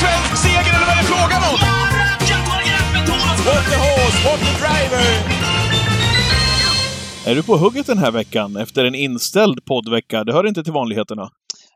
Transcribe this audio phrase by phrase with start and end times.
[0.00, 1.56] svensk seger eller vad är det frågan om?
[3.46, 5.06] What the horse, what the driver!
[7.26, 10.24] Är du på hugget den här veckan efter en inställd poddvecka?
[10.24, 11.30] Det hör inte till vanligheterna.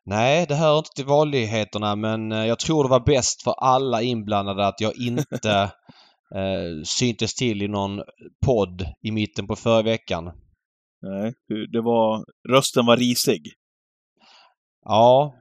[0.04, 4.02] Nej, det hör inte till vanligheterna men eh, jag tror det var bäst för alla
[4.02, 5.60] inblandade att jag inte
[6.34, 8.02] eh, syntes till i någon
[8.46, 10.24] podd i mitten på förra veckan.
[11.02, 11.34] Nej,
[11.72, 12.24] det var...
[12.50, 13.52] Rösten var risig.
[14.84, 15.34] Ja,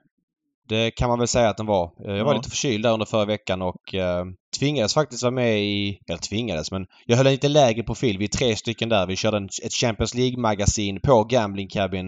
[0.70, 1.83] det kan man väl säga att den var.
[2.07, 2.37] Eh, Jag var Ja.
[2.37, 4.25] lite förkyld där under förra veckan och eh,
[4.60, 6.00] tvingades faktiskt vara med i...
[6.10, 8.18] Eller tvingades, men jag höll en lite lägre profil.
[8.18, 9.07] Vi är tre stycken där.
[9.07, 12.07] Vi körde en, ett Champions League-magasin på Gambling Cabin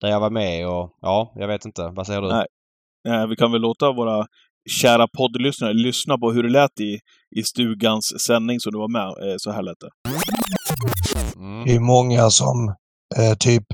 [0.00, 1.92] där jag var med och ja, jag vet inte.
[1.96, 2.28] Vad säger du?
[2.28, 2.46] Nej.
[3.08, 4.26] Nej, vi kan väl låta våra
[4.70, 6.98] kära poddlyssnare lyssna på hur det lät i,
[7.40, 9.02] i stugans sändning som du var med.
[9.30, 9.90] Eh, Så här lät det.
[11.36, 11.64] Mm.
[11.64, 12.68] Det är många som
[13.18, 13.64] eh, typ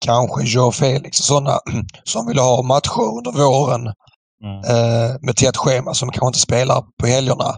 [0.00, 1.58] kanske Joe Felix och sådana
[2.04, 3.86] som vill ha matcher under våren
[4.44, 7.54] eh, med tätt schema som kanske inte spelar på helgerna.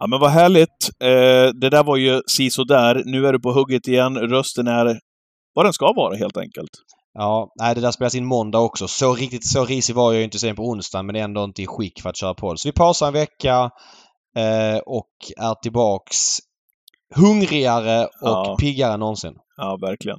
[0.00, 0.90] Ja, men vad härligt.
[1.02, 2.20] Eh, det där var ju
[2.68, 3.02] där.
[3.04, 4.16] Nu är du på hugget igen.
[4.16, 4.98] Rösten är
[5.54, 6.70] vad den ska vara, helt enkelt.
[7.14, 8.88] Ja, nej det där spelas in måndag också.
[8.88, 11.66] Så riktigt så risig var jag ju inte sen på onsdagen men ändå inte i
[11.66, 12.60] skick för att köra podd.
[12.60, 13.70] Så vi pausar en vecka
[14.36, 16.16] eh, och är tillbaks
[17.16, 18.56] hungrigare och Ja.
[18.60, 19.32] piggare än någonsin.
[19.56, 20.18] Ja, verkligen.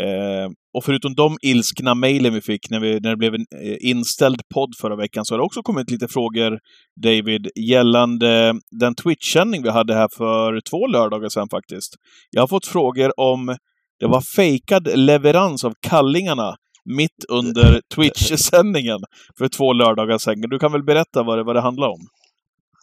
[0.00, 3.76] Eh, och förutom de ilskna mejlen vi fick när, vi, när det blev en eh,
[3.80, 6.58] inställd podd förra veckan så har det också kommit lite frågor,
[7.02, 11.94] David, gällande den Twitch-sändning vi hade här för två lördagar sedan faktiskt.
[12.30, 13.56] Jag har fått frågor om
[14.00, 16.54] det var fejkad leverans av kallingarna
[16.96, 18.98] mitt under Twitch-sändningen
[19.38, 20.40] för två lördagar sedan.
[20.40, 22.00] Du kan väl berätta vad det, vad det handlar om?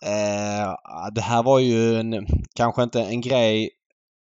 [0.04, 0.74] Eh,
[1.12, 3.70] det här var ju en, kanske inte en grej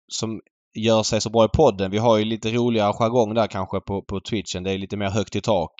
[0.07, 0.41] som
[0.75, 1.91] gör sig så bra i podden.
[1.91, 4.63] Vi har ju lite roligare jargong där kanske på, på Twitchen.
[4.63, 5.71] Det är lite mer högt i tak.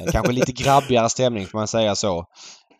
[0.00, 2.26] Eh, kanske lite grabbigare stämning får man säga så.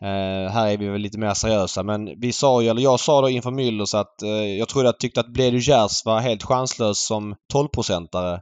[0.03, 3.21] Eh, här är vi väl lite mer seriösa men vi sa ju, eller jag sa
[3.21, 7.05] då inför Müllers att eh, jag trodde att tyckte att Bledu Gers var helt chanslös
[7.05, 8.39] som 12-procentare.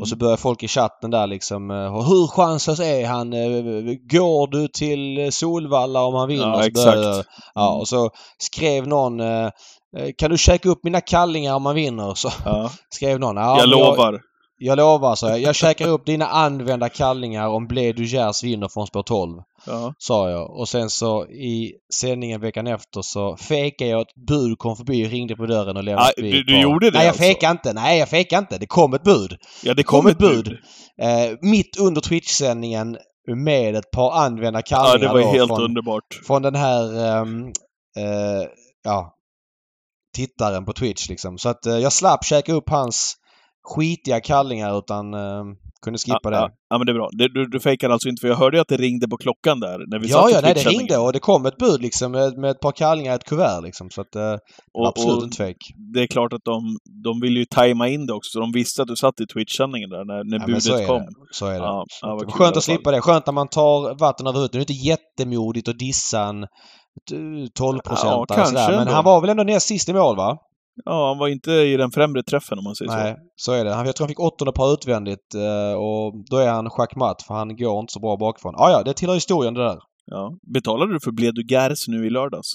[0.00, 1.76] Och så börjar folk i chatten där liksom eh,
[2.08, 3.32] Hur chanslös är han?
[3.32, 6.46] Eh, Går du till Solvalla om han vinner?
[6.48, 7.28] Ja, Så började- exakt.
[7.54, 9.44] Ja, och så skrev någon eh,
[9.96, 12.14] eh, Kan du käka upp mina kallingar om man vinner?
[12.14, 13.36] Så Ja, skrev någon.
[13.36, 14.20] Ja, jag lovar.
[14.64, 15.40] Jag, lovar, så jag.
[15.40, 19.38] Jag käkar upp dina använda kallingar om Blé Dugers vinner från spår 12.
[19.66, 19.94] Ja.
[19.98, 20.50] Sa jag.
[20.50, 25.36] Och sen så i sändningen veckan efter så fejkade jag att bud kom förbi, ringde
[25.36, 27.22] på dörren och lämnade Ah, förbi du- ett gjorde det Nej, jag alltså?
[27.22, 27.72] fejkade inte.
[27.72, 28.58] Nej, jag fejkade inte.
[28.58, 29.36] Det kom ett bud.
[29.62, 30.48] ja, det kom kom ett bud.
[31.02, 32.96] Eh, mitt under Twitch-sändningen
[33.36, 36.20] med ett par använda kallingar Ja, det var då helt från, underbart.
[36.26, 37.46] från den här ehm,
[37.96, 38.48] eh,
[38.84, 39.14] ja,
[40.16, 41.38] tittaren på Twitch liksom.
[41.38, 43.14] Så att eh, jag slapp käka upp hans
[43.62, 45.44] skitiga kallingar utan eh,
[45.84, 46.36] kunde skippa ja, det.
[46.36, 47.08] Ja, ja, men det är bra.
[47.12, 49.78] Du, du fejkade alltså inte, för jag hörde ju att det ringde på klockan där
[49.90, 52.50] när vi Ja, ja, nej, det ringde och det kom ett bud liksom med, med
[52.50, 53.90] ett par kallingar i ett kuvert liksom.
[53.90, 54.36] Så att eh,
[54.78, 55.64] Och- absolut och inte fake.
[55.94, 58.82] Det är klart att de, de ville ju tajma in det också, så de visste
[58.82, 61.02] att du satt i Twitch-sändningen där när, när Ja, så budet är kom.
[61.02, 61.08] det.
[61.32, 61.56] Så är det.
[61.56, 63.00] Ja, Så ja, det skönt att slippa det.
[63.00, 64.52] Skönt när man tar vatten över huvudet.
[64.52, 66.46] Det är inte jättemodigt att dissa en
[67.10, 68.70] 12 Ja, procentare kanske sådär.
[68.70, 68.92] Men ändå.
[68.92, 70.36] han var väl ändå näst sist i mål va?
[70.84, 73.44] Ja, han var inte i den främre träffen om man säger Nej, så.
[73.44, 73.70] så är det.
[73.70, 77.56] Jag tror han fick åttonde par utvändigt eh, och då är han schackmatt för han
[77.56, 78.54] går inte så bra bakifrån.
[78.56, 79.78] Ah, ja, det tillhör historien det där.
[80.06, 80.38] Ja.
[80.54, 82.48] Betalade du för Bledu Gers nu i lördags?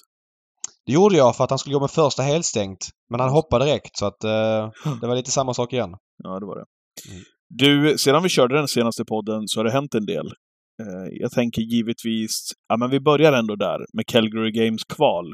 [0.85, 2.89] Det gjorde jag för att han skulle gå med första helstängt.
[3.09, 4.69] Men han hoppade direkt så att eh,
[5.01, 5.89] det var lite samma sak igen.
[6.23, 6.66] Ja, det var det.
[7.11, 7.23] Mm.
[7.49, 10.25] Du, sedan vi körde den senaste podden så har det hänt en del.
[10.81, 15.25] Eh, Jag tänker givetvis, ja men vi börjar ändå där med Calgary Games kval.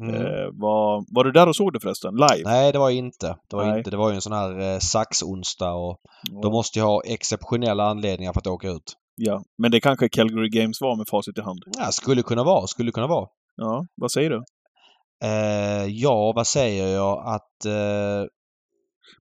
[0.00, 0.14] Mm.
[0.14, 2.14] Eh, var, var du där och såg det förresten?
[2.14, 2.42] Live?
[2.44, 3.36] Nej, det var jag inte.
[3.50, 3.78] Det var Nej.
[3.78, 3.90] inte.
[3.90, 6.00] Det var ju en sån här eh, saxonsdag och
[6.30, 6.40] Ja.
[6.42, 8.92] de måste ju ha exceptionella anledningar för att åka ut.
[9.16, 11.58] Ja, men det kanske Calgary Games var med facit i hand.
[11.78, 12.66] Ja, skulle kunna vara.
[12.66, 13.26] Skulle kunna vara.
[13.56, 14.42] Ja, vad säger du?
[15.24, 17.18] Eh, ja, vad säger jag?
[17.26, 17.64] Att...
[17.66, 18.26] Eh,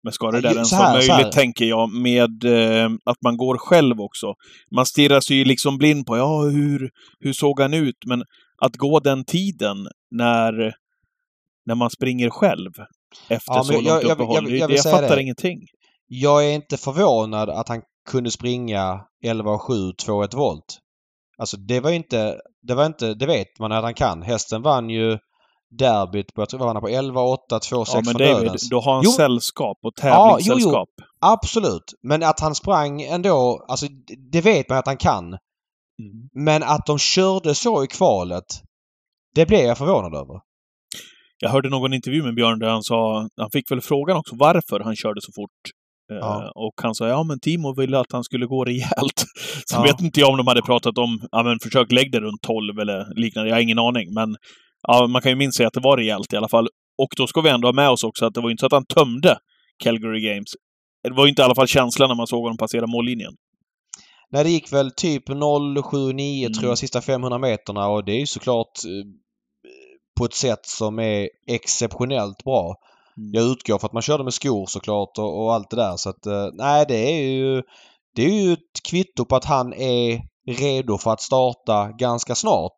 [0.04, 3.58] Men ska det Ja, där ens vara möjligt, tänker jag, med eh, att man går
[3.58, 4.34] själv också.
[4.76, 6.90] Man stirrar sig ju liksom blind på, ja, hur,
[7.20, 7.96] hur såg han ut?
[8.06, 8.24] Men
[8.62, 9.78] att gå den tiden
[10.12, 10.74] när,
[11.66, 12.72] när man springer själv
[13.30, 15.22] efter Ja, så långt jag- uppehåll, jag- jag jag fattar det.
[15.22, 15.60] ingenting.
[16.08, 20.80] jag är inte förvånad att han kunde springa 11,7 2,1 volt.
[21.38, 22.40] Alltså det var inte...
[22.68, 23.14] Det var inte...
[23.14, 24.22] Det vet man att han kan.
[24.22, 25.18] Hästen vann ju
[25.80, 28.70] derbyt på, jag tror han på 11, 8, 2, 6 Ja, men David, dödens.
[28.70, 29.12] du har en Jo.
[29.12, 30.46] sällskap och Ja, jo, jo.
[30.46, 30.90] tävlingssällskap.
[31.22, 31.84] Absolut.
[32.04, 33.86] Men att han sprang ändå, alltså
[34.32, 35.26] det vet man att han kan.
[35.26, 35.38] Mm.
[36.34, 38.46] Men att de körde så i kvalet,
[39.36, 40.40] det blev jag förvånad över.
[41.42, 44.80] Jag hörde någon intervju med Björn där han sa, han fick väl frågan också varför
[44.80, 45.60] han körde så fort
[46.12, 46.52] Ja.
[46.56, 49.26] Och han sa ja men Timo ville att han skulle gå rejält.
[49.66, 49.82] Så Ja.
[49.84, 52.80] vet inte jag om de hade pratat om, ja men försök lägg det runt 12
[52.80, 53.50] eller liknande.
[53.50, 54.14] Jag har ingen aning.
[54.14, 54.36] Men
[54.88, 56.68] ja, man kan ju minst säga att det var rejält i alla fall.
[57.02, 58.72] Och då ska vi ändå ha med oss också att det var inte så att
[58.72, 59.38] han tömde
[59.84, 60.50] Calgary Games.
[61.04, 63.34] Det var inte i alla fall känslan när man såg honom passera mållinjen.
[64.32, 66.54] Nej, det gick väl typ 079 Mm.
[66.54, 69.06] tror jag sista 500 meterna och det är ju såklart eh,
[70.20, 72.76] på ett sätt som är exceptionellt bra.
[73.18, 73.32] Mm.
[73.34, 76.10] Jag utgår för att man körde med skor såklart och, och allt det där så
[76.10, 77.62] att eh, nej det är ju
[78.16, 80.22] det är ju ett kvitto på att han är
[80.52, 82.76] redo för att starta ganska snart.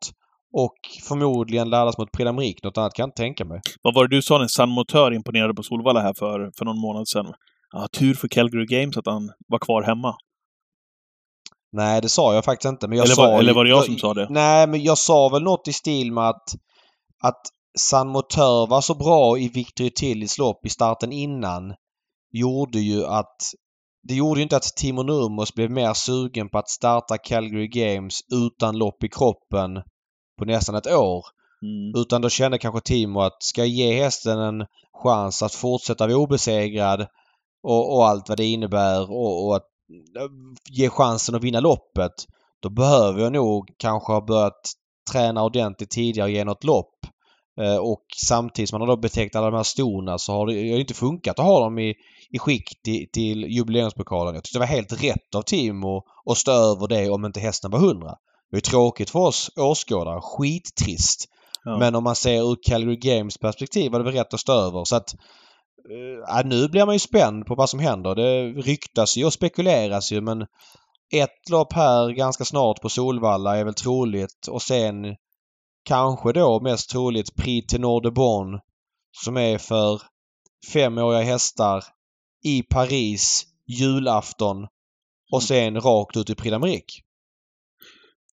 [0.53, 0.77] Och
[1.07, 2.63] förmodligen laddas mot Prix.
[2.63, 3.59] Något annat kan jag inte tänka mig.
[3.81, 6.79] Vad var det du sa när San Motör imponerade på Solvalla här för, för någon
[6.79, 7.33] månad sedan?
[7.71, 10.15] Ja, tur för Calgary Games att han var kvar hemma.
[11.71, 12.87] Nej, det sa jag faktiskt inte.
[12.87, 14.27] Men jag Eller sa, var- eller var det jag som sa det?
[14.29, 16.55] Nej, men jag sa väl något i stil med att,
[17.23, 17.41] att
[17.79, 21.73] San Motör var så bra i Victory Tillys lopp i starten innan.
[22.33, 23.37] Gjorde ju att...
[24.07, 28.19] Det gjorde ju inte att Timo Nurmos blev mer sugen på att starta Calgary Games
[28.33, 29.71] utan lopp i kroppen
[30.39, 31.25] på nästan ett år.
[31.61, 32.01] Mm.
[32.01, 34.65] Utan då kände kanske Timo att ska jag ge hästen en
[35.03, 37.07] chans att fortsätta vara obesegrad
[37.63, 39.67] och, och allt vad det innebär och, och att
[40.71, 42.11] ge chansen att vinna loppet.
[42.61, 44.71] Då behöver jag nog kanske ha börjat
[45.11, 46.95] träna ordentligt tidigare och ge något lopp.
[47.61, 50.53] Eh, och samtidigt som man har då betecknat alla de här stona så har det
[50.53, 51.95] ju inte funkat att ha dem i,
[52.29, 54.35] i skick till, till jubileumspokalen.
[54.35, 57.71] Jag tyckte det var helt rätt av Timo att stå över det om inte hästen
[57.71, 58.15] var hundra.
[58.51, 60.21] Det är tråkigt för oss åskådare.
[60.21, 61.27] Skittrist.
[61.63, 61.77] Ja.
[61.77, 64.83] Men om man ser ur Calgary Games perspektiv var det väl rätt att stå över.
[64.83, 65.19] Så att, eh,
[65.89, 68.15] Eh, ja, nu blir man ju spänd på vad som händer.
[68.15, 70.41] Det ryktas ju och spekuleras ju men
[71.13, 75.15] ett lopp här ganska snart på Solvalla är väl troligt och sen
[75.83, 78.59] kanske då mest troligt Prix Tenor de Bon
[79.23, 80.01] som är för
[80.73, 81.83] femåriga hästar
[82.43, 84.67] i Paris julafton
[85.31, 87.01] och sen rakt ut i Prix d'Amérique.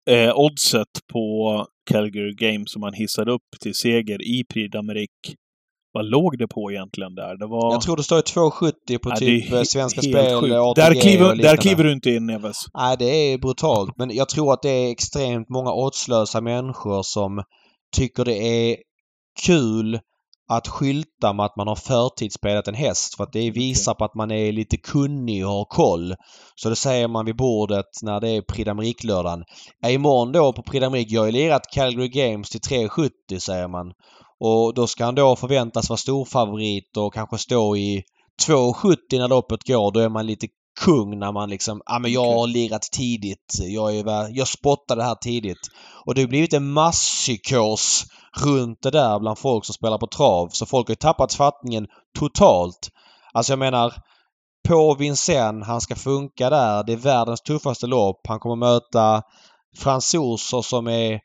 [0.09, 5.35] Eh, oddset på Calgary Games som man hissade upp till seger i Prix d'Amérique.
[5.97, 7.37] Vad låg det på egentligen där?
[7.37, 7.73] Det var...
[7.73, 10.15] Jag tror det står 2,70 på Ja, typ eh, Svenska Spel.
[10.15, 12.57] ATG där, kliver, och där kliver du inte in, Neves.
[12.73, 13.97] Nej, det är brutalt.
[13.97, 17.43] Men jag tror att det är extremt många oddslösa människor som
[17.95, 18.77] tycker det är
[19.45, 19.99] kul
[20.49, 24.15] att skylta med att man har förtidsspelat en häst för att det visar på att
[24.15, 26.15] man är lite kunnig och har koll.
[26.55, 29.43] Så det säger man vid bordet när det är Prix d'Amérique-lördagen.
[29.79, 33.67] Ja, imorgon då på Prix d'Amérique, jag har ju lirat Calgary Games till 3,70 säger
[33.67, 33.93] man.
[34.39, 38.03] Och då ska han då förväntas vara storfavorit och kanske stå i
[38.47, 39.91] 2,70 när loppet går.
[39.91, 40.47] Då är man lite
[40.85, 43.57] kung när man liksom, ja men jag har lirat tidigt.
[43.59, 45.67] Jag, är, jag spottade här tidigt.
[46.05, 48.05] Och det har blivit en masspsykos
[48.37, 50.49] runt det där bland folk som spelar på trav.
[50.51, 51.87] Så folk har tappat fattningen
[52.19, 52.89] totalt.
[53.33, 53.93] Alltså jag menar
[54.67, 56.83] på Vincennes, han ska funka där.
[56.83, 58.27] Det är världens tuffaste lopp.
[58.27, 59.21] Han kommer möta
[59.77, 61.19] fransoser som är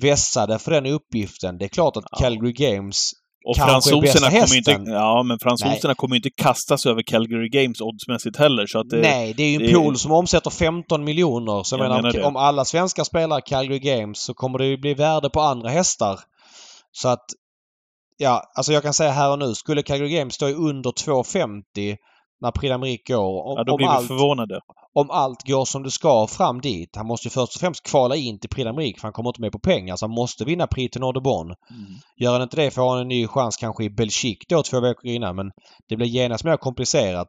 [0.00, 1.58] vässade för den uppgiften.
[1.58, 2.18] Det är klart att Ja.
[2.18, 3.12] Calgary Games
[3.44, 4.90] Och fransoserna kommer inte...
[4.90, 9.00] Ja, men fransoserna kommer inte kastas över Calgary Games oddsmässigt heller, så att det...
[9.00, 11.62] Nej, det är ju en pool som omsätter 15 miljoner.
[11.62, 14.76] Så jag Jag menar, menar om, alla svenskar spelar Calgary Games så kommer det ju
[14.76, 16.20] bli värde på andra hästar.
[16.92, 17.24] Så att...
[18.18, 19.54] Ja, alltså jag kan säga här och nu.
[19.54, 21.96] Skulle Calgary Games stå under 2,50
[22.40, 23.46] när Prix går.
[23.46, 24.60] Om, Ja, då blir vi allt, förvånade.
[24.96, 26.96] Om allt går som det ska fram dit.
[26.96, 29.40] Han måste ju först och främst kvala in till Prix d'Amérique för han kommer inte
[29.40, 29.96] med på pengar.
[29.96, 31.54] Så han måste vinna Prix Tenor de Bon.
[32.16, 35.06] Gör han inte det får han en ny chans kanske i Belgique då två veckor
[35.10, 35.36] innan.
[35.36, 35.50] Men
[35.88, 37.28] det blir genast mer komplicerat.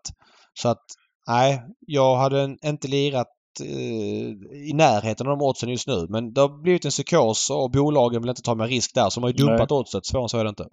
[0.54, 0.84] Så att
[1.28, 3.28] nej, jag hade inte lirat
[3.62, 4.28] eh,
[4.70, 6.08] i närheten av de oddsen just nu.
[6.10, 9.10] Men det har blivit en psykos och bolagen vill inte ta mer risk där.
[9.10, 10.06] Så de har ju dumpat oddset.
[10.06, 10.66] Svårare så är det inte.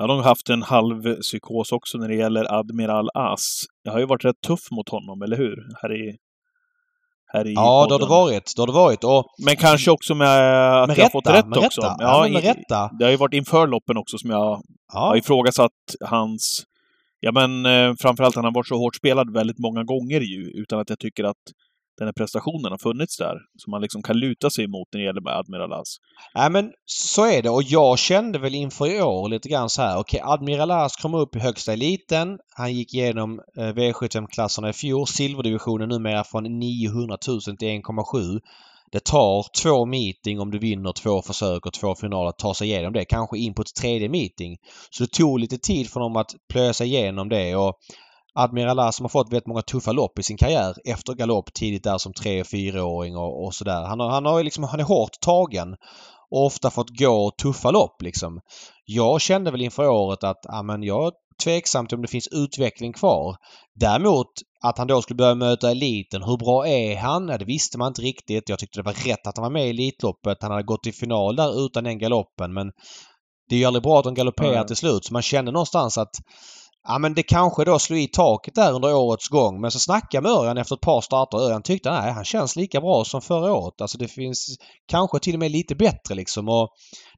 [0.00, 3.64] Ja, de har haft en halv psykos också när det gäller Admiral As.
[3.84, 5.56] Det har ju varit rätt tuff mot honom, eller hur?
[5.82, 6.16] Här i...
[7.32, 8.52] Här i Ja, det har det varit.
[8.56, 9.04] Det har det varit.
[9.04, 10.28] Och Men kanske också med
[10.82, 11.10] att med jag har rätta.
[11.10, 11.80] fått rätt med också.
[11.80, 11.96] rätta.
[11.98, 12.90] Ja, men med i- rätta.
[12.98, 14.62] Det har ju varit inför loppen också som jag har
[14.92, 15.16] Ja.
[15.16, 16.62] ifrågasatt hans...
[17.20, 20.80] Ja, men eh, framförallt han har varit så hårt spelad väldigt många gånger ju, utan
[20.80, 21.42] att jag tycker att
[21.98, 23.36] den här prestationen har funnits där.
[23.56, 25.96] Som man liksom kan luta sig emot när det gäller Admiral As.
[26.34, 29.82] Nej men så är det och jag kände väl inför i år lite grann så
[29.82, 29.98] här.
[29.98, 32.38] Okej, Admiral As kom upp i högsta eliten.
[32.56, 35.06] Han gick igenom eh, V75-klasserna i fjol.
[35.06, 38.40] Silverdivisionen numera från 900 000 till 1,7.
[38.92, 42.68] Det tar två meeting om du vinner två försök och två finaler att ta sig
[42.68, 43.04] igenom det.
[43.04, 44.56] Kanske in på ett tredje meeting.
[44.90, 47.74] Så det tog lite tid för dem att plöja sig igenom det och
[48.34, 51.84] Admiral As som har fått väldigt många tuffa lopp i sin karriär efter galopp tidigt
[51.84, 53.82] där som tre och fyraåring och, och sådär.
[53.82, 55.76] Han, har, han, har liksom, han är hårt tagen
[56.30, 58.40] och ofta fått gå tuffa lopp liksom.
[58.84, 61.12] Jag kände väl inför året att ja, men jag
[61.44, 63.36] tveksamt om det finns utveckling kvar.
[63.74, 64.26] Däremot
[64.64, 66.22] att han då skulle börja möta eliten.
[66.22, 67.28] Hur bra är han?
[67.28, 68.48] Ja, det visste man inte riktigt.
[68.48, 70.38] Jag tyckte det var rätt att han var med i Elitloppet.
[70.40, 72.70] Han hade gått till final där utan den galoppen men
[73.48, 74.66] det är ju aldrig bra att de galopperar Nej.
[74.66, 75.04] till slut.
[75.04, 76.14] Så man kände någonstans att
[76.90, 79.60] Ja men det kanske då slog i taket där under årets gång.
[79.60, 81.38] Men så snackade med Örjan efter ett par starter.
[81.38, 83.80] Örjan tyckte nej han känns lika bra som förra året.
[83.80, 84.56] Alltså det finns
[84.90, 86.48] kanske till och med lite bättre liksom.
[86.48, 86.68] Och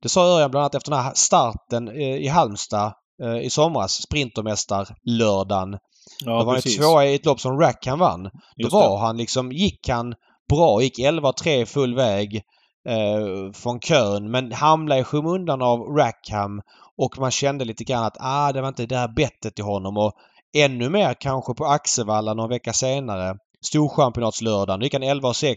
[0.03, 4.03] det sa Örjan bland annat efter den här starten eh, i Halmstad eh, i somras.
[4.03, 5.79] Sprintermästarlördagen.
[6.25, 6.77] Ja, Då var precis.
[6.77, 8.23] tvåa i ett lopp som Rackham vann.
[8.23, 9.01] Då Just var det.
[9.07, 10.15] han liksom, gick han
[10.49, 10.83] bra.
[10.83, 12.43] Gick 11-3 full väg
[12.89, 16.63] eh, från kön men hamnade i skymundan av Rackham
[16.97, 19.97] och man kände lite grann att ah, det var inte det där bettet i honom
[19.97, 20.13] och
[20.55, 23.37] ännu mer kanske på Axevalla någon vecka senare.
[23.63, 24.81] Storchampionatslördagen.
[24.81, 25.57] Då gick han 11-6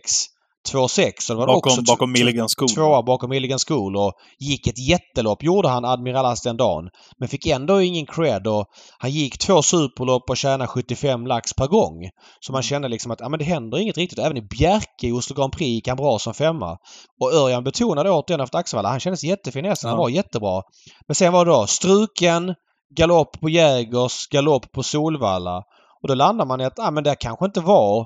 [0.71, 1.11] 2-6.
[1.19, 2.69] Så det var Bakom, också bakom Milligan School.
[2.69, 6.89] Tvåa bakom Milligan School och gick ett jättelopp gjorde han Admiral As den dagen.
[7.19, 8.65] Men fick ändå ingen cred och
[8.97, 12.09] han gick två superlopp och tjänade 75 lax per gång.
[12.39, 14.19] Så man kände liksom att ja, men det händer inget riktigt.
[14.19, 16.77] Även i Bjerke i Oslo Grand Prix gick han bra som femma.
[17.21, 19.89] Och Örjan betonade återigen efter Axevalla, han kändes jättefin hästen.
[19.89, 20.61] Han var jättebra.
[21.07, 22.53] Men sen var det då struken,
[22.95, 25.63] galopp på Jägers, galopp på Solvalla.
[26.01, 28.05] Och då landar man i att ja, men det kanske inte var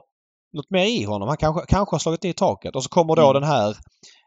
[0.53, 1.27] något mer i honom.
[1.27, 2.75] Han kanske, kanske har slagit i taket.
[2.75, 3.33] Och så kommer då Mm.
[3.41, 3.75] den här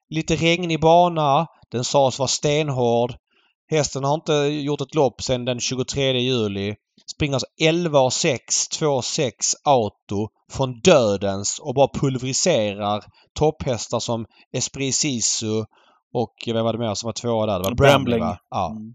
[0.09, 1.47] lite regnig bana.
[1.71, 3.15] Den sades vara stenhård.
[3.71, 6.75] Hästen har inte gjort ett lopp sedan den 23 juli.
[7.17, 13.03] Springer alltså 11 och 6, 2 6 auto från dödens och bara pulveriserar
[13.39, 15.59] topphästar som Esprit Sisu
[16.15, 17.59] och vad var det mer som var tvåa där?
[17.59, 18.39] Det var Brambling va?
[18.51, 18.71] Ja.
[18.71, 18.95] Mm.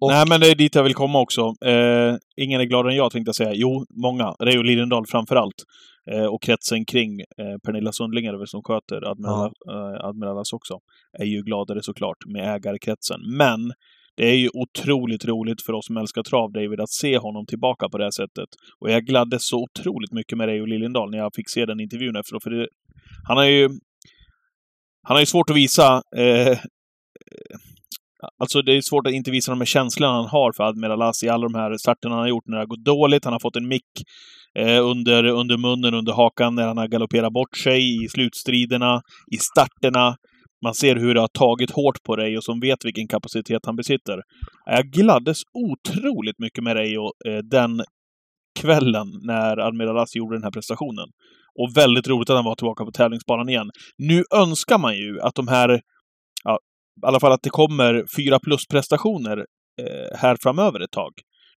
[0.00, 1.40] Och- Nej, men det är dit jag vill komma också.
[1.40, 3.52] Eh, ingen är gladare än jag, tänkte jag säga.
[3.54, 4.34] Jo, många.
[4.40, 5.54] Reijo Liljendahl framför allt.
[5.54, 5.64] Eh,
[6.14, 10.78] och kretsen kring eh, Pernilla Sundling är det väl som sköter Admiral, eh, Admiralas också.
[11.18, 13.20] Är ju gladare såklart med ägarkretsen.
[13.36, 13.72] Men
[14.16, 17.88] det är ju otroligt roligt för oss som älskar trav, David, att se honom tillbaka
[17.88, 18.48] på det här sättet.
[18.80, 22.16] Och jag gladdes så otroligt mycket med Reijo Liljendahl när jag fick se den intervjun
[22.16, 22.42] efteråt.
[22.42, 22.68] För det,
[23.28, 23.68] han har ju...
[25.02, 26.58] Han har ju svårt att visa eh,
[28.38, 31.22] Alltså det är svårt att inte visa de här känslorna han har för Admiral As
[31.22, 33.24] i alla de här starterna han har gjort när det har gått dåligt.
[33.24, 36.88] Han har fått en mick eh, Eh, under, under munnen, under hakan när han har
[36.88, 39.00] galopperat bort sig i slutstriderna,
[39.34, 40.16] i starterna.
[40.64, 44.20] Man ser hur det har tagit hårt på Reijo som vet vilken kapacitet han besitter.
[44.66, 47.82] Jag gladdes otroligt mycket med Reijo eh, den
[48.60, 51.08] kvällen när Admiral Assi gjorde den här prestationen.
[51.58, 53.70] Och väldigt roligt att han var tillbaka på tävlingsbanan igen.
[53.98, 55.80] Nu önskar man ju att de här
[56.44, 56.58] ja,
[57.02, 59.38] i alla fall att det kommer fyra plus-prestationer
[59.80, 61.12] eh, här framöver ett tag.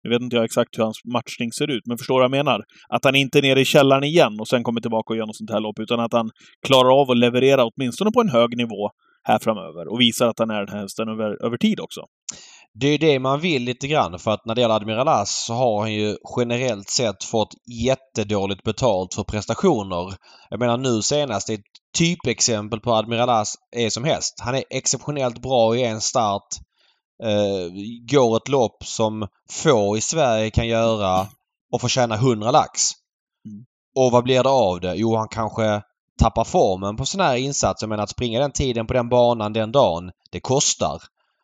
[0.04, 2.62] Nu vet inte jag exakt hur hans matchning ser ut, men förstår vad jag menar?
[2.90, 5.36] Att han inte är nere i källaren igen och sen kommer tillbaka och gör något
[5.36, 6.30] sånt här lopp, utan att han
[6.68, 8.90] klarar av att leverera åtminstone på en hög nivå
[9.24, 12.02] här framöver och visar att han är den här hästen över, över tid också.
[12.80, 15.54] Det är det man vill lite grann för att när det gäller Admiral As så
[15.54, 17.54] har han ju generellt sett fått
[17.86, 20.14] jättedåligt betalt för prestationer.
[20.50, 21.62] Jag menar nu senast, ett
[21.98, 24.34] typexempel på Admiral As är som häst.
[24.40, 26.48] Han är exceptionellt bra i en start.
[27.24, 27.72] Eh,
[28.12, 31.28] går ett lopp som få i Sverige kan göra
[31.72, 32.82] och får tjäna 100 lax.
[33.46, 33.66] Mm.
[33.96, 34.96] Och vad blir det av det?
[34.96, 35.82] Jo, han kanske
[36.20, 37.86] tappar formen på sådana här insatser.
[37.86, 41.02] Jag menar att springa den tiden på den banan den dagen, det kostar.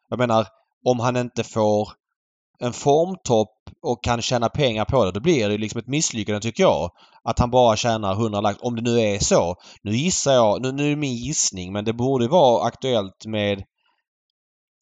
[0.09, 0.47] Jag menar,
[0.85, 1.89] om han inte får
[2.59, 3.49] en formtopp
[3.81, 6.91] och kan tjäna pengar på det, då blir det liksom ett misslyckande tycker jag.
[7.23, 9.55] Att han bara tjänar 100 lax, om det nu är så.
[9.81, 13.63] Nu gissar jag, nu, nu är min gissning, men det borde vara aktuellt med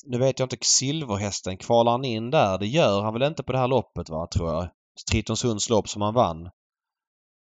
[0.05, 2.57] nu vet jag inte, silverhästen, kvalar han in där?
[2.57, 4.69] Det gör han väl inte på det här loppet va, tror jag.
[5.11, 6.45] Tritonsunds lopp som han vann.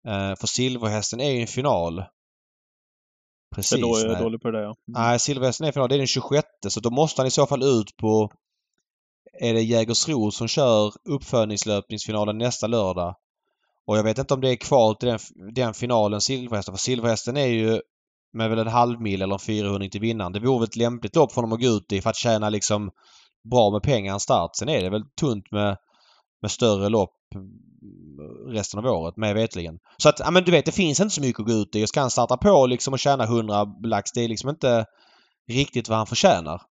[0.06, 2.04] Eh, för silverhästen är ju en final.
[3.54, 3.80] Precis.
[3.80, 4.22] Då är jag nej.
[4.22, 4.74] dålig på det ja.
[4.86, 5.88] Nej, silverhästen är final.
[5.88, 8.32] Det är den 26 så då måste han i så fall ut på...
[9.40, 13.14] Är det Jägersro som kör uppfödningslöpningsfinalen nästa lördag?
[13.86, 15.18] Och jag vet inte om det är kval till den,
[15.54, 16.74] den finalen, silverhästen.
[16.74, 17.80] För silverhästen är ju
[18.32, 20.32] med väl en halvmil eller en 400 till vinnaren.
[20.32, 22.48] Det vore väl ett lämpligt lopp för honom att gå ut i för att tjäna
[22.48, 22.90] liksom
[23.50, 24.50] bra med pengar en start.
[24.56, 25.76] Sen är det väl tunt med,
[26.42, 27.16] med större lopp
[28.48, 29.78] resten av året med vetligen.
[29.96, 31.84] Så att, ja men du vet, det finns inte så mycket att gå ut i.
[31.84, 34.84] Och ska han starta på liksom och tjäna 100 lax, det är liksom inte
[35.52, 36.62] riktigt vad han förtjänar.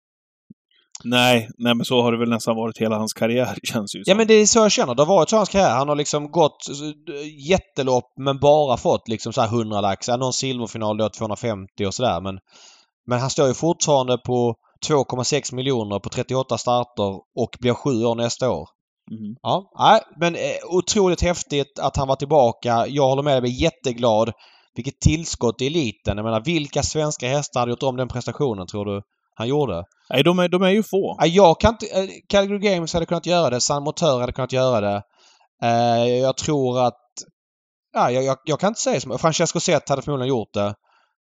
[1.03, 4.11] Nej, nej, men så har det väl nästan varit hela hans karriär, känns ju Ja
[4.11, 4.17] som.
[4.17, 4.95] men det är så jag känner.
[4.95, 5.69] Det har varit så hans karriär.
[5.75, 10.07] Han har liksom gått eh, jättelopp men bara fått liksom så här 100 lax.
[10.07, 12.39] Ja, någon silverfinal då 250 och sådär men...
[13.07, 14.55] Men han står ju fortfarande på
[14.87, 18.67] 2,6 miljoner på 38 starter och blir sju år nästa år.
[19.11, 19.35] Mhm.
[19.41, 22.85] Ja, nej, men eh, otroligt häftigt att han var tillbaka.
[22.87, 23.35] Jag håller med.
[23.35, 24.31] Jag blir jätteglad.
[24.75, 26.17] Vilket tillskott i eliten.
[26.17, 29.01] Jag menar vilka svenska hästar hade gjort om den prestationen tror du?
[29.39, 29.83] Han gjorde.
[30.09, 31.17] Nej, de är, de är ju få.
[31.19, 31.85] Ja, jag kan inte...
[31.85, 33.61] eh, Calgary Games hade kunnat göra det.
[33.61, 35.01] San Motör hade kunnat göra det.
[35.63, 36.95] Eh, jag tror att...
[37.93, 39.19] Ja, jag, jag, kan inte säga som...
[39.19, 40.73] Francesco Zet hade förmodligen gjort det.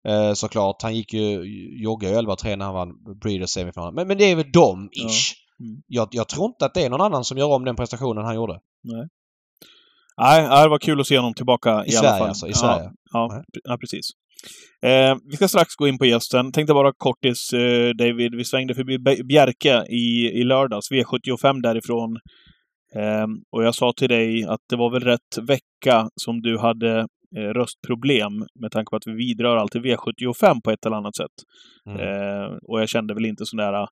[0.08, 0.82] Eh, såklart.
[0.82, 1.42] Han gick ju...
[1.82, 2.90] Joggade ju 11-3 när han vann
[3.22, 3.94] Breeders semifinal.
[3.94, 5.08] Men, men det är väl de, Ja.
[5.08, 5.32] ish.
[5.60, 5.82] Mm.
[5.86, 8.34] Jag, jag tror inte att det är någon annan som gör om den prestationen han
[8.34, 8.60] gjorde.
[10.16, 12.28] Nej, det var kul att se honom tillbaka i, I alla Sverige fall.
[12.28, 12.46] alltså.
[12.46, 12.90] I Ja, Sverige.
[13.12, 13.38] Ja, Nej.
[13.38, 14.10] pre- ja precis.
[14.86, 16.52] Eh, vi ska strax gå in på gästen.
[16.52, 18.34] Tänkte bara kortis, eh, David.
[18.34, 22.16] Vi svängde förbi Bjerke i, i lördags, V75 därifrån.
[22.96, 26.98] Eh, och jag sa till dig att det var väl rätt vecka som du hade
[27.36, 31.36] eh, röstproblem med tanke på att vi vidrör alltid V75 på ett eller annat sätt.
[31.86, 32.00] Mm.
[32.00, 33.86] Eh, och jag kände väl inte sån där eh,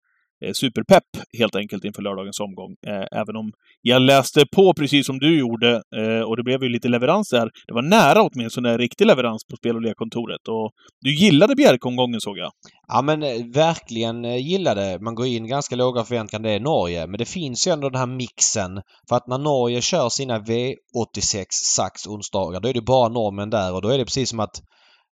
[0.45, 1.05] Eh, superpepp
[1.39, 2.77] helt enkelt inför lördagens omgång.
[2.87, 6.69] Eh, även om jag läste på precis som du gjorde eh, och det blev ju
[6.69, 7.51] lite leverans där.
[7.67, 10.49] Det var nära åtminstone en riktig leverans på spel och lekkontoret.
[10.49, 10.71] Och
[11.01, 12.51] du gillade Bjerke-omgången såg jag.
[12.89, 13.21] Ja men
[13.53, 14.99] verkligen gillade.
[15.01, 16.43] Man går in ganska låga förväntningar.
[16.43, 17.07] Det är Norge.
[17.07, 18.83] Men det finns ju ändå den här mixen.
[19.09, 23.75] För att när Norge kör sina V86 Sax onsdagar då är det bara normen där
[23.75, 24.63] och då är det precis som att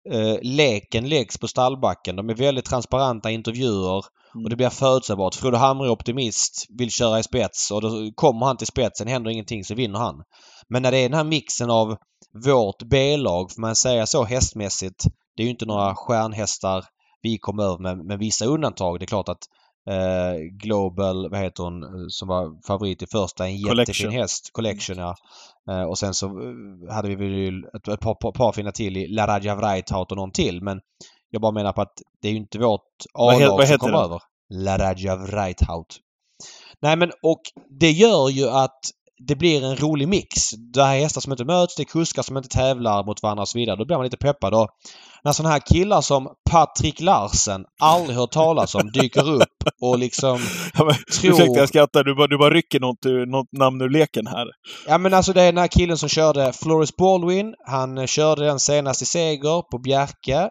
[0.09, 2.15] eh, leken läggs på stallbacken.
[2.15, 5.35] De är väldigt transparenta intervjuer och det blir förutsägbart.
[5.35, 9.31] Frode Hamre är optimist, vill köra i spets och då kommer han till spetsen, händer
[9.31, 10.23] ingenting så vinner han.
[10.69, 11.97] Men när det är den här mixen av
[12.45, 15.03] vårt B-lag, får man säga så hästmässigt.
[15.35, 16.85] Det är ju inte några stjärnhästar
[17.21, 18.99] vi kom över med, med vissa undantag.
[18.99, 19.47] Det är klart att
[19.89, 24.11] eh, Global, vad heter hon, eh, som var favorit i första, en jättefin Collection.
[24.11, 24.49] häst.
[24.53, 25.15] Collection ja.
[25.69, 28.97] Eh, och sen så eh, hade vi väl ett, ett par, par, par fina till
[28.97, 30.63] i La Raja Vreithout och någon till.
[30.63, 30.79] Men
[31.29, 32.81] jag bara menar på att det är ju inte vårt
[33.13, 34.21] A-lag som kommer över.
[34.49, 35.99] La Raja Vreithout.
[36.81, 37.41] Nej men och
[37.79, 38.79] det gör ju att
[39.27, 40.49] det blir en rolig mix.
[40.73, 43.41] Det här är hästar som inte möts, det är kuskar som inte tävlar mot varandra
[43.41, 43.75] och så vidare.
[43.75, 44.53] Då blir man lite peppad.
[44.53, 44.67] Och
[45.23, 50.39] när sådana här killar som Patrik Larsen, aldrig hört talas om, dyker upp och liksom...
[50.73, 52.03] Ja, men, Tror- Ursäkta, jag skrattar.
[52.03, 54.47] Du bara, du bara rycker något, något namn ur leken här.
[54.87, 57.53] Ja men alltså det är den här killen som körde Floris Baldwin.
[57.67, 60.49] Han eh, körde den senast i seger på Bjerke.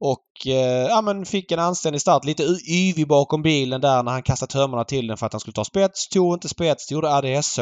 [0.00, 2.24] Och eh, ja men fick en anständig start.
[2.24, 5.54] Lite yvig bakom bilen där när han kastade tömmarna till den för att han skulle
[5.54, 6.08] ta spets.
[6.08, 7.60] Tog inte spets, gjorde ADSH.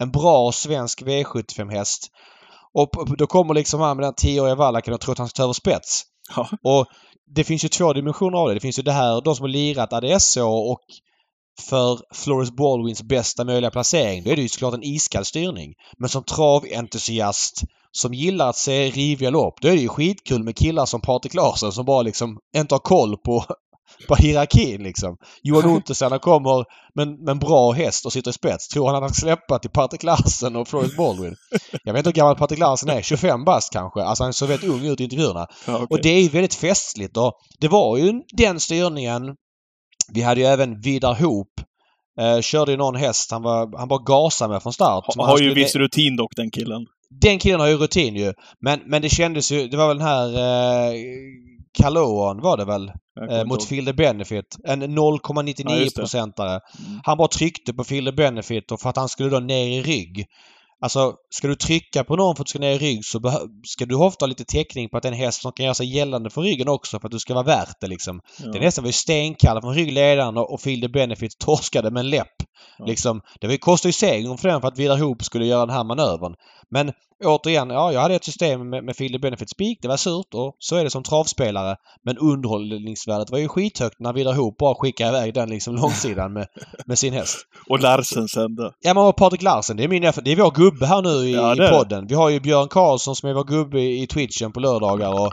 [0.00, 2.10] En bra svensk V75-häst.
[2.74, 5.42] Och då kommer liksom han med den 10-åriga Wallacken och tror att han ska ta
[5.42, 6.02] över spets.
[6.36, 6.48] Ja.
[6.62, 6.86] Och
[7.34, 8.54] det finns ju två dimensioner av det.
[8.54, 10.80] Det finns ju det här, de som har lirat ADSH och
[11.60, 15.74] för Floris Baldwins bästa möjliga placering, då är det ju såklart en iskall styrning.
[15.98, 20.56] Men som traventusiast som gillar att se riviga lopp, då är det ju skitkul med
[20.56, 23.44] killar som Patrik Larsson som bara liksom inte har koll på,
[24.08, 25.16] på hierarkin liksom.
[25.42, 28.68] Johan Ottosson han kommer med, med en bra häst och sitter i spets.
[28.68, 31.34] Tror han att han ska släppa till Patrik Larsen och Floris Baldwin?
[31.84, 33.02] Jag vet inte hur gammal Patrik Larsen är.
[33.02, 34.02] 25 bast kanske.
[34.02, 35.46] Alltså han såg väldigt ung ut i intervjuerna.
[35.66, 35.86] Ja, okej.
[35.90, 39.22] Och det är ju väldigt festligt och det var ju den styrningen.
[40.12, 41.48] Vi hade ju även Vidar Hoop.
[42.20, 45.04] Eh, körde ju någon häst han, var, han bara gasade med från start.
[45.16, 46.86] Ha, har ju skulle- viss rutin dock, den killen.
[47.20, 48.32] Den killen har ju rutin ju.
[48.60, 49.68] Men, men det kändes ju...
[49.68, 50.28] Det var väl den här...
[50.28, 50.94] Eh,
[51.76, 52.92] Kaloan var det väl?
[53.30, 53.68] Eh, mot ihåg.
[53.68, 54.56] Field Benefit.
[54.64, 56.02] En Ja, 0,99 just det.
[56.02, 56.50] procentare.
[56.50, 57.00] Mm.
[57.04, 60.26] Han bara tryckte på Field Benefit och för att han skulle då ner i rygg.
[60.80, 63.86] Alltså, ska du trycka på någon för att du ska ner i rygg så ska
[63.86, 65.96] du ofta ha lite täckning på att det är en häst som kan göra sig
[65.96, 68.20] gällande för ryggen också för att du ska vara värt det liksom.
[68.38, 68.52] Ja.
[68.52, 72.36] Den hästen var ju stenkall från ryggledaren och och Field Benefit torskade med en läpp.
[72.78, 72.84] Ja.
[72.86, 75.84] Liksom, det kostade ju segern för den för att Vidar Hoop skulle göra den här
[75.84, 76.34] manövern.
[76.70, 76.92] Men
[77.24, 79.78] återigen, ja, jag hade ett system med, med Field Benefit Speak.
[79.82, 81.76] Det var surt och så är det som travspelare.
[82.04, 86.46] Men underhållningsvärdet var ju skithögt när Vidar Hoop bara skickade iväg den liksom långsidan med,
[86.86, 87.36] med sin häst.
[87.68, 88.72] Och Larsen sände.
[88.80, 90.02] Ja men och Patrik Larsen, det är min.
[90.02, 92.06] Det är vår gubbe här nu i, Ja, i podden.
[92.06, 95.32] Vi har ju Björn Karlsson som är vår gubbe i Twitchen på lördagar och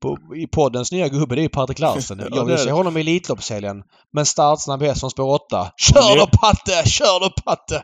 [0.00, 2.18] på, i poddens nya gubbe det är ju Patrik Larsen.
[2.30, 3.82] Ja, Jag vill se honom i Elitloppshelgen.
[4.12, 5.72] Men startsnabb häst från spår 8.
[5.76, 6.88] Kör då Patte!
[6.88, 7.82] Kör då Patte!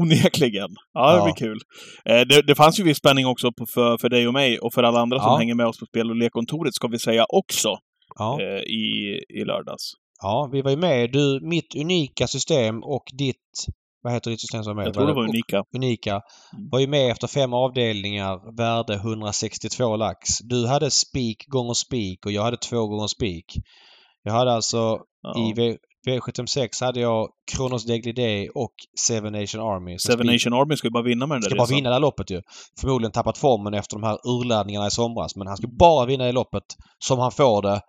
[0.00, 0.68] Onekligen.
[0.92, 1.24] Ja, det Ja.
[1.24, 1.58] blir kul.
[2.04, 4.72] Eh, det, det fanns ju viss spänning också på, för, för dig och mig och
[4.74, 5.36] för alla andra som Ja.
[5.36, 7.76] hänger med oss på spel och lekkontoret, ska vi säga också,
[8.18, 8.38] Ja.
[8.42, 9.92] eh, i, i lördags.
[10.22, 11.12] ja, vi var ju med.
[11.12, 13.36] Du, mitt unika system och ditt...
[14.04, 14.86] Vad heter ditt system som är med?
[14.86, 15.64] Jag tror det var unika.
[15.76, 16.10] Unika.
[16.10, 16.68] Mm.
[16.72, 20.38] Var ju med efter fem avdelningar, värde 162 lax.
[20.38, 23.44] Du hade spik gånger spik och jag hade två gånger spik.
[24.22, 25.50] Jag hade alltså Ja.
[25.50, 25.76] i
[26.06, 29.98] V76 hade jag Kronos Deglidé och Seven Nation Army.
[29.98, 30.26] Seven.
[30.26, 31.76] Nation Army ska ju bara vinna med den Ska där bara resan.
[31.76, 32.42] vinna det här loppet ju.
[32.80, 35.36] Förmodligen tappat formen efter de här urladdningarna i somras.
[35.36, 36.62] Men han ska bara vinna det loppet
[36.98, 37.80] som han får det.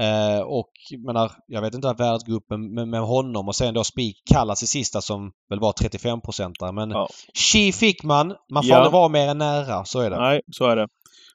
[0.00, 0.70] Eh, och
[1.06, 3.84] menar, jag vet inte vad värdet går upp med, med, med honom och sen då
[3.84, 7.08] spik Kallas i sista som väl var 35 procentare Men Ja.
[7.34, 8.34] Chi fick man.
[8.52, 8.76] Man får Ja.
[8.76, 9.84] aldrig vara mer än nära.
[9.84, 10.16] Så är det.
[10.20, 10.88] Nej, så är det.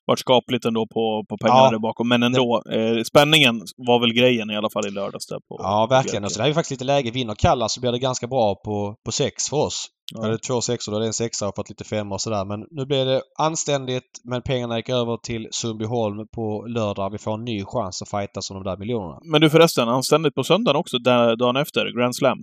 [0.06, 1.72] Varit skapligt ändå på, på pengarna Ja.
[1.72, 2.08] där bakom.
[2.10, 5.88] Men ändå, eh, spänningen var väl grejen i alla fall i lördags där på Ja,
[5.90, 6.24] verkligen.
[6.24, 7.12] Och så det är ju faktiskt lite läge.
[7.12, 9.88] Vinner Kallas så blir det ganska bra på, på sex för oss.
[10.14, 10.20] Ja.
[10.22, 10.28] Ja.
[10.28, 12.46] Det är två sexor, då det en sexa och fått lite femmor och sådär.
[12.46, 14.04] Men nu blir det anständigt.
[14.24, 17.10] Men pengarna gick över till Sundbyholm på lördag.
[17.12, 19.20] Vi får en ny chans att fightas om de där miljonerna.
[19.32, 22.38] Men du förresten, anständigt på söndagen också, där, dagen efter, Grand Slam.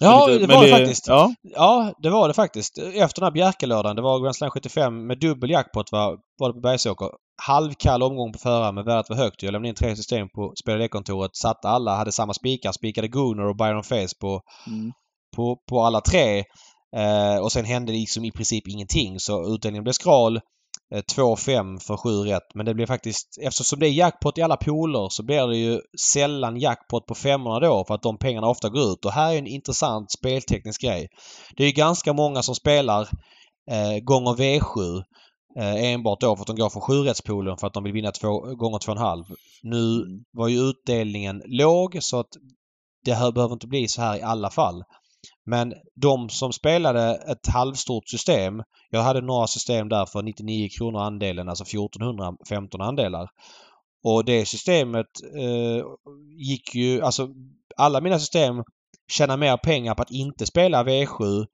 [0.00, 1.08] Ja, lite- det var det faktiskt.
[1.08, 2.78] Ja, Ja, det var det faktiskt.
[2.78, 3.96] Efter den här Bjerkelördagen.
[3.96, 7.10] Det var Grand Slam 75 med dubbel jackpot var, var det på Bergsåker.
[7.42, 9.42] Halvkall omgång på förhand men värdet var högt.
[9.42, 11.36] Jag lämnade in tre system på spelare-kontoret.
[11.36, 12.72] Satte alla, hade samma spikar.
[12.72, 14.92] Spikade Gunnar och Byron Face på, mm.
[15.36, 16.38] på, på alla tre.
[16.96, 20.40] Eh, och sen hände liksom i princip ingenting så utdelningen blev skral.
[20.94, 22.54] Eh, 2-5 för 7 rätt.
[22.54, 25.80] Men det blev faktiskt, eftersom det är jackpot i alla pooler så blir det ju
[26.12, 29.04] sällan jackpot på femmorna då för att de pengarna ofta går ut.
[29.04, 31.08] Och här är en intressant spelteknisk grej.
[31.56, 33.08] Det är ju ganska många som spelar
[33.70, 35.02] eh, gånger V7
[35.58, 37.04] eh, enbart då för att de går från 7
[37.60, 39.24] för att de vill vinna två, gånger 2,5.
[39.62, 42.30] Nu var ju utdelningen låg så att
[43.04, 44.82] det här behöver inte bli så här i alla fall.
[45.44, 48.62] Men de som spelade ett halvstort system.
[48.90, 53.28] Jag hade några system där för 99 kronor andelen, alltså 1415 andelar.
[54.04, 55.06] Och det systemet
[55.38, 55.84] eh,
[56.38, 57.28] gick ju, alltså
[57.76, 58.62] alla mina system
[59.08, 61.46] tjänar mer pengar på att inte spela V7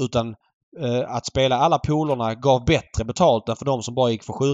[0.00, 0.34] utan
[0.80, 4.32] eh, att spela alla polerna gav bättre betalt än för de som bara gick för
[4.32, 4.44] 7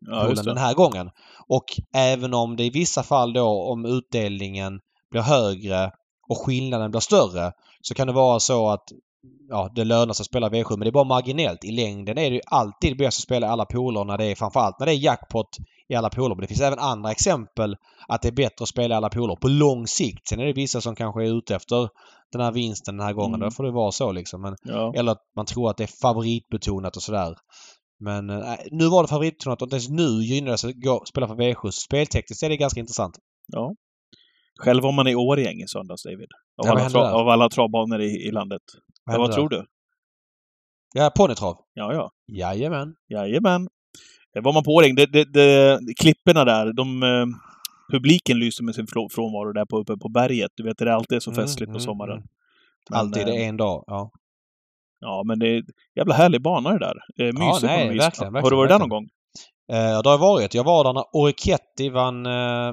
[0.00, 1.10] ja den här gången.
[1.48, 5.90] Och även om det i vissa fall då om utdelningen blir högre
[6.28, 7.52] och skillnaden blir större
[7.88, 8.84] så kan det vara så att
[9.48, 11.64] ja, det lönar sig att spela V7 men det är bara marginellt.
[11.64, 14.78] I längden är det ju alltid bäst att spela alla poler när det är framförallt
[14.78, 15.48] när det är jackpot
[15.88, 16.34] i alla poler.
[16.34, 17.76] Men det finns även andra exempel
[18.08, 20.28] att det är bättre att spela alla poler på lång sikt.
[20.28, 21.88] Sen är det vissa som kanske är ute efter
[22.32, 23.34] den här vinsten den här gången.
[23.34, 23.46] Mm.
[23.46, 24.42] Då får det vara så liksom.
[24.42, 24.92] Men, Ja.
[24.96, 27.34] eller att man tror att det är favoritbetonat och sådär.
[28.00, 31.34] Men eh, nu var det favoritbetonat och inte ens nu gynnar det att spela för
[31.34, 31.70] V7.
[31.70, 33.14] Speltekniskt är det ganska intressant.
[33.46, 33.74] ja.
[34.58, 36.28] Själv var man i Årjäng i söndags, David.
[36.62, 38.62] Av, Ja, vad alla, tra- av alla travbanor i, i landet.
[39.10, 39.34] Ja, vad där?
[39.34, 39.66] tror du?
[40.94, 41.56] Ja, ponnytrav.
[41.74, 42.10] Ja, ja.
[42.32, 42.94] Jajamän.
[43.08, 43.68] Jajamän.
[44.36, 47.02] Eh, Var man på Årjäng, det, det, det, klipporna där, de...
[47.02, 47.26] Eh,
[47.92, 50.50] publiken lyste med sin frå- frånvaro där på, uppe på berget.
[50.56, 52.16] Du vet, det är alltid så Mm, festligt på mm, sommaren.
[52.16, 52.28] mm.
[52.90, 53.84] Men, Alltid eh, det är en dag.
[53.86, 54.10] Ja.
[55.00, 55.62] Ja, men det är
[55.96, 56.96] jävla härlig bana det där.
[57.26, 58.00] Eh, mysigt på nej, vis.
[58.02, 58.88] verkligen, Har du verkligen, varit där någon verkligen.
[58.88, 59.08] gång?
[59.96, 60.54] Eh, det har varit.
[60.54, 62.72] Jag var där när Oriketti vann eh,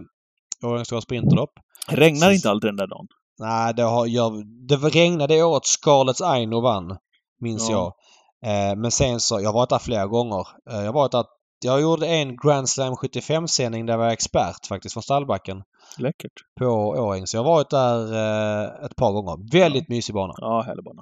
[0.65, 1.52] Årjängs stora sprinterlopp.
[1.88, 3.08] Regnar Så- inte alltid den där dagen?
[3.39, 6.98] Nej, det, har, jag, det regnade det året Scarlets Aino vann.
[7.41, 7.96] Minns Ja.
[8.41, 8.69] jag.
[8.69, 10.48] Eh, men sen så, jag har varit där flera gånger.
[10.72, 11.26] Eh, jag har varit där,
[11.65, 15.63] jag gjorde en Grand Slam 75-sändning där jag var expert faktiskt från stallbacken
[15.98, 16.32] Läckert.
[16.60, 17.28] på Årjäng.
[17.28, 19.52] Så jag har varit där eh, ett par gånger.
[19.52, 20.34] Väldigt mysig bana.
[20.38, 21.02] Ja, härlig bana.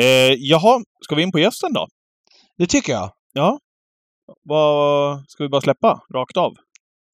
[0.00, 1.86] Eh, jaha, ska vi in på gästen då?
[2.58, 3.10] Det tycker jag.
[3.32, 3.58] Ja.
[4.48, 6.52] Vad ska vi bara släppa rakt av?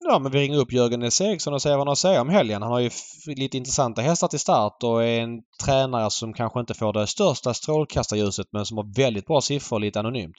[0.05, 1.21] Ja, men vi ringer upp Jörgen S.
[1.21, 2.63] Eriksson och säger vad han har att säga om helgen.
[2.63, 2.91] Han har ju
[3.27, 7.55] lite intressanta hästar till start och är en tränare som kanske inte får det största
[7.55, 10.37] strålkastarljuset men som har väldigt bra siffror lite anonymt.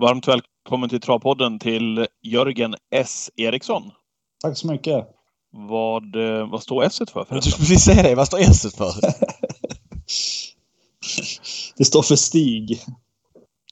[0.00, 3.30] Varmt välkommen till Travpodden till Jörgen S.
[3.36, 3.90] Eriksson.
[4.42, 5.06] Tack så mycket.
[5.50, 7.52] Vad, eh, vad står S för Jag förresten?
[7.52, 8.14] skulle precis säga det.
[8.14, 8.92] Vad står S för?
[11.76, 12.80] Det står för Stig.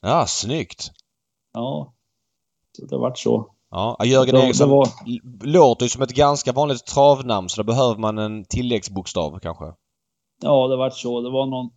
[0.01, 0.91] Ja, snyggt.
[1.53, 1.93] Ja,
[2.89, 3.47] det vart så.
[3.71, 4.87] Ja, Jörgen Det- det Eriksson var-
[5.47, 9.65] låter ju som ett ganska vanligt travnamn så då behöver man en tilläggsbokstav kanske.
[10.41, 11.21] Ja, det vart så.
[11.21, 11.69] Det var någon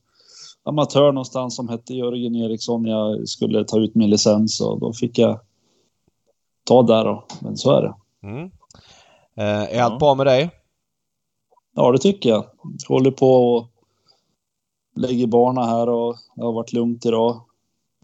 [0.64, 2.84] amatör någonstans som hette Jörgen Eriksson.
[2.84, 5.40] Jag skulle ta ut min licens och då fick jag
[6.64, 7.24] ta där då.
[7.40, 7.94] Men så är det.
[8.28, 8.50] Mm.
[9.36, 9.84] Eh, är Ja.
[9.84, 10.50] allt bra med dig?
[11.74, 12.44] Ja, det tycker jag.
[12.88, 13.66] Håller på och
[14.96, 17.40] lägger barna här och det har varit lugnt idag.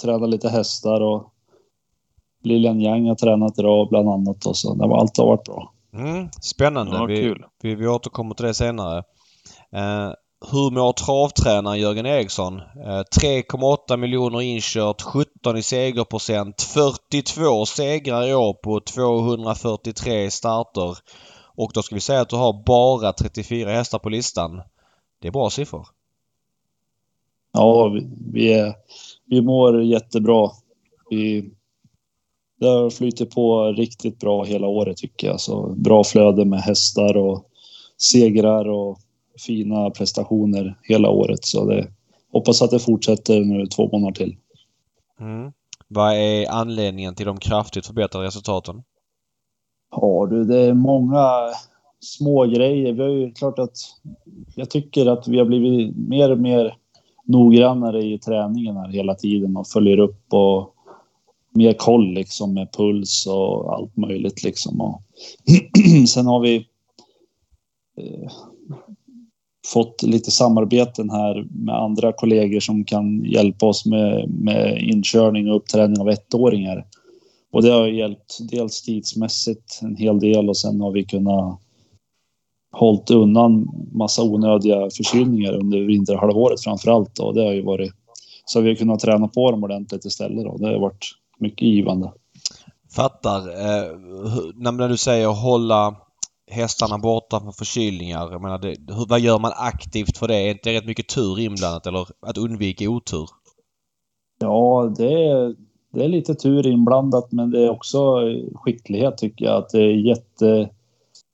[0.03, 1.33] Tränar lite hästar och
[2.42, 4.74] Lilian Yang har tränat idag bland annat och så.
[4.74, 5.72] Det var, allt har varit bra.
[5.94, 6.29] Mm.
[6.40, 6.96] Spännande.
[6.96, 7.44] Ja, vi, kul.
[7.62, 8.98] Vi, vi återkommer till det senare.
[9.72, 10.12] Eh,
[10.50, 12.57] hur mår travtränaren Jörgen Eriksson?
[12.59, 20.96] Eh, 3,8 miljoner inkört, 17 i segerprocent, 42 segrar i år på 243 starter.
[21.57, 24.62] Och då ska vi säga att du har bara 34 hästar på listan.
[25.18, 25.87] Det är bra siffror.
[27.53, 28.74] Ja, vi, vi, är,
[29.26, 30.50] vi mår jättebra.
[31.11, 31.50] Vi,
[32.61, 35.40] det har flyttit på riktigt bra hela året tycker jag.
[35.40, 37.44] Så bra flöde med hästar och
[37.99, 38.99] segrar och
[39.46, 41.44] fina prestationer hela året.
[41.44, 41.87] Så det,
[42.33, 44.37] hoppas att det fortsätter nu två månader till.
[45.20, 45.53] Mm.
[45.88, 48.83] Vad är anledningen till de kraftigt förbättrade resultaten?
[49.90, 51.29] Ja du, det är många
[52.01, 52.92] små grejer.
[52.92, 53.77] Vi har ju klart att
[54.55, 56.77] jag tycker att vi har blivit mer och mer
[57.25, 60.75] noggrannare i träningen här hela tiden och följer upp och
[61.55, 64.81] mer koll liksom med puls och allt möjligt liksom.
[64.81, 65.03] Och
[66.09, 66.57] sen har vi
[67.97, 68.31] eh,
[69.67, 75.57] fått lite samarbeten här med andra kollegor som kan hjälpa oss med, med inkörning och
[75.57, 76.87] uppträning av ettåringar.
[77.53, 81.61] Och det har hjälpt dels tidsmässigt en hel del och sen har vi kunnat
[82.73, 87.19] hållit undan massa onödiga förkylningar under vinterhalvåret framför allt.
[87.19, 87.93] Och det har ju varit
[88.45, 90.45] så vi har kunnat träna på dem ordentligt istället.
[90.45, 90.57] Då.
[90.57, 91.07] Det har varit
[91.40, 92.12] mycket givande.
[92.96, 93.38] Fattar.
[93.38, 93.98] Eh,
[94.55, 95.96] när du säger hålla
[96.50, 98.33] hästarna borta från förkylningar.
[98.33, 100.37] Jag menar, det, hur, vad gör man aktivt för det?
[100.37, 103.29] Är inte rätt mycket tur inblandat eller att undvika otur?
[104.40, 105.55] Ja, det är,
[105.92, 107.98] det är lite tur inblandat men det är också
[108.55, 109.57] skicklighet tycker jag.
[109.57, 110.70] Att det är jätte...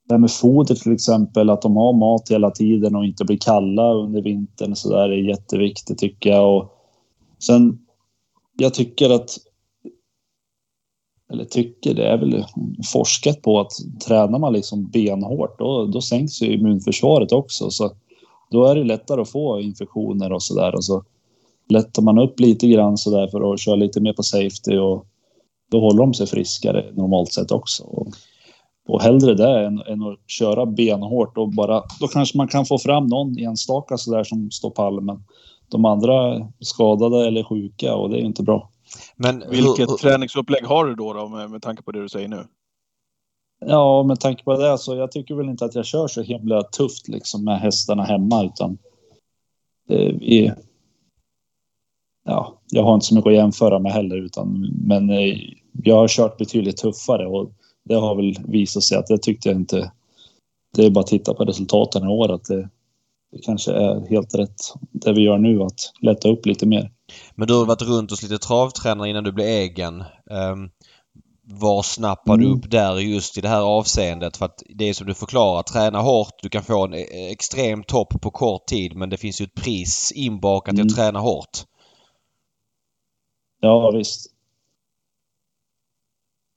[0.09, 3.39] Det här med foder till exempel, att de har mat hela tiden och inte blir
[3.39, 6.57] kalla under vintern så där är jätteviktigt tycker jag.
[6.57, 6.73] Och
[7.47, 7.79] sen,
[8.57, 9.39] jag tycker att
[11.33, 12.45] eller tycker, det är väl
[12.93, 13.73] forskat på att
[14.07, 17.71] tränar man liksom benhårt då, då sänks ju immunförsvaret också.
[17.71, 17.91] Så
[18.51, 20.75] då är det lättare att få infektioner och sådär.
[20.75, 21.05] Och så
[21.69, 25.07] lättar man upp lite grann så där för att köra lite mer på safety och
[25.71, 27.85] då håller de sig friskare normalt sett också.
[27.85, 28.07] Och,
[28.89, 32.79] och hellre det än, än att köra benhårt och bara, då kanske man kan få
[32.79, 35.25] fram någon enstaka sådär som står pall men
[35.69, 38.71] de andra skadade eller sjuka och det är inte bra.
[39.17, 42.29] Men Vilket hur, träningsupplägg har du då, då med, med tanke på det du säger
[42.29, 42.47] nu?
[43.61, 46.63] Ja, med tanke på det så jag tycker väl inte att jag kör så himla
[46.63, 48.79] tufft liksom med hästarna hemma utan
[49.89, 50.53] vi,
[52.25, 55.37] ja, jag har inte så mycket att jämföra med heller utan men eh,
[55.83, 57.53] jag har kört betydligt tuffare och
[57.85, 59.93] det har väl visat sig att det tyckte jag inte.
[60.77, 62.69] Det är bara att titta på resultaten i år att det,
[63.33, 64.57] det kanske är helt rätt
[64.93, 66.91] det vi gör nu att lätta upp lite mer.
[67.35, 70.05] Men du har varit runt hos lite travtränare innan du blev egen.
[70.31, 70.71] Um,
[71.49, 72.59] var snappar du mm.
[72.59, 74.37] upp där just i det här avseendet?
[74.37, 76.35] För att det är som du förklarar, träna hårt.
[76.43, 79.55] Du kan få en e-, extrem topp på kort tid men det finns ju ett
[79.55, 80.79] pris inbakat mm.
[80.79, 81.05] i att mm.
[81.05, 81.65] träna hårt.
[83.61, 84.33] Ja visst.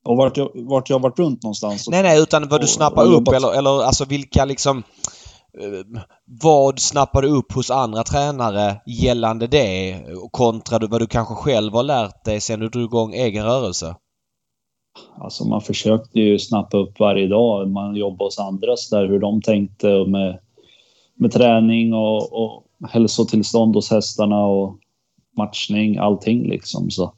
[0.06, 1.90] Och vart jag, vart jag varit runt någonstans?
[1.90, 4.84] Nej, nej, utan vad du snappar upp eller, eller alltså vilka liksom
[6.26, 11.84] vad snappar du upp hos andra tränare gällande det kontra vad du kanske själv har
[11.84, 13.96] lärt dig sen du drog igång egen rörelse?
[15.18, 17.70] Alltså man försökte ju snappa upp varje dag.
[17.70, 20.40] Man jobbade hos andra så där hur de tänkte med,
[21.16, 24.78] med träning och, och hälsotillstånd hos hästarna och
[25.38, 26.90] matchning, allting liksom.
[26.90, 27.14] Så.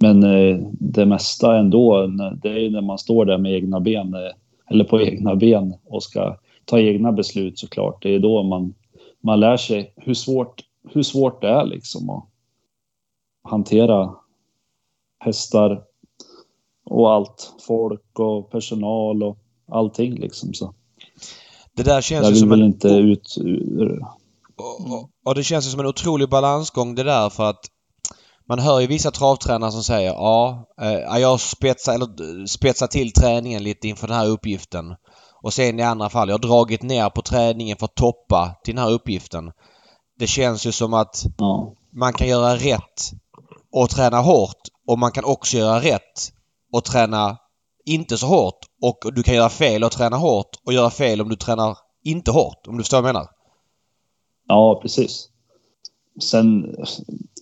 [0.00, 2.06] Men eh, det mesta ändå,
[2.42, 4.32] det är när man står där med egna ben eh,
[4.70, 8.02] eller på egna ben och ska ta egna beslut såklart.
[8.02, 8.74] Det är då man,
[9.20, 12.24] man lär sig hur svårt, hur svårt det är liksom att
[13.42, 14.14] hantera
[15.18, 15.82] hästar
[16.84, 17.52] och allt.
[17.66, 20.54] Folk och personal och allting liksom.
[20.54, 20.74] Så.
[21.76, 22.62] Det där känns ju som en...
[22.62, 23.36] Inte ut...
[24.56, 27.64] Och, och, det känns ju som en otrolig balansgång det där för att
[28.48, 33.62] man hör ju vissa travtränare som säger ja, eh, jag spetsar, eller spetsar till träningen
[33.62, 34.94] lite inför den här uppgiften.
[35.44, 38.74] Och sen i andra fall, jag har dragit ner på träningen för att toppa till
[38.74, 39.52] den här uppgiften.
[40.18, 41.24] Det känns ju som att
[41.92, 43.12] man kan göra rätt
[43.72, 46.32] och träna hårt och man kan också göra rätt
[46.72, 47.36] och träna
[47.84, 48.58] inte så hårt.
[48.82, 52.30] Och du kan göra fel och träna hårt och göra fel om du tränar inte
[52.30, 52.66] hårt.
[52.66, 53.28] Om du förstår vad jag menar?
[54.48, 55.28] Ja, precis.
[56.20, 56.76] Sen,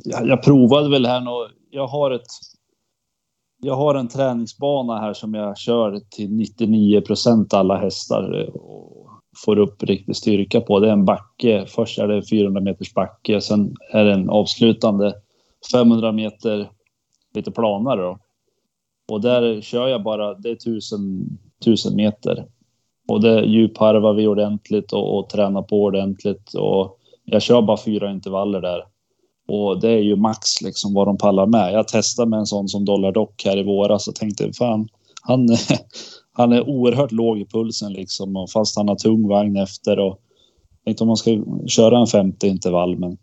[0.04, 1.54] jag, jag provade väl här nu.
[1.70, 2.30] Jag har ett
[3.64, 9.08] jag har en träningsbana här som jag kör till 99 procent alla hästar eh, och
[9.44, 10.80] får upp riktig styrka på.
[10.80, 11.64] Det är en backe.
[11.68, 15.14] Först är det 400 meters backe, sen är det en avslutande
[15.72, 16.70] 500 meter
[17.34, 18.18] lite planare då.
[19.12, 22.46] Och där kör jag bara, det är 1000, 1000 meter.
[23.08, 28.10] Och det djupharvar vi ordentligt och, och tränar på ordentligt och jag kör bara fyra
[28.10, 28.84] intervaller där.
[29.48, 31.72] Och det är ju max liksom vad de pallar med.
[31.72, 34.88] Jag testade med en sån som Dollar Dock här i våras och tänkte fan,
[35.22, 35.48] han,
[36.32, 40.18] han är oerhört låg i pulsen liksom och fast han har tung vagn efter och
[40.84, 43.18] tänkte om man ska köra en 50 intervall men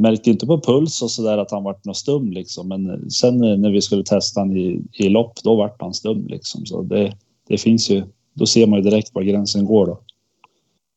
[0.00, 2.68] märkte inte på puls och sådär att han vart något stum liksom.
[2.68, 6.66] Men sen när vi skulle testa han i, i lopp, då vart han stum liksom.
[6.66, 7.16] Så det,
[7.48, 8.02] det finns ju,
[8.34, 9.98] då ser man ju direkt var gränsen går då.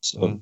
[0.00, 0.24] Så.
[0.24, 0.40] Mm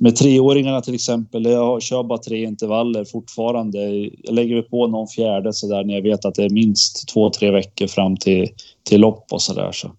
[0.00, 3.78] med treåringarna till exempel, jag kör bara tre intervaller fortfarande.
[4.22, 7.30] Jag lägger på någon fjärde så där när jag vet att det är minst två,
[7.30, 8.48] tre veckor fram till,
[8.82, 9.72] till lopp och så där.
[9.72, 9.90] Så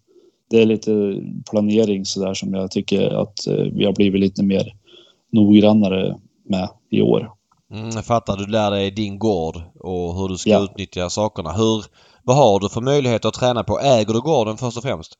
[0.49, 4.43] det är lite planering så där som jag tycker att eh, vi har blivit lite
[4.43, 4.73] mer
[5.31, 6.17] noggrannare
[6.49, 7.31] med i år.
[7.73, 8.38] Mm, jag fattar.
[8.38, 10.63] Du lär dig din gård och hur du ska Ja.
[10.63, 11.51] utnyttja sakerna.
[11.51, 11.83] Hur,
[12.23, 13.79] vad har du för möjligheter att träna på?
[13.79, 15.13] Äger du gården först och främst?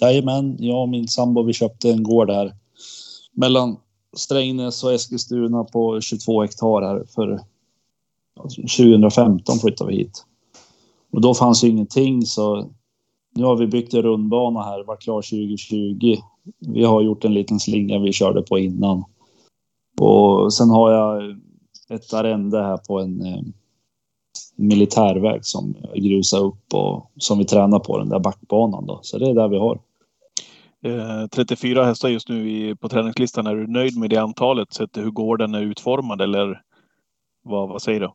[0.00, 2.52] Jajamän, jag och min sambo vi köpte en gård här
[3.32, 3.76] mellan
[4.16, 7.40] Strängnäs och Eskilstuna på 22 hektar här för
[8.78, 10.24] 2015 flyttade vi hit.
[11.12, 12.70] Och då fanns ju ingenting så
[13.34, 16.16] nu har vi byggt en rundbana här, var klar 2020.
[16.58, 19.04] Vi har gjort en liten slinga vi körde på innan.
[20.00, 21.36] Och sen har jag
[21.90, 23.42] ett arrende här på en eh,
[24.56, 29.00] militärväg som jag grusar upp och som vi tränar på den där backbanan då.
[29.02, 29.80] Så det är där vi har.
[30.84, 33.46] Eh, 34 hästar just nu i, på träningslistan.
[33.46, 36.62] Är du nöjd med det antalet sett till hur gården är utformad eller
[37.42, 38.10] vad, vad säger du?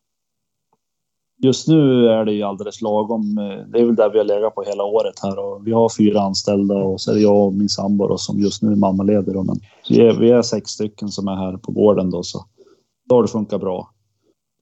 [1.37, 3.37] Just nu är det ju alldeles lagom.
[3.37, 5.89] Eh, det är väl där vi har legat på hela året här och vi har
[5.97, 8.75] fyra anställda och så är det jag och min sambo då, som just nu är
[8.75, 9.35] mammaledig.
[9.35, 12.45] Men vi är, vi är sex stycken som är här på gården då så
[13.09, 13.89] då har det funkat bra.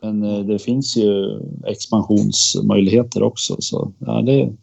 [0.02, 4.54] Men eh, det finns ju expansionsmöjligheter också så ja, det,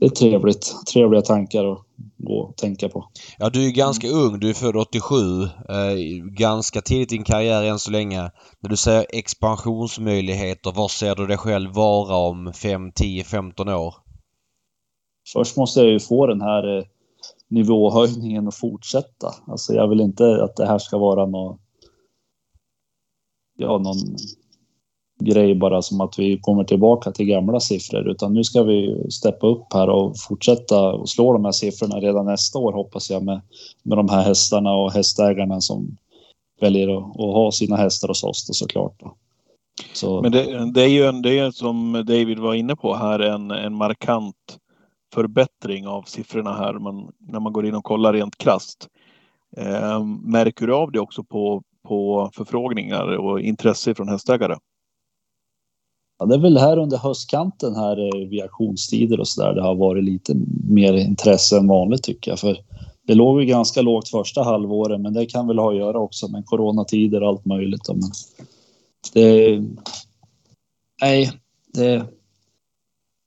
[0.00, 0.74] det är trevligt.
[0.92, 1.78] Trevliga tankar att
[2.16, 3.08] gå och tänka på.
[3.38, 4.40] Ja, du är ganska ung.
[4.40, 5.42] Du är född 87.
[5.42, 8.30] Eh, ganska tidigt i din karriär än så länge.
[8.60, 13.94] När du säger expansionsmöjligheter, var ser du dig själv vara om 5, 10, 15 år?
[15.32, 16.84] Först måste jag ju få den här eh,
[17.48, 19.34] nivåhöjningen och fortsätta.
[19.46, 21.58] Alltså jag vill inte att det här ska vara någon,
[23.56, 24.16] ja, någon
[25.20, 29.46] grej bara som att vi kommer tillbaka till gamla siffror utan nu ska vi steppa
[29.46, 33.40] upp här och fortsätta och slå de här siffrorna redan nästa år hoppas jag med,
[33.82, 35.96] med de här hästarna och hästägarna som
[36.60, 39.00] väljer att, att ha sina hästar hos oss då, såklart.
[39.00, 39.14] Då.
[39.92, 43.18] Så, Men det, det är ju en, det är som David var inne på här
[43.18, 44.58] en, en markant
[45.14, 48.88] förbättring av siffrorna här man, när man går in och kollar rent krasst.
[49.56, 54.56] Eh, märker du av det också på, på förfrågningar och intresse från hästägare?
[56.18, 59.62] Ja, det är väl här under höstkanten här eh, vid auktionstider och så där det
[59.62, 60.34] har varit lite
[60.68, 62.38] mer intresse än vanligt tycker jag.
[62.38, 62.58] För
[63.06, 66.28] det låg ju ganska lågt första halvåret men det kan väl ha att göra också
[66.28, 67.88] med coronatider och allt möjligt.
[67.88, 68.10] Men
[69.12, 69.62] det,
[71.02, 71.32] nej,
[71.74, 72.06] det,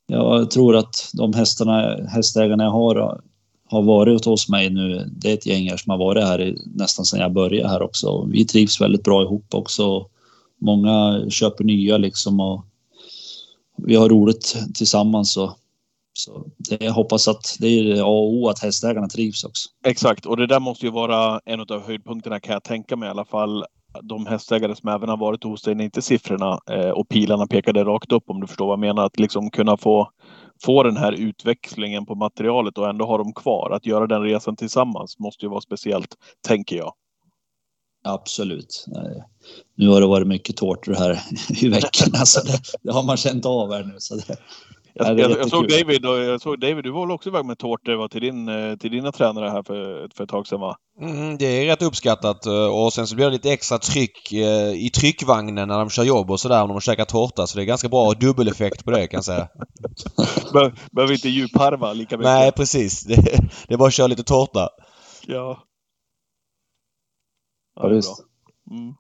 [0.08, 3.22] jag tror att de hästarna, hästägarna jag har
[3.72, 5.10] har varit hos mig nu.
[5.12, 8.26] Det är ett gäng här som har varit här nästan sedan jag började här också.
[8.32, 10.06] Vi trivs väldigt bra ihop också.
[10.62, 12.66] Många köper nya liksom och
[13.86, 15.38] vi har roligt tillsammans.
[15.38, 15.58] Och,
[16.14, 19.70] så det, jag hoppas att det är A och O att hästägarna trivs också.
[19.86, 23.10] Exakt, och det där måste ju vara en av höjdpunkterna kan jag tänka mig i
[23.10, 23.66] alla fall.
[24.04, 27.84] De hästägare som även har varit hos dig när inte siffrorna eh, och pilarna pekade
[27.84, 29.06] rakt upp om du förstår vad jag menar.
[29.06, 30.10] Att liksom kunna få,
[30.66, 33.72] få den här utväxlingen på materialet och ändå ha dem kvar.
[33.72, 36.16] Att göra den resan tillsammans måste ju vara speciellt,
[36.48, 36.94] tänker jag.
[38.04, 38.86] Absolut.
[39.76, 41.22] Nu har det varit mycket tårtor här
[41.62, 42.10] i veckan.
[42.20, 43.96] Alltså det, det har man känt av här nu.
[43.98, 44.38] Så det,
[44.94, 45.68] Jag, jag, jag, såg.
[45.68, 48.50] David, och jag såg David, du var väl också iväg med tårtor va, till, din,
[48.50, 50.76] eh, till dina tränare här för, för ett tag sedan va?
[51.02, 54.72] Mm, det är rätt uppskattat eh, och sen så blir det lite extra tryck eh,
[54.74, 57.48] i tryckvagnen när de kör jobb och sådär om de käkar tårta.
[57.48, 59.48] Så det är ganska bra dubbeleffekt på det kan jag säga.
[60.54, 62.32] Be- Behöver inte djupharva lika mycket.
[62.32, 63.04] Nej precis.
[63.04, 63.16] Det,
[63.68, 64.70] det är bara att köra lite tårta.
[65.28, 65.64] Ja.
[67.80, 68.16] Ja, bra.
[68.72, 68.94] Mm.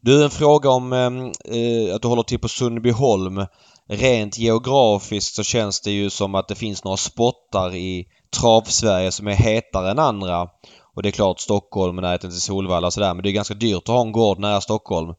[0.00, 3.46] Du, en fråga om eh, att du håller till på Sundbyholm.
[3.88, 8.06] Rent geografiskt så känns det ju som att det finns några spottar i
[8.40, 10.48] trav-Sverige som är hetare än andra.
[10.94, 13.54] Och det är klart Stockholm och närheten till Solvalla och sådär men det är ganska
[13.54, 15.14] dyrt att ha en gård nära Stockholm.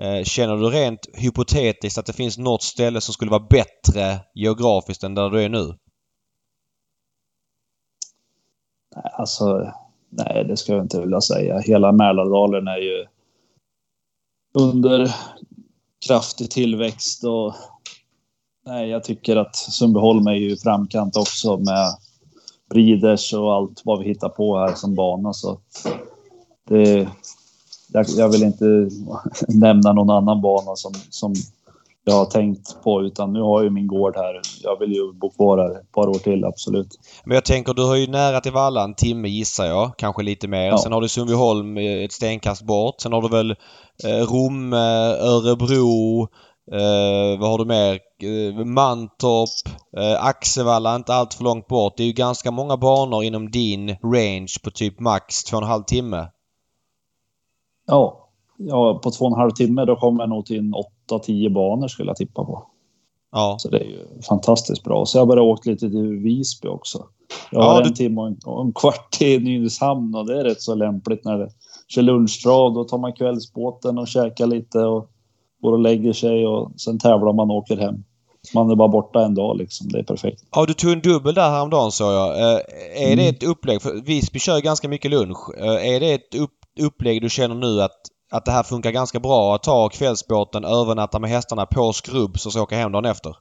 [0.00, 5.04] Eh, känner du rent hypotetiskt att det finns något ställe som skulle vara bättre geografiskt
[5.04, 5.74] än där du är nu?
[9.18, 9.72] Alltså,
[10.12, 11.58] nej, det ska jag inte vilja säga.
[11.58, 13.06] Hela Mälardalen är ju
[14.54, 15.14] under
[16.06, 17.54] kraftig tillväxt och
[18.66, 21.96] nej, jag tycker att Sundbyholm är ju i framkant också med
[22.70, 25.32] Breeders och allt vad vi hittar på här som bana.
[25.32, 25.58] Så
[26.68, 27.08] det,
[27.92, 28.64] jag, jag vill inte
[29.48, 31.34] nämna någon annan bana som, som
[32.04, 34.40] jag har tänkt på utan nu har jag ju min gård här.
[34.62, 36.88] Jag vill ju bo kvar här ett par år till, absolut.
[37.24, 39.96] Men jag tänker du har ju nära till Valla en timme gissar jag.
[39.96, 40.66] Kanske lite mer.
[40.66, 40.78] Ja.
[40.78, 43.00] Sen har du Sundbyholm eh, ett stenkast bort.
[43.00, 43.50] Sen har du väl
[44.04, 46.28] eh, Rom, Örebro.
[46.72, 47.98] Eh, vad har du mer?
[48.22, 49.74] Eh, Mantorp.
[49.96, 51.96] Eh, Axevalla inte allt för långt bort.
[51.96, 55.68] Det är ju ganska många banor inom din range på typ max två och en
[55.68, 56.28] halv timme.
[57.86, 60.74] Ja, ja, på två och en halv timme då kommer jag nog till en
[61.12, 62.62] 8-10 banor skulle jag tippa på.
[63.32, 63.56] Ja.
[63.58, 65.06] Så det är ju fantastiskt bra.
[65.06, 67.04] Så jag har börjat åka lite till Visby också.
[67.50, 70.40] Jag Ja, har du- en timme och en, och en kvart till Nynäshamn och det
[70.40, 71.48] är rätt så lämpligt när det
[71.88, 72.74] kör lunchtrav.
[72.74, 75.08] Då tar man kvällsbåten och käkar lite och
[75.62, 78.04] går och lägger sig och sen tävlar man och åker hem.
[78.54, 79.88] Man är bara borta en dag liksom.
[79.88, 80.42] Det är perfekt.
[80.54, 82.28] Ja, du tog en dubbel där häromdagen såg jag.
[82.54, 82.60] Eh,
[83.12, 83.82] är det ett upplägg?
[83.82, 85.38] För Visby kör ganska mycket lunch.
[85.58, 86.50] Eh, är det ett upp,
[86.80, 88.00] upplägg du känner nu att,
[88.32, 89.54] att det här funkar ganska bra?
[89.54, 93.36] Att ta kvällsbåten, övernatta med hästarna på skrubb och så åka hem dagen efter?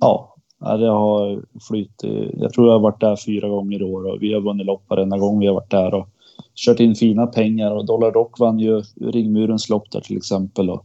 [0.00, 2.30] Ja, det har flyttit.
[2.34, 4.82] Jag tror jag har varit där fyra gånger i år och vi har vunnit lopp
[4.88, 6.08] varenda gång vi har varit där och
[6.54, 10.70] kört in fina pengar och Dollar Rock vann ju Ringmurens lopp där till exempel.
[10.70, 10.84] Och,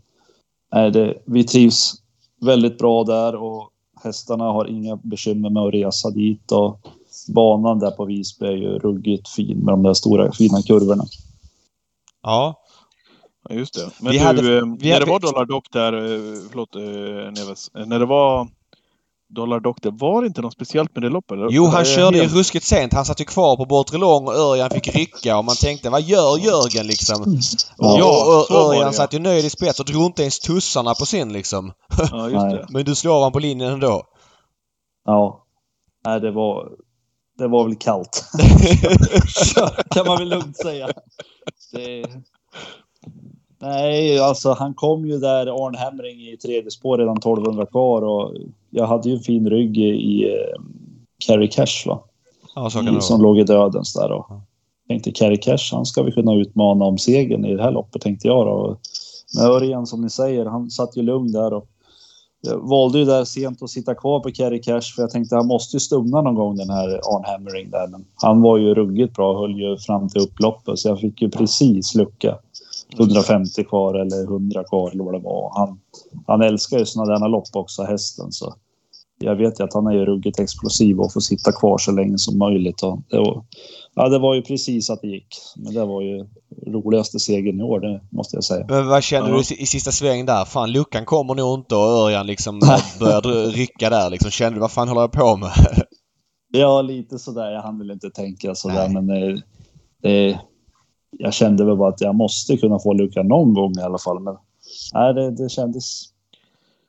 [0.74, 1.94] nej, det, vi trivs
[2.42, 3.70] väldigt bra där och
[4.04, 6.80] hästarna har inga bekymmer med att resa dit och
[7.36, 11.04] banan där på Visby är ju ruggigt fin med de där stora fina kurvorna.
[12.28, 12.56] Ja.
[13.50, 13.90] Ja, just det.
[14.00, 16.82] Men Vi du, hade- eh, vi när hade- det var Dollar eh, förlåt eh,
[17.44, 18.48] Neves, Eh, när det var
[19.30, 21.32] Dollar Dock där, var det inte något speciellt med det loppet?
[21.32, 21.48] eller?
[21.52, 22.94] Jo, han körde ju helt- ruskigt sent.
[22.94, 26.02] Han satt ju kvar på bortre lång och Örjan fick rycka och man tänkte vad
[26.02, 27.22] gör Jörgen liksom?
[27.78, 28.94] Och, Ja, och, Örjan ja.
[28.94, 31.72] satt ju nöjd i spets och drog inte ens tussarna på sin liksom.
[32.12, 32.66] Ja, just det.
[32.70, 34.04] Men du slår honom på linjen ändå.
[35.06, 35.46] Ja,
[36.06, 36.70] nej, det var.
[37.38, 38.26] Det var väl kallt.
[39.90, 40.90] kan man väl lugnt säga.
[41.74, 42.06] Det...
[43.60, 48.34] Nej, alltså han kom ju där Arn Hemring i tredje spår redan 1200 kvar och
[48.70, 50.62] jag hade ju en fin rygg i, eh,
[51.26, 52.00] Carrie Cash va?
[52.56, 53.28] Ja, så kan det som vara.
[53.28, 54.26] låg i dödens där och
[54.88, 58.28] tänkte Carrie Cash, han ska vi kunna utmana om segern i det här loppet tänkte
[58.28, 58.78] jag då.
[59.36, 61.68] Men Örjan som ni säger, han satt ju lugn där och
[62.42, 65.48] jag valde ju där sent att sitta kvar på Carrie Cash för jag tänkte han
[65.48, 67.88] måste ju stumna någon gång den här Arn Hammering där.
[67.88, 71.30] Men han var ju ruggigt bra, höll ju fram till upploppet så jag fick ju
[71.30, 72.38] precis lucka.
[72.98, 75.52] 150 kvar eller 100 kvar eller vad det var.
[75.56, 75.80] Han,
[76.28, 78.32] han älskar ju sådana där lopp också, hästen.
[78.32, 78.54] Så
[79.20, 82.18] jag vet ju att han är ju ruggigt explosiv och får sitta kvar så länge
[82.18, 82.84] som möjligt.
[82.84, 83.46] Och det, var,
[83.96, 85.28] ja, det var ju precis att det gick.
[85.56, 86.26] Men det var ju
[86.68, 88.66] roligaste segern i år, det måste jag säga.
[88.70, 89.36] Men vad känner Ja.
[89.50, 90.46] du i sista sväng där?
[90.46, 92.60] Fan, luckan kommer nog inte och Örjan liksom
[93.00, 94.32] började rycka där liksom.
[94.32, 95.52] Kände du vad fan håller jag på med?
[96.52, 97.52] Ja, lite sådär.
[97.52, 99.02] Jag hann väl inte tänka sådär, Nej.
[99.02, 99.42] men det,
[100.02, 100.40] det,
[101.18, 104.20] jag kände väl bara att jag måste kunna få lucka någon gång i alla fall.
[104.20, 104.36] Men
[104.94, 106.04] nej, det, det kändes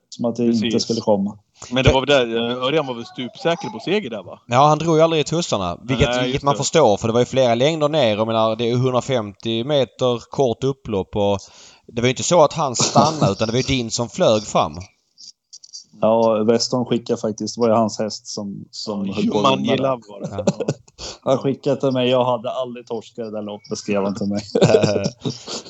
[0.09, 0.83] som att det inte Precis.
[0.83, 1.39] skulle komma.
[1.71, 4.41] Men det var väl där, eh, Örjan var väl stupsäker på seger där va?
[4.47, 5.79] Ja, han drog ju aldrig i tussarna.
[5.83, 6.59] Vilket, Nej, vilket man det.
[6.59, 8.17] förstår för det var ju flera längder ner.
[8.17, 11.39] Jag menar, det är 150 meter kort upplopp och
[11.87, 14.43] det var ju inte så att han stannade utan det var ju din som flög
[14.43, 14.73] fram.
[16.01, 19.57] Ja, Weston skickade faktiskt, det var ju hans häst som, som höll på var
[20.21, 20.29] det.
[20.31, 20.45] Ja.
[21.23, 24.43] Han skickade till mig, jag hade aldrig torskat det där loppet, skrev han till mig.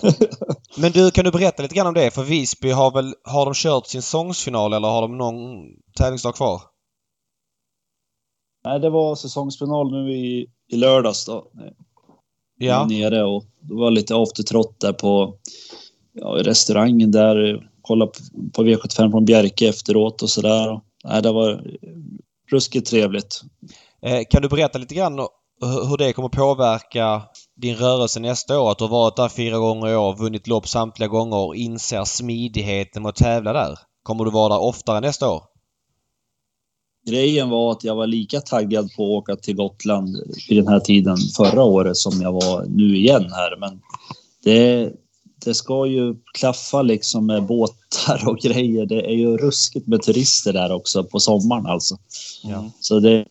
[0.80, 2.10] Men du, kan du berätta lite grann om det?
[2.10, 5.66] För Visby har väl, har de kört sin säsongsfinal eller har de någon
[5.96, 6.60] tävlingsdag kvar?
[8.64, 11.46] nej, det var säsongsfinal nu i, i lördags då.
[12.58, 12.86] Ja.
[12.86, 15.34] Nere och det var lite aftertrot där på
[16.12, 17.68] ja, restaurangen där.
[17.82, 18.18] Kolla på,
[18.54, 20.80] på V75 från Bjerke efteråt och sådär.
[21.04, 21.76] Nej, det var
[22.50, 23.40] ruskigt trevligt.
[24.02, 25.20] Eh, Kan du berätta lite grann
[25.60, 27.22] hur det kommer påverka
[27.56, 28.70] din rörelse nästa år?
[28.70, 32.04] Att du har varit där fyra gånger i år, vunnit lopp samtliga gånger och inser
[32.04, 33.78] smidigheten med att tävla där.
[34.02, 35.42] Kommer du vara där oftare nästa år?
[37.06, 40.16] Grejen var att jag var lika taggad på att åka till Gotland
[40.48, 43.56] vid den här tiden förra året som jag var nu igen här.
[43.60, 43.80] Men
[44.44, 44.92] det,
[45.44, 48.86] det ska ju klaffa liksom med båtar och grejer.
[48.86, 51.96] Det är ju ruskigt med turister där också på sommaren alltså.
[52.42, 52.70] Ja.
[52.80, 53.26] Så det,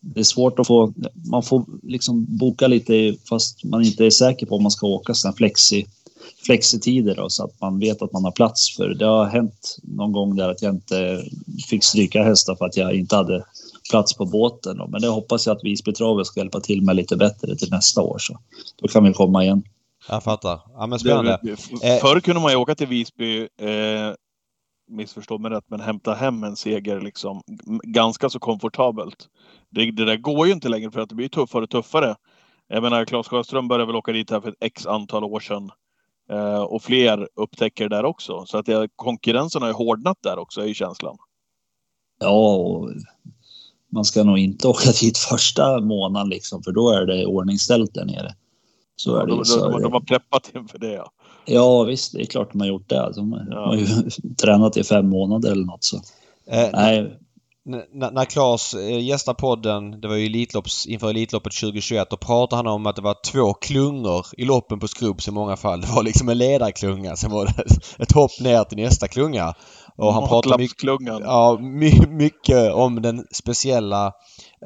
[0.00, 0.92] det är svårt att få...
[1.30, 5.14] Man får liksom boka lite fast man inte är säker på om man ska åka
[5.14, 5.86] sådana flexi,
[6.46, 8.76] flexitider då, så att man vet att man har plats.
[8.76, 11.24] För det har hänt någon gång där att jag inte
[11.68, 13.44] fick stryka hästar för att jag inte hade
[13.90, 14.76] plats på båten.
[14.76, 14.86] Då.
[14.86, 18.02] Men det hoppas jag att Visby Travet ska hjälpa till med lite bättre till nästa
[18.02, 18.18] år.
[18.18, 18.38] Så
[18.82, 19.62] då kan vi komma igen.
[20.08, 20.60] Jag fattar.
[20.74, 21.38] Ja men spännande.
[21.82, 22.00] Eh.
[22.00, 24.14] förr kunde man ju åka till Visby, eh,
[24.88, 27.42] missförstå mig rätt, men hämta hem en seger liksom
[27.82, 29.28] ganska så komfortabelt.
[29.70, 32.16] Det, det där går ju inte längre för att det blir tuffare och tuffare.
[32.68, 35.70] Jag menar, Claes Sjöström började väl åka dit här för ett x antal år sedan.
[36.30, 38.44] Eh, och fler upptäcker det där också.
[38.46, 41.16] Så att det, konkurrensen har ju hårdnat där också, är ju känslan.
[42.20, 42.90] Ja, och
[43.92, 48.04] man ska nog inte åka dit första månaden liksom, för då är det ordningställt där
[48.04, 48.34] nere.
[48.96, 49.44] Så är det de, ju.
[49.44, 49.88] Så de, de det.
[49.88, 51.10] har preppat inför det ja.
[51.46, 53.12] Ja, visst, det är klart de har gjort det.
[53.16, 53.66] De Ja.
[53.66, 53.86] har ju
[54.42, 55.84] tränat i fem månader eller något.
[55.84, 55.96] Så.
[56.50, 57.18] Eh, Nej,
[57.68, 62.66] När Claes eh, gästade podden, det var ju Elitlopps, inför Elitloppet 2021, då pratade han
[62.66, 65.80] om att det var två klungor i loppen på Skrubbs i många fall.
[65.80, 67.64] Det var liksom en ledarklunga, sen var det
[68.02, 69.54] ett hopp ner till nästa klunga.
[69.96, 70.84] Och han pratade mycket,
[71.20, 74.12] ja, my, mycket om den speciella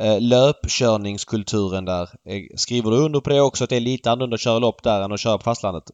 [0.01, 2.03] eh, löpkörningskulturen där.
[2.03, 4.83] Eh, skriver du under på det också att det är lite annorlunda att köra lopp
[4.83, 5.85] där än att köra på fastlandet?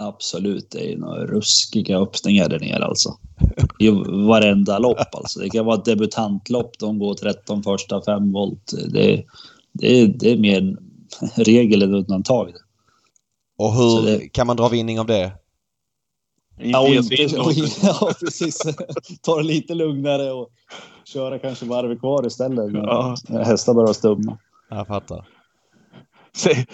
[0.00, 3.18] Absolut, det är några ruskiga öppningar där nere alltså.
[3.78, 3.90] I
[4.26, 5.40] varenda lopp alltså.
[5.40, 8.72] Det kan vara ett debutantlopp, de går 13 första 5 volt.
[8.88, 9.24] Det,
[9.72, 10.76] det, det är mer
[11.36, 12.52] regel än undantag.
[13.58, 14.28] Och hur det...
[14.28, 15.32] kan man dra vinning av det?
[16.58, 17.14] Ja, inte,
[17.82, 18.58] ja, precis.
[19.22, 20.48] Ta det lite lugnare och
[21.04, 23.16] köra kanske varvet kvar istället ja.
[23.28, 24.38] hästar börjar stumma.
[24.70, 25.37] Jag fattar.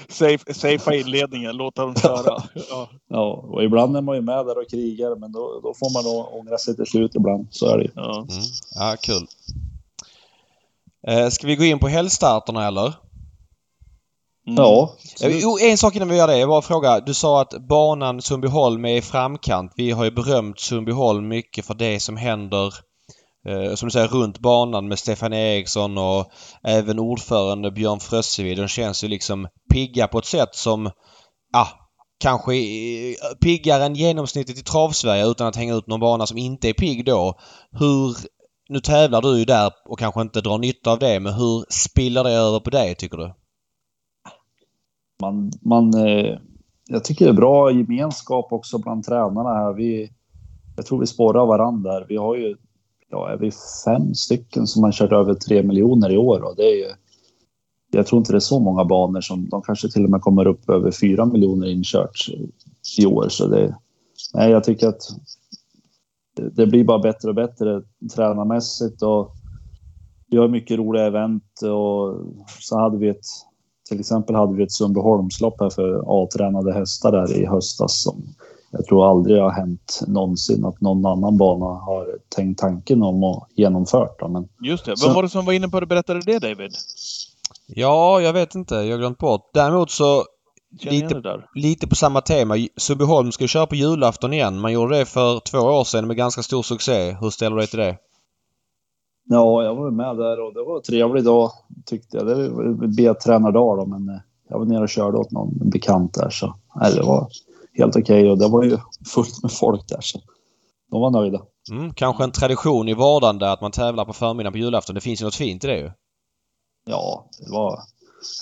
[0.08, 2.42] Safe, safe inledningen, låta dem köra.
[2.70, 2.88] Ja.
[3.08, 6.04] ja, och ibland är man ju med där och krigar, men då, då får man
[6.04, 7.46] nog ångra sig till slut ibland.
[7.50, 8.42] Så är det Ja, mm.
[8.74, 9.26] ja kul.
[11.06, 12.94] Eh, ska vi gå in på helgstarterna eller?
[14.46, 14.56] Mm.
[14.56, 14.94] Ja.
[15.20, 16.38] Jo, en sak innan vi gör det.
[16.38, 17.00] Jag bara fråga.
[17.00, 19.72] Du sa att banan Sundbyholm är i framkant.
[19.76, 22.72] Vi har ju berömt Sundbyholm mycket för det som händer eh,
[23.48, 26.30] Eh, som du säger runt banan med Stefan Eriksson och
[26.62, 28.54] även ordförande Björn Frössevi.
[28.54, 30.86] De känns ju liksom pigga på ett sätt som
[31.52, 31.68] ah,
[32.20, 32.52] kanske
[33.40, 37.04] piggare än genomsnittet i travsverige utan att hänga ut någon bana som inte är pigg
[37.04, 37.38] då.
[37.70, 38.16] Hur
[38.68, 42.24] nu tävlar du ju där och kanske inte drar nytta av det, men hur spiller
[42.24, 43.34] det över på dig tycker du?
[45.20, 46.38] man, man, eh,
[46.88, 49.72] jag tycker det är bra gemenskap också bland tränarna här.
[49.72, 50.10] Vi,
[50.76, 52.04] jag tror vi spårar varandra.
[52.08, 52.56] Vi har ju,
[53.14, 53.50] ja, är vi
[53.84, 56.90] fem stycken som har kört över tre miljoner i år och det är ju,
[57.90, 60.46] jag tror inte det är så många banor som de kanske till och med kommer
[60.46, 62.28] upp över fyra miljoner inkört
[62.98, 63.28] i år.
[63.28, 63.76] Så det,
[64.34, 65.02] nej, jag tycker att
[66.36, 67.82] det, det blir bara bättre och bättre
[68.14, 69.34] tränarmässigt och
[70.30, 72.16] vi har mycket roliga event och
[72.60, 73.26] så hade vi ett
[73.88, 78.22] till exempel hade vi ett Sundbyholmslopp här för A-tränade hästar där i höstas som
[78.76, 83.46] jag tror aldrig har hänt någonsin att någon annan bana har tänkt tanken om och
[83.56, 84.20] genomfört.
[84.20, 84.28] Då.
[84.28, 84.94] Men, Just det.
[85.04, 86.72] Vem var det som var inne på att du berättade det David?
[87.66, 88.74] Ja, jag vet inte.
[88.74, 89.50] Jag har glömt bort.
[89.54, 90.24] Däremot så
[90.82, 91.22] lite,
[91.54, 92.54] lite på samma tema.
[92.76, 94.60] Sundbyholm ska köra på julafton igen.
[94.60, 97.16] Man gjorde det för två år sedan med ganska stor succé.
[97.20, 97.96] Hur ställer du dig till det?
[99.24, 101.50] Ja, jag var med där och det var en trevlig dag
[101.86, 102.26] tyckte jag.
[102.26, 106.30] Det var B-tränardag då, men eh, jag var nere och körde åt någon bekant där
[106.30, 107.28] så nej, det var
[107.74, 108.30] helt okej okay.
[108.30, 108.78] och det var ju
[109.14, 110.20] fullt med folk där så
[110.90, 111.42] de var nöjda.
[111.70, 114.94] Mm, kanske en tradition i vardande att man tävlar på förmiddagen på julafton.
[114.94, 115.90] Det finns ju något fint i det ju.
[116.86, 117.80] Ja, det var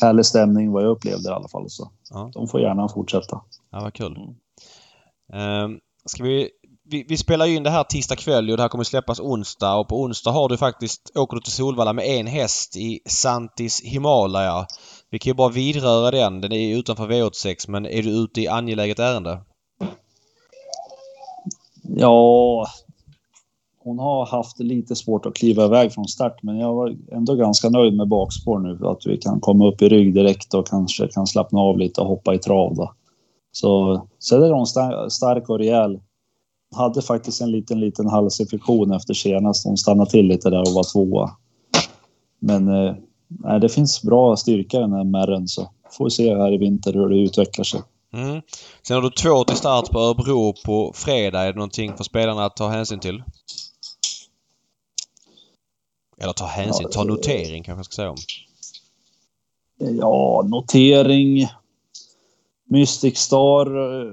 [0.01, 2.31] härlig stämning vad jag upplevde i alla fall så ja.
[2.35, 3.41] de får gärna fortsätta.
[3.71, 4.17] Ja, vad kul.
[5.33, 5.65] Mm.
[5.65, 6.51] Um, ska vi
[6.85, 9.75] vi, vi, spelar ju in det här tisdag kväll och det här kommer släppas onsdag
[9.75, 13.83] och på onsdag har du faktiskt, åker du till Solvalla med en häst i Santis
[13.85, 14.67] Himalaya.
[15.11, 16.41] Vi kan ju bara vidröra den.
[16.41, 19.41] Den är utanför V86 men är du ute i angeläget ärende?
[21.83, 22.67] Ja,
[23.85, 27.69] hon har haft lite svårt att kliva iväg från start men jag var ändå ganska
[27.69, 28.87] nöjd med bakspår nu.
[28.87, 32.07] Att vi kan komma upp i rygg direkt och kanske kan slappna av lite och
[32.07, 32.93] hoppa i trav då.
[33.53, 34.67] Så, så är hon
[35.11, 36.01] stark och rejäl
[36.73, 39.67] hade faktiskt en liten, liten halsinfektion efter senast.
[39.67, 41.31] Hon stannade till lite där och var tvåa.
[42.39, 42.95] Men eh,
[43.61, 46.93] det finns bra styrka i den här märren så får vi se här i vinter
[46.93, 47.83] hur det utvecklar sig.
[48.13, 48.43] Mm.
[48.83, 51.41] Sen har du två till start på Örebro på fredag.
[51.41, 53.23] Är det någonting för spelarna att ta hänsyn till?
[56.21, 58.17] Eller ta hänsyn, ja, ta notering kanske jag ska säga om.
[59.99, 61.49] Ja, notering.
[62.65, 63.67] Mystic Star.
[63.67, 64.13] Eh,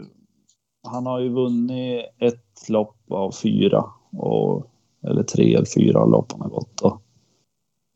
[0.83, 3.85] han har ju vunnit ett lopp av fyra.
[4.11, 4.65] Och,
[5.07, 6.81] eller tre eller fyra lopp han har gått.
[6.81, 7.01] Och,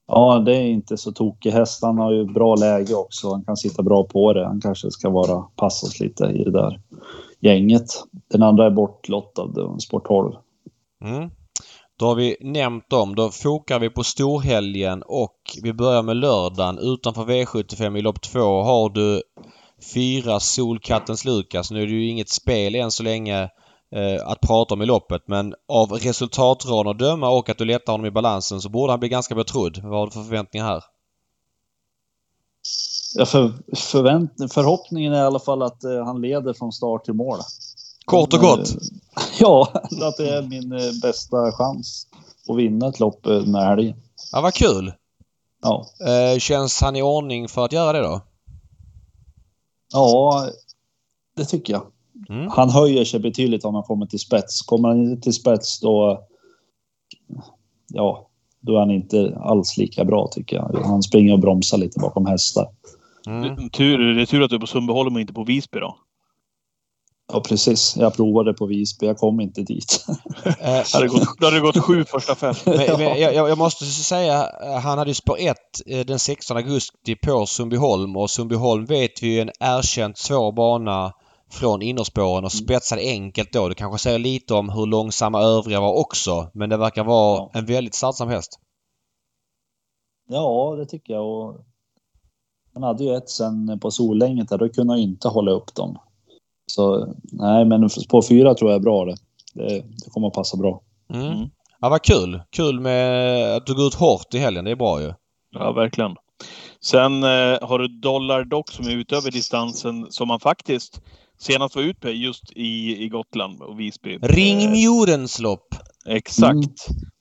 [0.08, 1.84] ja, det är inte så tokig häst.
[1.84, 3.32] Han har ju bra läge också.
[3.32, 4.46] Han kan sitta bra på det.
[4.46, 6.82] Han kanske ska vara passas lite i det där
[7.40, 7.86] gänget.
[8.32, 10.34] Den andra är bortlottad, Sport 12.
[11.04, 11.30] Mm.
[12.00, 13.16] Då har vi nämnt dem.
[13.16, 16.80] Då fokar vi på storhelgen och vi börjar med lördagen.
[16.80, 19.22] Utanför V75 i lopp två har du
[19.94, 21.72] fyra Solkattens Lukas.
[21.72, 23.50] Nu är det ju inget spel än så länge
[24.24, 28.06] att prata om i loppet men av resultatraden att döma och att du lättar honom
[28.06, 29.82] i balansen så borde han bli ganska betrodd.
[29.84, 30.84] Vad har du för förväntningar här?
[33.16, 37.14] Ja, för, förvänt, förhoppningen är i alla fall att eh, han leder från start till
[37.14, 37.40] mål.
[38.06, 38.70] Kort och gott?
[38.70, 38.76] Eh,
[39.40, 39.72] ja,
[40.02, 42.08] att det är min eh, bästa chans
[42.50, 43.96] att vinna ett lopp eh, den här helgen.
[44.32, 44.94] Ja, vad kul!
[45.62, 45.86] Ja.
[46.08, 48.22] Eh, känns han i ordning för att göra det då?
[49.94, 50.48] Ja,
[51.36, 51.84] det tycker jag.
[52.30, 52.48] Mm.
[52.50, 54.62] Han höjer sig betydligt om han kommer till spets.
[54.62, 56.24] Kommer han inte till spets då...
[57.88, 58.30] Ja,
[58.62, 60.82] då är han inte alls lika bra tycker jag.
[60.86, 62.68] Han springer och bromsar lite bakom hästar.
[63.28, 63.56] Mm.
[63.56, 65.98] Det, tur, det är tur att du är på Sundbyholm och inte på Visby då.
[67.34, 67.96] Ja, precis.
[67.98, 69.06] Jag provade på Visby.
[69.06, 70.06] Jag kom inte dit.
[70.44, 72.56] det hade gått, det hade gått sju första fem.
[72.66, 74.50] Men, men jag, jag, måste säga,
[74.84, 75.58] han hade ju spår 1
[76.06, 81.14] den 16 augusti på Sundbyholm och Sundbyholm vet vi är en erkänt svår bana
[81.54, 83.68] från innerspåren och spetsade enkelt då.
[83.68, 86.52] Det kanske säger lite om hur långsamma övriga var också.
[86.54, 88.60] Men det verkar vara en väldigt startsam häst.
[90.30, 91.26] Ja, det tycker jag.
[91.26, 91.66] Och
[92.74, 94.58] han hade ju ett sen på Solänget där.
[94.58, 95.98] Då kunde han inte hålla upp dem.
[96.66, 99.16] Så nej, men på fyra tror jag är bra det.
[99.54, 100.82] Det, det kommer att passa bra.
[101.14, 101.28] Mm.
[101.28, 101.50] mm.
[101.80, 102.42] Ja, vad kul!
[102.50, 104.66] Kul med att du går ut hårt i helgen.
[104.66, 105.14] Det är bra ju.
[105.52, 106.16] Ja, verkligen.
[106.82, 111.02] Sen eh, har du Dollar Dock som är utöver distansen som man faktiskt
[111.44, 114.18] senast var ute just i, i Gotland och Visby.
[114.18, 115.76] Ringmjorens lopp!
[116.06, 116.54] Exakt.
[116.54, 116.70] Mm.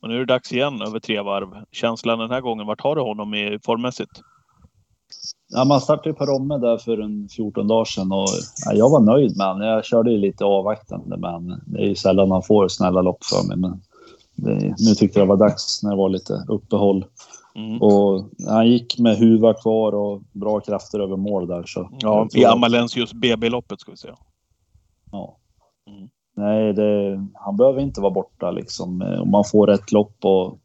[0.02, 1.48] Och nu är det dags igen över tre varv.
[1.72, 4.10] Känslan den här gången, vart har du honom i formmässigt?
[5.48, 8.28] Ja, man startade på Romme där för en 14 dagar sedan och
[8.64, 9.66] ja, jag var nöjd med honom.
[9.66, 13.48] Jag körde ju lite avvaktande men det är ju sällan man får snälla lopp för
[13.48, 13.56] mig.
[13.56, 13.82] Men
[14.34, 17.04] det, nu tyckte jag det var dags när det var lite uppehåll.
[17.54, 17.82] Mm.
[17.82, 21.64] Och han gick med huva kvar och bra krafter över mål där.
[21.66, 24.16] Så ja, i Amalensius BB-loppet ska vi säga.
[25.12, 25.36] Ja.
[25.86, 26.08] Mm.
[26.36, 29.02] Nej, det, han behöver inte vara borta liksom.
[29.22, 30.58] Om man får rätt lopp och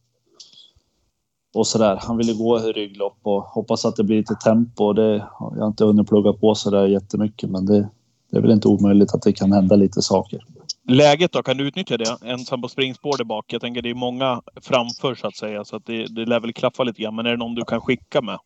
[1.58, 2.00] och sådär.
[2.02, 4.94] Han ville gå rygglopp och hoppas att det blir lite tempo.
[4.94, 7.90] Det har jag inte hunnit plugga på sådär jättemycket, men det,
[8.32, 10.44] det är väl inte omöjligt att det kan hända lite saker.
[10.90, 12.18] Läget då, kan du utnyttja det?
[12.26, 13.54] Ensam på springspår där bak.
[13.54, 16.54] Jag tänker det är många framför så att säga, så att det, det lär väl
[16.54, 17.16] klaffa lite grann.
[17.16, 18.38] Men är det någon du kan skicka med?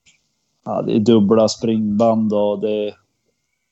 [0.66, 2.94] Ja, det är dubbla springband och det,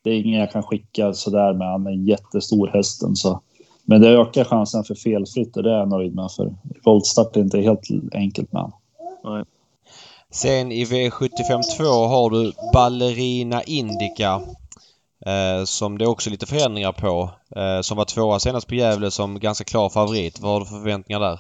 [0.04, 1.68] det är ingen jag kan skicka sådär med.
[1.68, 3.42] Han är jättestor hästen så.
[3.84, 7.42] Men det ökar chansen för felfritt och det är jag nöjd med för voltstart är
[7.42, 8.80] inte helt enkelt med honom.
[9.24, 9.44] Nej.
[10.32, 14.42] Sen i V752 har du Ballerina Indica.
[15.26, 17.32] Eh, som det är också lite förändringar på.
[17.56, 20.40] Eh, som var tvåa senast på Gävle som ganska klar favorit.
[20.40, 21.40] Vad har du för förväntningar där?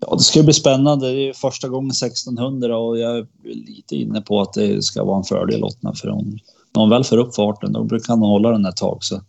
[0.00, 1.12] Ja, det ska bli spännande.
[1.12, 5.16] Det är första gången 1600 och jag är lite inne på att det ska vara
[5.16, 5.94] en fördel åt henne.
[5.94, 6.38] För hon,
[6.74, 8.98] när hon väl får upp farten då brukar hon hålla den ett tag.
[9.04, 9.20] Så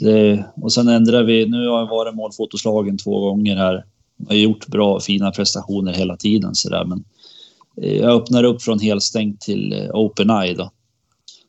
[0.00, 1.46] det, och sen ändrar vi.
[1.46, 3.84] Nu har jag varit målfotoslagen två gånger här.
[4.16, 7.04] Jag har gjort bra, fina prestationer hela tiden så där, men
[7.74, 10.70] jag öppnar upp från helstängt till eh, open eye då.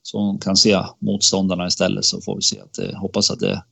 [0.01, 3.63] Så hon kan se motståndarna istället så får vi se att det, hoppas att det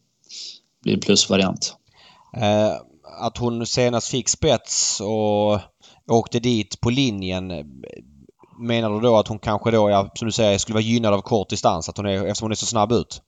[0.83, 1.75] blir plusvariant.
[2.37, 2.71] Eh,
[3.19, 5.59] att hon senast fick spets och
[6.07, 7.47] åkte dit på linjen.
[8.59, 11.21] Menar du då att hon kanske då, ja, som du säger, skulle vara gynnad av
[11.21, 11.89] kort distans?
[11.89, 13.21] Att hon är, eftersom hon är så snabb ut?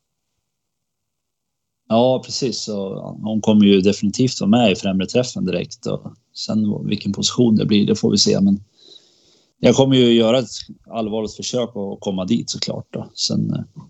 [1.90, 2.64] Ja, precis.
[2.64, 5.86] Så hon kommer ju definitivt vara med i främre träffen direkt.
[5.86, 8.42] Och sen vilken position det blir, det får vi se.
[8.42, 8.64] Men
[9.64, 10.50] jag kommer ju göra ett
[10.92, 12.88] allvarligt försök att komma dit såklart.
[12.90, 13.10] Då.
[13.16, 13.84] Sen, eh,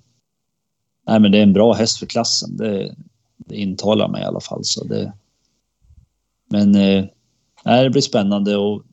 [1.08, 2.58] nej, men det är en bra häst för klassen.
[2.58, 2.96] Det,
[3.38, 4.64] det intalar mig i alla fall.
[4.64, 5.14] Så det,
[6.50, 7.06] men eh,
[7.66, 8.84] nej, det blir spännande och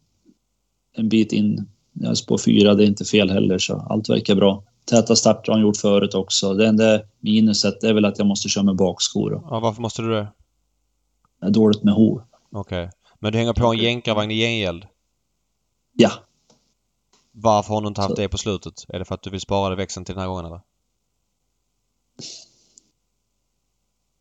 [0.97, 1.69] en bit in.
[1.93, 5.59] Jag spår fyra, det är inte fel heller, så allt verkar bra täta starter har
[5.59, 6.55] han gjort förut också.
[6.55, 9.43] Det enda minuset är väl att jag måste köra med bakskor.
[9.51, 10.29] Ja, varför måste du det?
[11.41, 12.23] Det är dåligt med hov.
[12.53, 12.85] Okej.
[12.85, 12.93] Okay.
[13.19, 14.87] Men du hänger på en jänkarvagn i gengäld?
[15.93, 16.11] Ja.
[17.33, 18.23] Varför har du inte haft Så.
[18.23, 18.85] det på slutet?
[18.89, 20.61] Är det för att du vill spara det växeln till den här gången eller?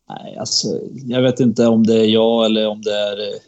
[0.08, 3.40] Nej, alltså jag vet inte om det är jag eller om det är eh,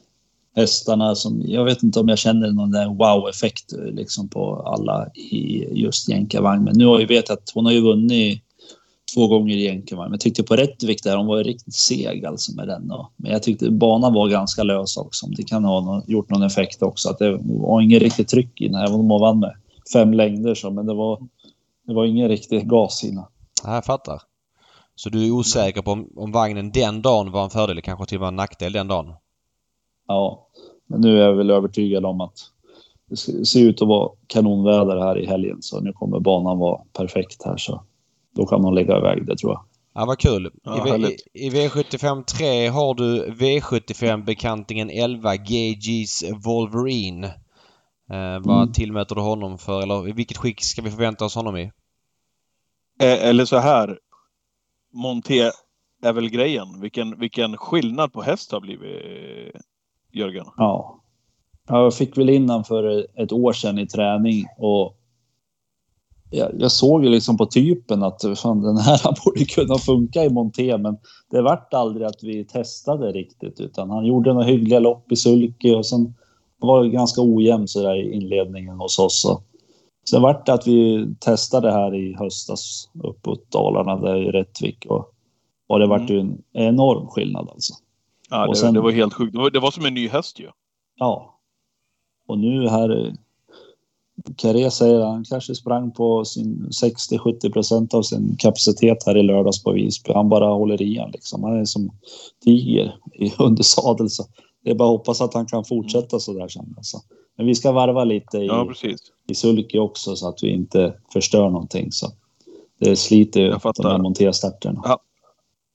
[0.57, 5.69] hästarna som, jag vet inte om jag känner någon där wow-effekt liksom på alla i
[5.83, 6.65] just jänkarvagn.
[6.65, 8.43] Men nu har jag vet att hon har ju vunnit
[9.15, 10.11] två gånger i jänkarvagn.
[10.11, 12.91] Men jag tyckte på Rättvik där, hon var ju riktigt seg alltså med den.
[12.91, 15.27] Och, men jag tyckte banan var ganska lös också.
[15.27, 17.09] Det kan ha någon, gjort någon effekt också.
[17.11, 19.55] Att det var ingen riktigt tryck i den, om hon vann med
[19.93, 20.71] fem längder så.
[20.71, 21.21] Men det var,
[21.87, 23.25] det var ingen riktig gas i den.
[23.65, 24.23] Jag fattar.
[24.95, 28.17] Så du är osäker på om, om vagnen den dagen var en fördel, kanske till
[28.17, 29.15] och med en nackdel den dagen?
[30.09, 30.49] Ja,
[30.87, 32.39] men nu är jag väl övertygad om att
[33.11, 37.43] det ser ut att vara kanonväder här i helgen så nu kommer banan vara perfekt
[37.45, 37.83] här så
[38.33, 39.65] då kan de lägga iväg det tror jag.
[39.95, 40.51] Ja, vad kul.
[40.63, 47.27] Ja, I, I, V75 3 har du V75-bekantingen 11 GG's Wolverine.
[48.11, 48.73] Eh, vad mm.
[48.73, 51.63] tillmäter du honom för, eller i vilket skick ska vi förvänta oss honom i?
[53.01, 53.99] Eh, eller så här.
[54.93, 55.51] Monté
[56.03, 56.81] är väl grejen.
[56.81, 59.57] Vilken, vilken skillnad på häst har blivit
[60.13, 60.47] Jörgen?
[60.57, 60.99] Ja.
[61.69, 64.97] Jag fick väl in för ett år sedan i träning och
[66.33, 70.31] jag, jag såg ju liksom på typen att fan, den här borde kunna funka i
[70.31, 70.97] monté, men
[71.31, 75.75] det vart aldrig att vi testade riktigt, utan han gjorde några hyggliga lopp i sulky
[75.75, 76.15] och sen
[76.59, 79.27] var det ganska ojämn så där i inledningen hos oss.
[80.11, 85.15] Sen vart det att vi testade här i höstas uppåt Dalarna där i Rättvik och,
[85.67, 87.75] och det vart ju en enorm skillnad alltså.
[88.31, 89.33] Ja, det, sen- det var helt sjukt.
[89.33, 90.49] Det var, det var som en ny häst ju.
[90.97, 91.39] Ja.
[92.27, 93.17] Och nu här...
[94.37, 99.23] Carré säger att han kanske sprang på sin 60-70 procent av sin kapacitet här i
[99.23, 100.13] lördags på Visby.
[100.13, 101.43] Han bara håller i han liksom.
[101.43, 101.91] Han är som
[102.45, 104.11] tiger i under sadel.
[104.11, 104.25] Så
[104.65, 106.75] det är bara att hoppas att han kan fortsätta så där sen.
[106.77, 106.99] Alltså.
[107.37, 108.73] Men vi ska varva lite i, Ja,
[109.29, 111.93] i sulky också så att vi inte förstör någonting.
[111.93, 112.07] Så
[112.81, 114.83] det sliter ju de här monterstarterna.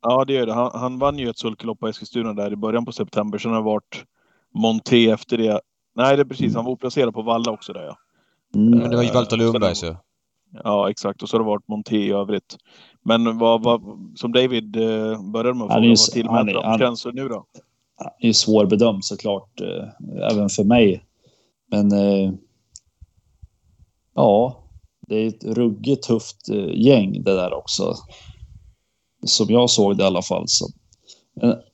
[0.02, 0.54] Ja, det gör det.
[0.54, 3.38] Han, han vann ju ett sulkelopp på Eskilstuna där i början på september.
[3.38, 4.04] Sen har det varit
[4.54, 5.62] Monté efter det.
[5.96, 6.56] Nej, det är precis.
[6.56, 7.98] Han var oplacerad på Valla också där ja.
[8.56, 8.80] Mm.
[8.80, 9.96] Men det var ju Walter Lundbergs ju.
[10.64, 11.24] Ja, exakt.
[11.24, 12.58] Och så har det varit Monté i övrigt.
[13.04, 13.82] Men vad, vad,
[14.16, 17.46] som David eh, började med att Han fråga, vad tillmäter han han- känslor nu då?
[18.20, 21.04] är svårbedömt såklart, eh, även för mig.
[21.72, 22.32] Men eh,
[24.16, 24.58] ja,
[25.08, 27.94] det är ett ruggigt tufft gäng det där också.
[29.26, 30.44] Som jag såg det i alla fall.
[30.48, 30.68] Så.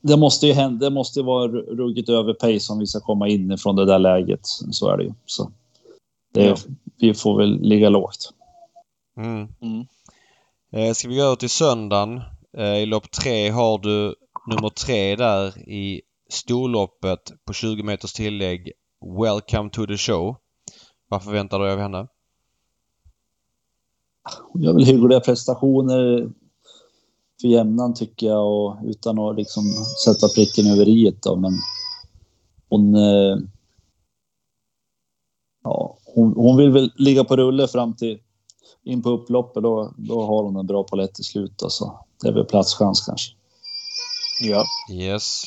[0.01, 2.99] Det måste ju hända, det måste ju vara ru- ruggigt över pace om vi ska
[2.99, 4.39] komma in ifrån det där läget.
[4.71, 5.13] Så är det ju.
[5.25, 5.51] Så
[6.33, 6.55] det, Ja.
[6.97, 8.33] Vi får väl ligga lågt.
[9.17, 9.47] Mm.
[9.61, 9.85] Mm.
[10.71, 12.21] Eh, ska vi gå över till söndagen?
[12.57, 14.15] Eh, I lopp tre har du
[14.47, 18.71] nummer tre där i storloppet på 20 meters tillägg.
[19.19, 20.35] Welcome to the show.
[21.09, 22.07] Vad förväntar du dig av henne?
[24.51, 26.29] Hon gör väl hyggliga prestationer
[27.41, 29.63] för jämnan tycker jag och utan att liksom
[30.05, 31.35] sätta pricken över i då.
[31.35, 31.51] Men
[32.69, 32.95] hon...
[32.95, 33.37] Eh,
[35.63, 38.19] ja, hon, hon vill väl ligga på rulle fram till
[38.83, 39.63] in på upploppet.
[39.63, 41.63] Då, då har hon en bra palett i slut.
[41.63, 41.99] Alltså.
[42.21, 43.31] Det är väl platschans kanske.
[44.41, 44.65] Ja.
[44.91, 45.43] Yes.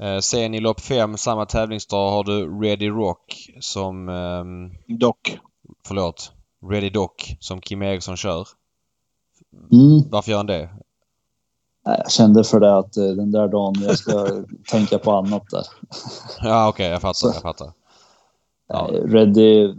[0.00, 4.08] Eh, sen i lopp fem, samma tävlingsdag, har du Ready Rock som...
[4.08, 5.38] ehm, Dock.
[5.86, 6.32] förlåt.
[6.70, 8.48] Ready Dock som Kim Eriksson kör.
[9.72, 10.10] Mm.
[10.10, 10.70] Varför gör han det?
[11.84, 14.28] Jag kände för det att eh, den där dagen jag ska
[14.70, 15.66] tänka på annat där.
[16.42, 17.14] Ja okej, jag fattar.
[17.14, 17.26] Så.
[17.26, 17.72] Jag fattar.
[18.68, 18.90] Ja.
[19.04, 19.74] Reddy...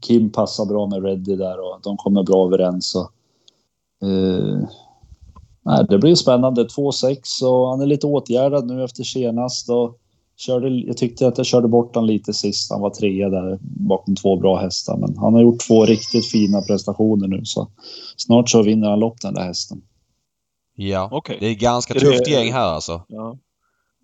[0.00, 2.94] Kim passar bra med Reddy där och de kommer bra överens.
[2.94, 3.12] Och,
[4.08, 4.68] eh,
[5.62, 6.64] nej, det blir spännande.
[6.64, 9.70] 2-6 och han är lite åtgärdad nu efter senast.
[9.70, 9.98] Och
[10.36, 12.70] körde, jag tyckte att jag körde bort han lite sist.
[12.70, 14.96] Han var trea där bakom två bra hästar.
[14.96, 17.44] Men han har gjort två riktigt fina prestationer nu.
[17.44, 17.68] Så
[18.16, 19.82] snart så vinner han lopp den där hästen.
[20.74, 21.08] Ja.
[21.12, 21.36] Okej.
[21.40, 23.02] Det är ganska tufft gäng här alltså.
[23.08, 23.38] Ja.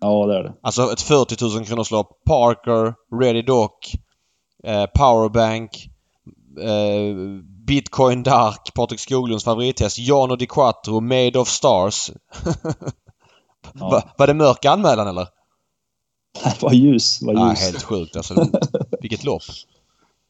[0.01, 0.53] Ja, det är det.
[0.61, 2.23] Alltså ett 40 000 kronors lopp.
[2.25, 3.95] Parker, Ready Dock,
[4.63, 5.89] eh, Powerbank,
[6.61, 7.15] eh,
[7.67, 12.11] Bitcoin Dark, Patrik Skoglunds favorithäst, Jano Di Quattro, Made of Stars.
[13.79, 13.89] Ja.
[13.89, 15.27] Va, var det mörk anmälan eller?
[16.43, 17.21] Det var ljus.
[17.21, 17.59] Var Ja, ljus.
[17.61, 18.33] helt sjukt alltså.
[19.01, 19.41] Vilket lopp.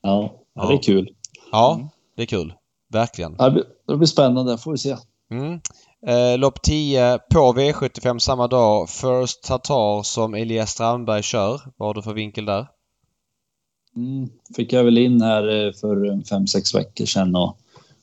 [0.01, 1.09] Ja, ja, det är kul.
[1.51, 1.80] Ja,
[2.16, 2.53] det är kul.
[2.93, 3.36] Verkligen.
[3.38, 4.57] Ja, Det blir, det blir spännande.
[4.57, 4.97] Får vi se.
[5.32, 5.59] Mm.
[6.08, 8.89] Eh, lopp 10 på V75 samma dag.
[8.89, 11.62] First Tatar som Elias Strandberg kör.
[11.78, 12.68] Vad har du för vinkel där?
[13.95, 17.58] Mm, fick jag väl in här eh, för fem sex veckor sedan och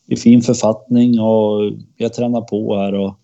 [0.07, 3.19] i fin författning och jag tränar på här och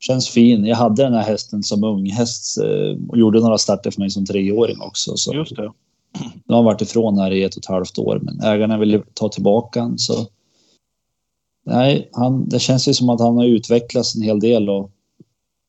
[0.00, 0.64] känns fin.
[0.64, 4.26] Jag hade den här hästen som unghäst eh, och gjorde några starter för mig som
[4.26, 5.16] treåring också.
[5.16, 5.62] Så Just det.
[6.44, 9.02] nu har han varit ifrån här i ett och ett halvt år, men ägarna ville
[9.14, 10.26] ta tillbaka han så.
[11.68, 14.90] Nej, han, det känns ju som att han har utvecklats en hel del och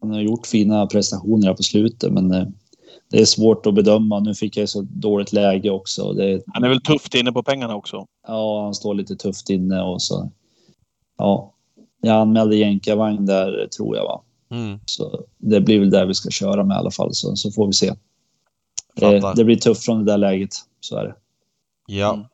[0.02, 2.48] han har gjort fina prestationer här på slutet, men eh,
[3.12, 4.20] det är svårt att bedöma.
[4.20, 6.14] Nu fick jag så dåligt läge också.
[6.14, 8.06] Det, Han är väl tufft inne på pengarna också.
[8.28, 10.32] ja, han står lite tufft inne och så.
[11.18, 11.54] Ja,
[12.02, 14.22] jag anmälde jänkarvagn där tror jag va.
[14.52, 14.80] Mm.
[14.86, 17.68] Så det blir väl där vi ska köra med i alla fall, så, så får
[17.68, 17.94] vi se.
[18.96, 21.16] Det, det blir tufft från det där läget, så är det.
[21.88, 22.14] Ja.
[22.14, 22.26] Mm.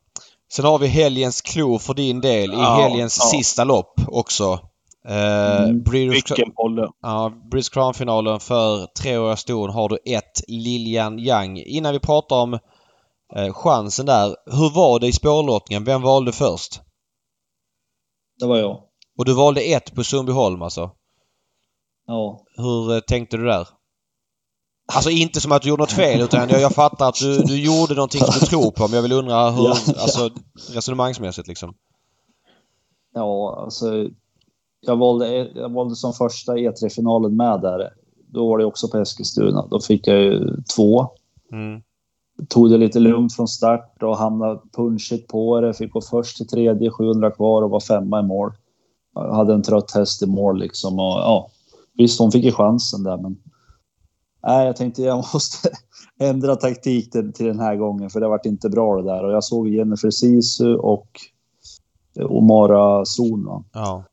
[0.52, 3.38] Sen har vi helgens klo för din del i Ja, helgens ja.
[3.38, 4.58] sista lopp också.
[5.08, 5.82] Eh, Mm.
[5.82, 6.88] British, Vilken polle.
[7.02, 11.58] ja, British Crown-finalen för treåriga ston har du ett Lilian Yang.
[11.58, 12.54] Innan vi pratar om
[13.36, 14.36] eh, chansen där.
[14.46, 15.84] Hur var det i spårlottningen?
[15.84, 16.80] Vem valde först?
[18.40, 18.80] Det var jag.
[19.18, 20.90] Och du valde ett på Sundbyholm alltså?
[22.06, 22.40] Ja.
[22.56, 23.68] Hur eh, tänkte du där?
[24.86, 27.64] Alltså inte som att du gjorde något fel utan jag, jag fattar att du, du
[27.64, 29.94] gjorde någonting som du tror på men jag vill undra hur, Ja, ja.
[29.98, 30.30] alltså
[30.74, 31.74] resonemangsmässigt liksom.
[33.14, 34.08] Ja, alltså.
[34.80, 37.90] Jag valde, jag valde som första E3-finalen med där.
[38.28, 39.66] Då var det också på Eskilstuna.
[39.70, 41.06] Då fick jag ju två.
[41.52, 41.82] Mm.
[42.48, 45.74] Tog det lite lugnt från start och hamnade punchigt på det.
[45.74, 48.52] Fick gå först till tredje, 700 kvar och var femma i mål.
[49.14, 51.50] Jag hade en trött häst i mål liksom och ja.
[51.92, 53.36] Visst, hon fick ju chansen där men.
[54.46, 55.68] Nej, jag tänkte jag måste
[56.20, 59.24] ändra taktik till, till den här gången för det varit inte bra det där.
[59.24, 61.08] Och jag såg Jennifer Sisu och
[62.20, 63.64] Omara Zon.
[63.72, 64.04] Ja.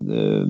[0.00, 0.46] Eh,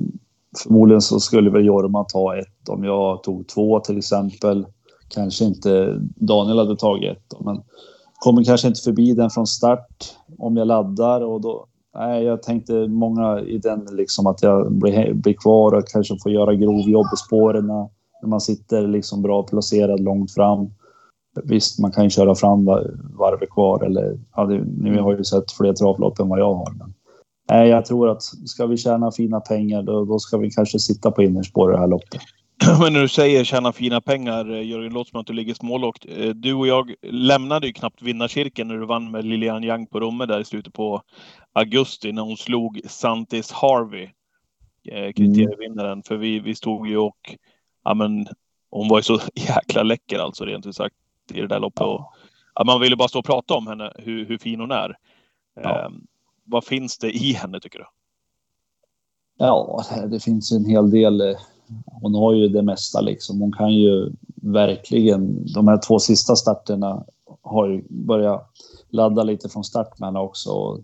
[0.63, 4.65] förmodligen så skulle väl Jorma ta ett om jag tog två till exempel.
[5.07, 7.61] Kanske inte Daniel hade tagit ett men
[8.19, 11.67] kommer kanske inte förbi den från start om jag laddar och då.
[11.95, 16.31] Nej, jag tänkte många i den liksom att jag blir, blir kvar och kanske får
[16.31, 17.69] göra grovjobb i spåren
[18.21, 20.69] när man sitter liksom bra placerad långt fram.
[21.43, 22.65] Visst, man kan ju köra fram
[23.17, 26.73] varvet kvar eller ja, det, ni har ju sett fler travlopp än vad jag har.
[26.77, 26.93] Men,
[27.49, 31.11] nej, jag tror att ska vi tjäna fina pengar då, då ska vi kanske sitta
[31.11, 32.21] på innerspår i det här loppet.
[32.79, 36.05] Men när du säger tjäna fina pengar, Jörgen, låter som att du ligger smålågt.
[36.09, 39.99] Eh, du och jag lämnade ju knappt vinnarcirkeln när du vann med Lilian Yang på
[39.99, 41.01] Romme där i slutet på
[41.53, 44.09] augusti när hon slog Santis Harvey,
[44.91, 45.91] eh, kriterievinnaren.
[45.91, 46.03] Mm.
[46.03, 47.35] För vi, vi stod ju och,
[47.87, 48.27] ja men,
[48.69, 50.95] hon var ju så jäkla läcker alltså rent ut sagt
[51.33, 51.81] i det där loppet.
[51.81, 52.13] Ja.
[52.55, 54.97] ja, man ville bara stå och prata om henne, hur, hur fin hon är.
[55.55, 55.85] Ja.
[55.85, 55.89] Eh,
[56.43, 57.85] vad finns det i henne tycker du?
[59.37, 61.35] Ja, det finns en hel del
[61.85, 63.41] hon har ju det mesta liksom.
[63.41, 67.05] Hon kan ju verkligen, de här två sista starterna
[67.41, 68.51] har ju börjat
[68.89, 70.79] ladda lite från start med henne också.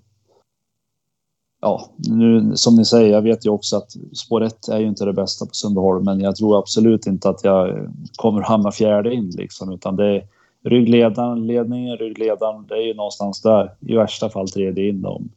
[1.65, 5.05] Ja, nu som ni säger, jag vet ju också att spår 1 är ju inte
[5.05, 9.29] det bästa på Sundbyholm, men jag tror absolut inte att jag kommer hamna fjärde in
[9.29, 10.27] liksom, utan det är
[10.63, 13.75] ryggledaren, ledningen, ryggledaren, det är ju någonstans där.
[13.79, 15.29] I värsta fall tredje in om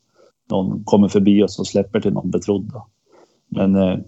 [0.51, 2.73] någon kommer förbi oss och släpper till någon betrodd.
[3.49, 3.99] Men eh,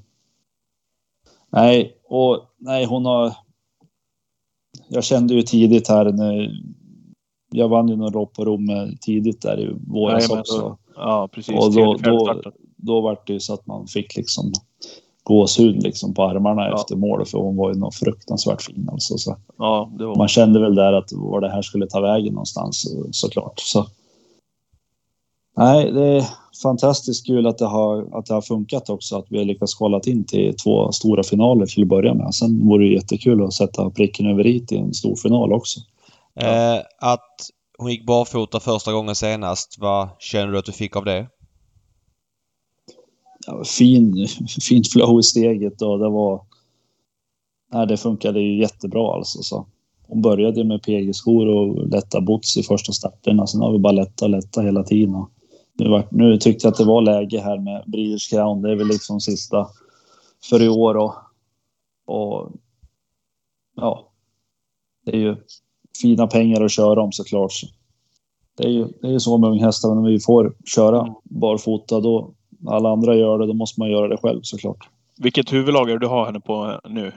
[1.51, 3.33] Nej, och nej, hon har...
[4.89, 6.51] Jag kände ju tidigt här när
[7.51, 10.79] jag vann ju någon lopp på Rom tidigt där i våras nej, också.
[10.99, 11.55] Ja, precis.
[11.55, 12.43] Och då, då,
[12.77, 14.53] då var det ju så att man fick liksom
[15.23, 16.75] gåshud liksom på armarna ja.
[16.75, 19.19] efter mål för hon var ju något fruktansvärt fin alltså.
[19.19, 19.37] Så.
[19.59, 23.61] Ja, man kände väl där att var det här skulle ta vägen någonstans såklart.
[23.61, 23.87] Så.
[25.57, 26.25] Nej, det är
[26.63, 29.17] fantastiskt kul att det har, att det har funkat också.
[29.17, 32.35] Att vi har lyckats kvala in till två stora finaler till att börja med.
[32.35, 35.81] Sen vore det jättekul att sätta pricken över i i en stor final också.
[36.41, 39.77] Eh, att hon gick barfota första gången senast.
[39.79, 41.29] Vad känner du att du fick av det?
[43.47, 44.27] Ja, fin,
[44.69, 46.45] fint flow i steget och det var...
[47.73, 49.43] Nej, det funkade ju jättebra alltså.
[49.43, 49.67] Så.
[50.07, 53.47] Hon började med PG-skor och lätta boots i första starten.
[53.47, 55.27] Sen har vi bara lätta och lätta hela tiden.
[55.73, 58.63] Nu, var, nu tyckte jag att det var läge här med Breeders Crown.
[58.63, 59.69] Det är väl liksom sista
[60.51, 61.15] för i år och,
[62.07, 62.53] och
[63.77, 64.13] ja,
[65.05, 65.37] det är ju
[66.03, 67.53] fina pengar att köra om såklart.
[68.57, 72.35] Det är ju, det är ju så med unghästar, när vi får köra barfota då
[72.67, 74.89] alla andra gör det, då måste man göra det själv såklart.
[75.19, 77.13] Vilket huvudlag är du har henne på nu?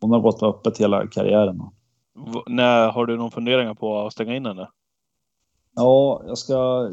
[0.00, 1.62] Hon har gått öppet hela karriären.
[2.14, 4.68] V när har du någon funderingar på att stänga in henne?
[5.74, 6.88] Ja, jag ska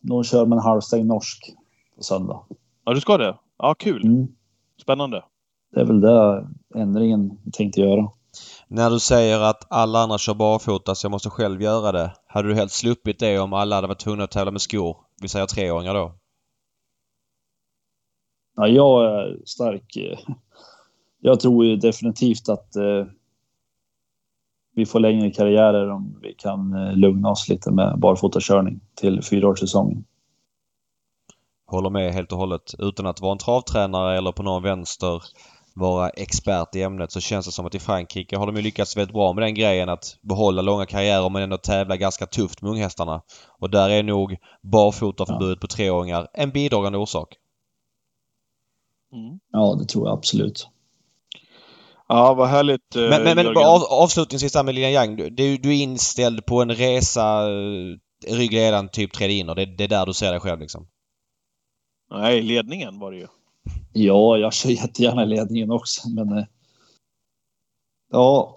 [0.00, 1.54] nog köra med en halvstängd norsk
[1.96, 2.40] på söndag.
[2.84, 3.36] Ja, du ska det?
[3.58, 4.04] Ja, kul.
[4.06, 4.26] Mm.
[4.82, 5.24] Spännande.
[5.74, 8.10] Det är väl det ändringen tänkte göra.
[8.74, 12.12] När du säger att alla andra kör barfota så jag måste själv göra det.
[12.26, 14.96] Hade du helt sluppit det om alla hade varit tvungna att tävla med skor?
[15.20, 16.14] Vi säger treåringar då.
[18.56, 19.98] Ja, jag är stark.
[21.20, 23.06] Jag tror definitivt att eh,
[24.74, 30.04] vi får längre karriärer om vi kan eh, lugna oss lite med barfotakörning till fyraårssäsongen.
[31.66, 32.74] Håller med helt och hållet.
[32.78, 35.22] Utan att vara en travtränare eller på någon vänster
[35.74, 38.96] vara expert i ämnet så känns det som att i Frankrike har de ju lyckats
[38.96, 42.70] väldigt bra med den grejen att behålla långa karriärer men ändå tävla ganska tufft med
[42.70, 43.22] unghästarna.
[43.58, 45.60] Och där är nog barfotaförbudet ja.
[45.60, 47.36] på treåringar en bidragande orsak.
[49.12, 49.38] Mm.
[49.52, 50.68] Ja, det tror jag absolut.
[52.08, 52.94] Ja, vad härligt.
[52.94, 55.16] Men, men, men av, avslutningsvis där med Lilian Yang.
[55.16, 57.96] Du, du är inställd på en resa eh,
[58.28, 60.86] ryggledaren typ tredje in och det, det är där du ser dig själv liksom?
[62.10, 63.26] Nej, ledningen var det ju.
[63.92, 66.38] Ja, jag kör jättegärna ledningen också, men...
[66.38, 66.44] Eh,
[68.12, 68.56] ja,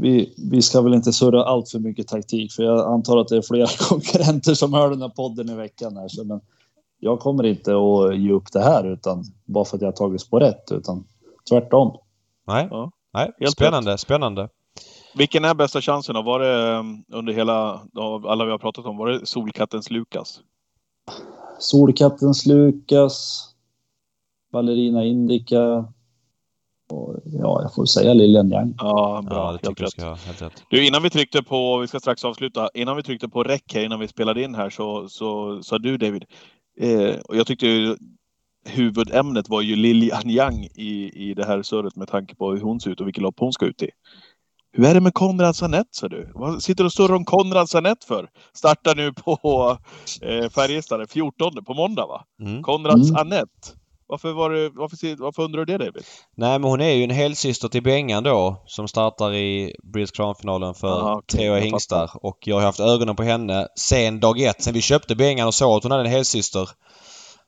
[0.00, 3.36] vi, vi ska väl inte surra allt för mycket taktik, för jag antar att det
[3.36, 6.08] är flera konkurrenter som hör den här podden i veckan här.
[6.08, 6.40] Så, men
[7.00, 10.20] jag kommer inte att ge upp det här, utan bara för att jag har tagit
[10.20, 11.04] spår rätt, utan
[11.48, 11.96] tvärtom.
[12.46, 12.90] Nej, ja.
[13.12, 13.32] Nej.
[13.52, 14.00] spännande, rätt.
[14.00, 14.48] spännande.
[15.14, 16.22] Vilken är bästa chansen då?
[16.22, 17.80] Var det um, under hela,
[18.28, 20.40] alla vi har pratat om, var det Solkattens Lukas?
[21.58, 23.48] Solkattens Lukas,
[24.52, 25.84] Ballerina Indica,
[26.90, 28.74] och, ja, jag får säga Lilian Young.
[28.78, 29.36] Ja, bra.
[29.36, 29.90] Ja, det helt, rätt.
[29.90, 30.62] Ska, helt rätt.
[30.70, 33.84] Du, innan vi tryckte på, vi ska strax avsluta, innan vi tryckte på räck här,
[33.84, 36.24] innan vi spelade in här så, så sa du David,
[36.80, 37.96] eh, och jag tyckte
[38.64, 42.80] huvudämnet var ju Lilian Yang i, i det här surret med tanke på hur hon
[42.80, 43.90] ser ut och vilket lopp hon ska ut i.
[44.72, 46.30] Hur är det med Konrad Sanett, sa du?
[46.34, 48.28] Vad sitter du och surrar om Konrad Sanett för?
[48.52, 49.78] Startar nu på
[50.22, 52.24] eh, Färjestad 14 på måndag, va?
[52.42, 52.62] Mm.
[52.62, 53.20] Konrads Mm.
[53.20, 53.79] Anette.
[54.10, 56.04] Varför, var det, varför, varför undrar du det, David?
[56.36, 60.74] Nej men hon är ju en helsyster till Bengan då som startar i British Crown-finalen
[60.74, 62.10] för Aha, okej, treåriga hingstar.
[62.14, 65.54] Och jag har haft ögonen på henne sen dag ett, sen vi köpte Bengan och
[65.54, 66.68] såg att hon hade en helsyster.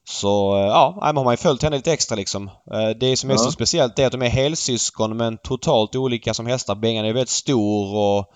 [0.04, 2.48] Så eh, ja, men har man ju följt henne lite extra liksom.
[2.48, 3.38] Eh, Det som är Ja.
[3.38, 6.74] så speciellt är att de är helsyskon men totalt olika som hästar.
[6.74, 8.26] Bengan är väldigt stor och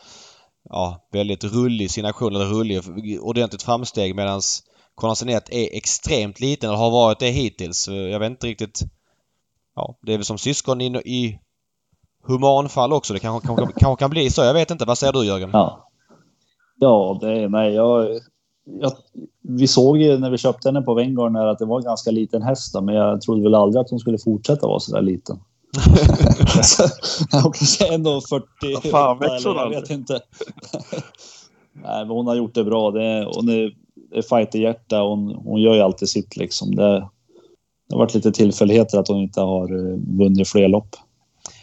[0.71, 2.81] ja, väldigt rullig i sin aktion, eller rullig,
[3.21, 4.63] ordentligt framsteg medans
[4.97, 7.89] Konradsson är extremt liten och har varit det hittills.
[7.89, 8.83] Jag vet inte riktigt
[9.77, 11.39] Ja, det är väl som syskon i, i
[12.23, 13.15] humanfall också.
[13.15, 14.43] Det kanske, kanske, kanske kan bli så.
[14.43, 14.85] Jag vet inte.
[14.85, 15.51] Vad säger du Jörgen?
[15.53, 15.89] Ja.
[16.79, 18.09] Ja, det är, nej, jag,
[18.81, 18.93] jag,
[19.43, 22.43] vi såg ju när vi köpte henne på Venngarn att det var en ganska liten
[22.43, 25.41] häst, men jag trodde väl aldrig att hon skulle fortsätta vara så där liten.
[27.43, 28.91] Hon kanske är ändå 40.
[28.91, 30.13] Fan, växer hon eller Jag vet inte.
[31.73, 32.91] nej, men hon har gjort det bra.
[32.91, 33.73] Det är, är
[34.31, 35.01] fighterhjärta.
[35.03, 36.75] Hon, hon gör ju alltid sitt liksom.
[36.75, 36.83] Det,
[37.89, 40.97] det har varit lite tillfälligheter att hon inte har eh, vunnit fler lopp.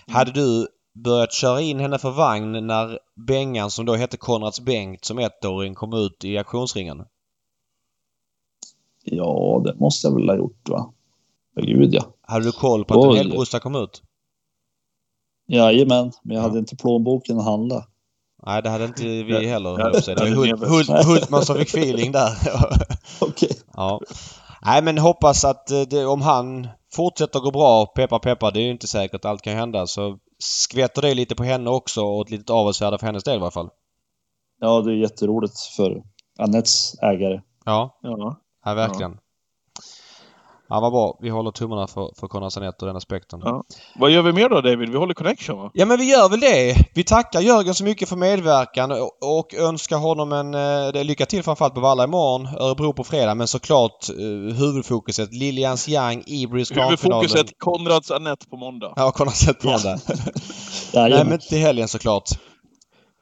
[0.07, 5.05] Hade du börjat köra in henne för vagn när Bengan som då hette Konrads Bengt
[5.05, 7.03] som ettåring kom ut i auktionsringen?
[9.03, 10.93] Ja, det måste jag väl ha gjort va?
[11.55, 12.03] Gud ja.
[12.21, 14.01] Hade du koll på att en helbrusta kom ut?
[15.47, 16.47] Jajamän, men jag Ja.
[16.47, 17.87] hade inte plånboken att handla.
[18.45, 19.69] Nej, det hade inte vi heller.
[19.69, 19.91] höll.
[19.91, 22.31] Det var Hult, Hult, Hultman som fick feeling där.
[23.21, 23.49] Okej.
[23.73, 23.99] ja.
[24.65, 28.63] Nej, men hoppas att eh, det, om han fortsätter gå bra, peppa peppa, det är
[28.63, 29.25] ju inte säkert.
[29.25, 29.87] Allt kan hända.
[29.87, 33.41] Så skvätter det lite på henne också och ett litet avelsvärde för hennes del i
[33.41, 33.69] alla fall.
[34.59, 36.01] Ja, det är jätteroligt för
[36.39, 37.41] Annettes ägare.
[37.65, 38.37] Ja, Ja.
[38.65, 39.11] ja verkligen.
[39.11, 39.17] Ja,
[40.81, 41.17] vad bra.
[41.21, 43.41] Vi håller tummarna för, för Konrad Sanett och den aspekten.
[43.43, 43.63] Ja.
[43.95, 44.89] Vad gör vi mer då, David?
[44.89, 45.71] Vi håller connection, va?
[45.73, 46.75] Ja men vi gör väl det.
[46.95, 51.43] Vi tackar Jörgen så mycket för medverkan och, och önskar honom en eh, lycka till
[51.43, 56.73] framförallt på Valla imorgon, Örebro på fredag men såklart eh, huvudfokuset Lilians Young i British
[56.73, 57.21] Crown-finalen.
[57.21, 58.93] Huvudfokuset Konrads Anette på måndag.
[58.95, 59.99] Ja, Konrad Sanett på måndag.
[60.93, 61.27] Nej Jajamän.
[61.27, 62.29] men till helgen såklart.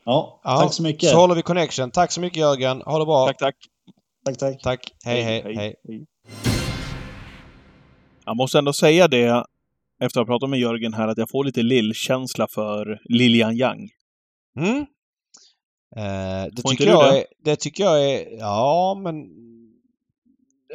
[0.06, 1.10] Ja, Ja, tack så mycket.
[1.10, 1.92] Så håller vi connection.
[1.92, 2.82] Tack så mycket Jörgen.
[2.82, 3.28] Ha det bra.
[3.28, 3.56] Tack, tack.
[4.26, 4.62] Tack, tack.
[4.62, 4.92] Tack.
[5.06, 5.76] Hej, hej, hej.
[8.32, 9.46] Jag måste ändå säga det,
[10.04, 13.90] efter att ha pratat med Jörgen här, att jag får lite lill-känsla för Lilian Yang.
[14.58, 14.78] Mm.
[15.96, 17.20] Eh, det, tycker jag det?
[17.20, 18.38] är, det tycker jag är...
[18.40, 19.16] Ja, men...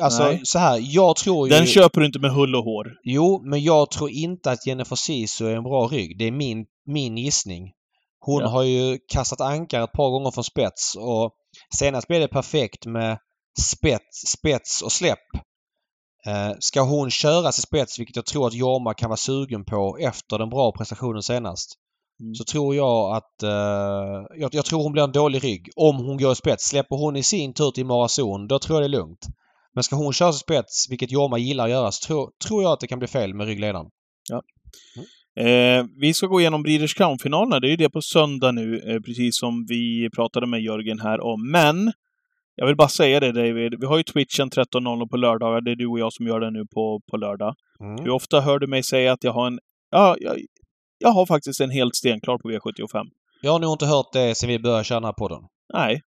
[0.03, 0.41] Alltså Nej.
[0.45, 1.55] så här, jag tror ju...
[1.55, 2.99] Den köper du inte med hull och hår.
[3.03, 6.19] Jo, men jag tror inte att Jennifer Sisu är en bra rygg.
[6.19, 7.73] Det är min, min gissning.
[8.21, 8.49] Hon Ja.
[8.49, 11.33] har ju kastat ankar ett par gånger från spets och
[11.79, 13.19] senast blev det perfekt med
[13.61, 15.46] spets, spets och släpp.
[16.27, 19.99] Eh, ska hon köra till spets, vilket jag tror att Jorma kan vara sugen på
[20.01, 21.79] efter den bra prestationen senast,
[22.21, 22.35] Mm.
[22.35, 23.43] så tror jag att...
[23.43, 26.69] Eh, jag, jag tror hon blir en dålig rygg om hon går i spets.
[26.69, 29.27] Släpper hon i sin tur till Marazon, då tror jag det är lugnt.
[29.75, 32.73] Men ska hon köra till spets, vilket Jorma gillar att göra, så tror, tror jag
[32.73, 33.87] att det kan bli fel med ryggledaren.
[35.41, 37.61] Eh, vi ska gå igenom Breeders Crown-finalerna.
[37.61, 41.21] Det är ju det på söndag nu, eh, precis som vi pratade med Jörgen här
[41.21, 41.51] om.
[41.51, 41.93] Men,
[42.57, 43.75] jag vill bara säga det David.
[43.81, 45.61] Vi har ju Twitchen 13.00 på lördagar.
[45.61, 47.55] Det är du och jag som gör det nu på, på lördag.
[47.81, 48.05] Mm.
[48.05, 49.59] Hur ofta hör du mig säga att jag har en...
[49.91, 50.37] Ja, jag,
[50.99, 53.05] jag har faktiskt en helt stenklar på V75.
[53.43, 55.39] Jag har nog inte hört det sen vi började köra den här podden.
[55.75, 56.01] Nej,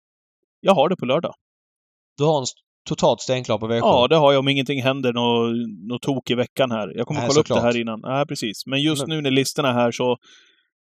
[0.61, 1.33] jag har det på lördag.
[2.17, 2.45] Du har en
[2.89, 3.77] totalt stenklar på V7?
[3.77, 5.55] Ja, det har jag om ingenting händer något
[5.89, 6.93] nå tok i veckan här.
[6.95, 7.73] Jag kommer Nej, kolla upp det såklart.
[7.73, 7.99] här innan.
[8.03, 8.65] Nej, precis.
[8.65, 10.17] Men just Men- nu när listorna är här så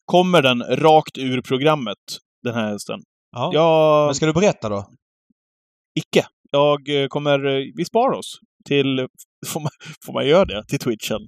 [0.06, 1.98] kommer den rakt ur programmet,
[2.44, 3.00] den här hästen.
[3.32, 3.50] ja.
[3.54, 4.06] Jag...
[4.06, 4.86] Men ska du berätta då?
[5.96, 6.26] Icke.
[6.52, 7.46] Jag eh, kommer...
[7.46, 9.08] eh, Vi sparar oss till...
[9.48, 9.70] Får man,
[10.06, 10.64] får man göra det?
[10.68, 11.20] Till Twitchen?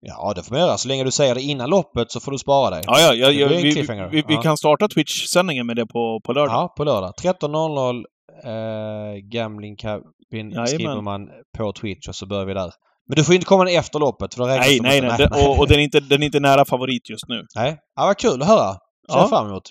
[0.00, 0.78] Ja, det får man göra.
[0.78, 2.82] Så länge du säger det innan loppet så får du spara dig.
[2.86, 3.62] Ja, ja, ja, ja vi,
[4.10, 4.42] vi, vi Ja.
[4.42, 6.54] kan starta Twitch-sändningen med det på, på lördag.
[6.54, 7.12] Ja, på lördag.
[7.22, 8.04] 13.00
[8.44, 10.66] eh, Gambling Cabin Jajamän.
[10.66, 11.28] skriver man
[11.58, 12.70] på Twitch och så börjar vi där.
[13.08, 15.08] Men du får inte komma in efter loppet för då räknas nej, nej, inte.
[15.08, 15.28] nej.
[15.42, 17.42] Det, och och den, är inte, den är inte nära favorit just nu.
[17.56, 17.76] nej.
[17.96, 18.72] Ja, vad kul att höra.
[18.72, 18.78] Ser
[19.18, 19.28] Ja.
[19.28, 19.62] fram emot.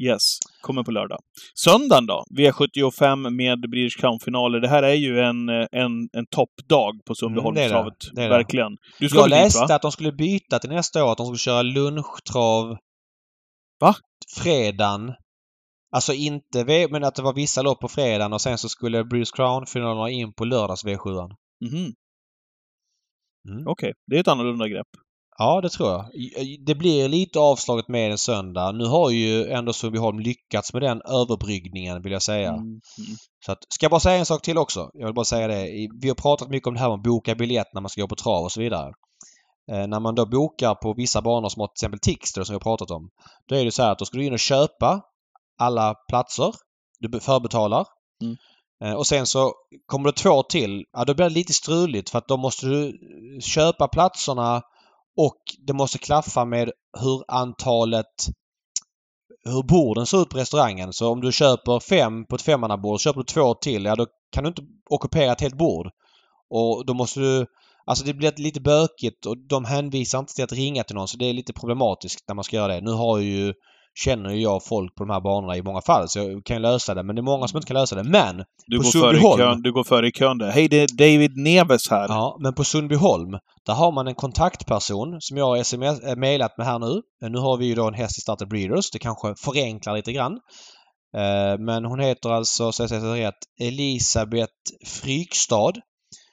[0.00, 1.18] Yes, kommer på lördag.
[1.54, 2.24] Söndagen då?
[2.38, 4.60] V75 med British Crown-finaler.
[4.60, 7.94] Det här är ju en, en, en toppdag på Sundbyholmstravet.
[8.16, 8.28] Mm.
[8.28, 8.76] Verkligen.
[8.98, 9.74] Du ska Jag dit, läste va?
[9.74, 11.12] att de skulle byta till nästa år.
[11.12, 12.76] Att de skulle köra lunchtrav...
[13.80, 13.94] Va?
[14.36, 15.12] Fredagen.
[15.94, 19.04] Alltså inte V, men att det var vissa lopp på fredagen och sen så skulle
[19.04, 21.30] Bruce Crown-finalerna in på lördags V7.
[21.64, 21.92] Mhm.
[23.48, 23.66] Mm.
[23.66, 24.86] Okej, det är ett annorlunda grepp.
[25.38, 26.04] Ja, det tror jag.
[26.66, 28.72] Det blir lite avslaget med en söndag.
[28.72, 32.48] Nu har ju ändå Sundbyholm lyckats med den överbryggningen vill jag säga.
[32.48, 32.60] Mm.
[32.62, 32.80] Mm.
[33.46, 34.90] Så att, ska jag bara säga en sak till också?
[34.94, 35.88] Jag vill bara säga det.
[36.00, 38.08] Vi har pratat mycket om det här med att boka biljett när man ska gå
[38.08, 38.92] på trav och så vidare.
[39.72, 42.54] Eh, när man då bokar på vissa banor som har till exempel Tixter som vi
[42.54, 43.10] har pratat om.
[43.48, 45.00] Då är det så här att då ska du in och köpa
[45.58, 46.54] alla platser.
[47.00, 47.86] Du förbetalar.
[48.22, 48.36] Mm.
[48.84, 49.52] Eh, och sen så
[49.86, 50.84] kommer det två till.
[50.92, 52.98] Ja, då blir det lite struligt för att då måste du
[53.42, 54.62] köpa platserna
[55.16, 58.26] och det måste klaffa med hur antalet
[59.44, 60.92] hur borden ser ut på restaurangen.
[60.92, 64.44] Så om du köper fem på ett femmannabord, köper du två till, ja då kan
[64.44, 65.90] du inte ockupera ett helt bord.
[66.50, 67.46] Och då måste du...
[67.84, 71.16] Alltså det blir lite bökigt och de hänvisar inte till att ringa till någon så
[71.16, 72.80] det är lite problematiskt när man ska göra det.
[72.80, 73.54] Nu har ju
[73.94, 76.94] känner ju jag folk på de här banorna i många fall så jag kan lösa
[76.94, 77.02] det.
[77.02, 78.04] Men det är många som inte kan lösa det.
[78.04, 79.38] Men Du, på går före i Sundbyholm...
[79.38, 80.50] kön, du går före i kön där.
[80.50, 82.08] Hej, det är David Neves här.
[82.08, 83.30] Ja, men på Sundbyholm
[83.66, 85.56] där har man en kontaktperson som jag har
[86.08, 87.02] äh, mailat med här nu.
[87.24, 88.90] Eh, Nu har vi ju då en häst i Starter Breeders.
[88.90, 90.32] Det kanske förenklar lite grann.
[91.16, 94.52] Eh, Men hon heter alltså, så jag säger rätt, Elisabeth
[94.86, 95.72] Frykstad.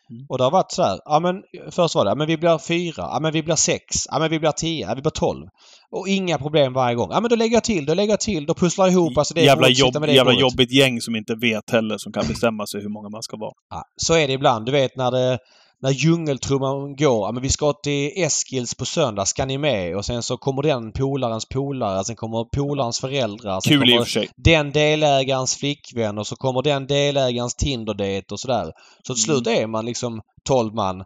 [0.09, 0.25] Mm.
[0.29, 0.99] Och det har varit så här.
[1.05, 1.35] Ja men
[1.71, 4.29] först var det, ja, men vi blir fyra, ja men vi blir sex, ja men
[4.29, 5.47] vi blir tio, ja vi blir tolv.
[5.91, 7.09] Och inga problem varje gång.
[7.11, 9.17] Ja men då lägger jag till, då lägger jag till, då pusslar jag ihop.
[9.17, 10.41] Alltså det är jävla jobb, med det jävla bordet.
[10.41, 13.53] jobbigt gäng som inte vet heller, som kan bestämma sig hur många man ska vara.
[13.69, 14.65] Ja, så är det ibland.
[14.65, 15.39] Du vet när det
[15.81, 17.27] när djungeltrumman går.
[17.27, 19.25] Ja, men vi ska till Eskils på söndag.
[19.25, 19.95] Ska ni med?
[19.95, 22.03] Och sen så kommer den polarens polare.
[22.03, 23.59] Sen kommer polarens föräldrar.
[23.61, 24.29] Sen Kul i och för sig.
[24.35, 28.71] den delägarens flickvän och så kommer den delägarens Tinder-date och sådär.
[29.07, 31.03] Så till slut är man liksom 12 man.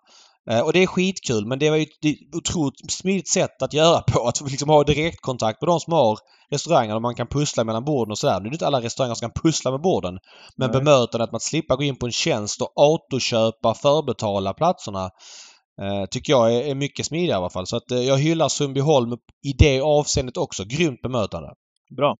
[0.49, 4.01] Eh, Och det är skitkul men det var ju ett otroligt smidigt sätt att göra
[4.01, 4.27] på.
[4.27, 6.17] Att liksom ha direktkontakt med de som har
[6.51, 8.39] restauranger och man kan pussla mellan borden och sådär.
[8.39, 10.19] Nu är det inte alla restauranger som kan pussla med borden.
[10.57, 10.79] Men Nej.
[10.79, 15.03] bemötandet att slippa gå in på en tjänst och autoköpa, förbetala platserna
[15.81, 17.67] eh, tycker jag är, är mycket smidigare i alla fall.
[17.67, 19.11] Så att eh, jag hyllar Sundbyholm
[19.45, 20.63] i det avseendet också.
[20.63, 21.49] Grymt bemötande.
[21.97, 22.15] Bra.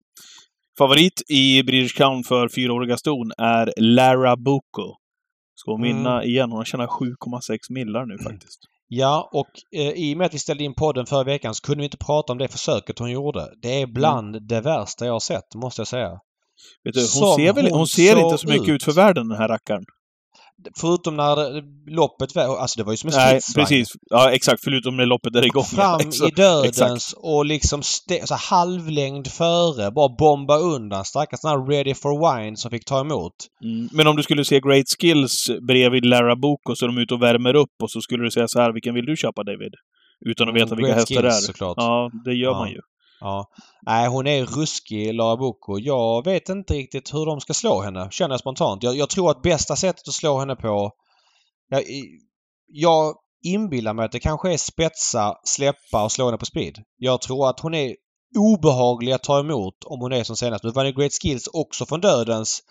[0.78, 4.96] Favorit i British Crown för fyraåriga ston är Lara Boko.
[5.56, 6.30] Ska hon vinna Mm.
[6.30, 6.50] igen?
[6.52, 8.60] Hon har tjänat 7,6 millar nu faktiskt.
[8.88, 11.82] Ja, och eh, i och med att vi ställde in podden förra veckan så kunde
[11.82, 13.50] vi inte prata om det försöket hon gjorde.
[13.62, 16.20] Det är bland det värsta jag har sett, måste jag säga.
[16.84, 18.76] Du, hon ser, väl, hon hon ser inte så mycket ut.
[18.76, 19.86] ut för världen, den här rackaren.
[20.80, 21.36] Förutom när
[21.96, 22.58] loppet var...
[22.58, 23.88] Alltså det var ju som en Nej, precis.
[24.10, 24.64] Ja, exakt.
[24.64, 25.64] Förutom när loppet är igång.
[25.64, 26.32] Fram Exakt.
[26.32, 27.14] i dödens exakt.
[27.18, 29.92] och liksom ste- så halvlängd före.
[29.92, 31.06] Bara bomba undan.
[31.06, 33.34] Stackars den här Ready for Wine som fick ta emot.
[33.64, 33.90] Mm.
[33.94, 37.22] Men om du skulle se Great Skills bredvid Lara Boko så är de ute och
[37.22, 39.74] värmer upp och så skulle du säga så här, vilken vill du köpa David?
[40.26, 41.32] Utan att veta vilka Great hästar det är.
[41.32, 41.74] såklart.
[41.78, 42.58] Ja, det gör Ja.
[42.60, 42.80] man ju.
[43.24, 43.48] Ja.
[43.82, 45.80] Nej, hon är ruskig, Lara Boko.
[45.80, 48.84] Jag vet inte riktigt hur de ska slå henne, känner jag spontant.
[48.84, 50.92] Jag, jag tror att bästa sättet att slå henne på...
[51.70, 51.84] Jag,
[52.68, 56.84] jag inbillar mig att det kanske är spetsa, släppa och slå henne på speed.
[56.98, 57.96] Jag tror att hon är
[58.38, 60.64] obehaglig att ta emot om hon är som senast.
[60.64, 62.62] Nu var det Great Skills också från dödens.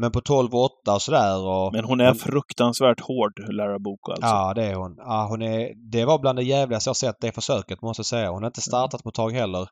[0.00, 1.46] Men på 12 och 8 och sådär.
[1.46, 4.26] Och, Men hon är fruktansvärt hård, Lara Boko alltså.
[4.26, 4.94] Ja, det är hon.
[4.98, 8.30] Ja, hon är, det var bland det jävligaste jag sett det försöket måste jag säga.
[8.30, 9.68] Hon har inte startat på ett tag heller.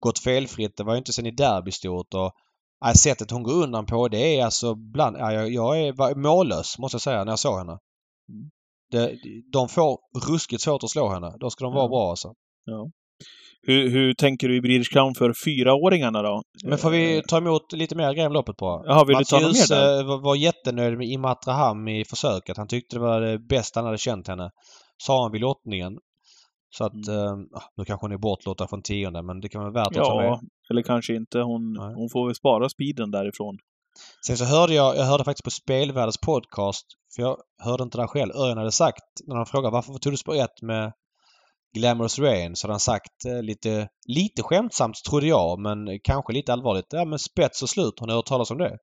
[0.00, 0.76] Gått felfritt.
[0.76, 2.32] Det var ju inte sen i derby stort och
[2.84, 5.16] nej, sättet hon går undan på det är alltså bland...
[5.16, 7.78] Ja, jag, jag är var mållös måste jag säga när jag såg henne.
[8.90, 9.12] Det,
[9.52, 9.98] de får
[10.30, 11.34] ruskigt svårt att slå henne.
[11.40, 11.88] Då ska de vara Ja.
[11.88, 12.34] bra alltså.
[13.66, 16.42] Hur, hur tänker du i British Crown för fyraåringarna då?
[16.64, 18.82] Men får vi ta emot lite mer grejer om loppet bara?
[18.86, 20.00] Jaha, vill du ta Mattias mer där?
[20.00, 22.56] eh, var, var jättenöjd med Imatraham i försöket.
[22.56, 24.50] Han tyckte det var det bästa han hade känt henne.
[25.06, 25.98] Sa han vid lottningen.
[26.78, 27.18] Så att, Mm.
[27.18, 27.36] eh,
[27.76, 30.26] nu kanske hon är bortlottad från tionde men det kan vara värt att ta med.
[30.26, 30.40] Ja,
[30.70, 31.38] eller kanske inte.
[31.38, 31.94] Hon, Nej.
[31.94, 33.58] hon får väl spara speeden därifrån.
[34.26, 36.86] Sen så hörde jag, jag hörde faktiskt på Spelvärldens podcast,
[37.16, 38.32] för jag hörde inte det själv.
[38.36, 40.92] Örjan hade sagt, när han frågade varför tog du spår ett med
[41.74, 46.52] Glamorous Rain, så hade han sagt eh, lite, lite skämtsamt trodde jag, men kanske lite
[46.52, 46.86] allvarligt.
[46.90, 48.78] Ja men spets och slut, har ni hört talas om det?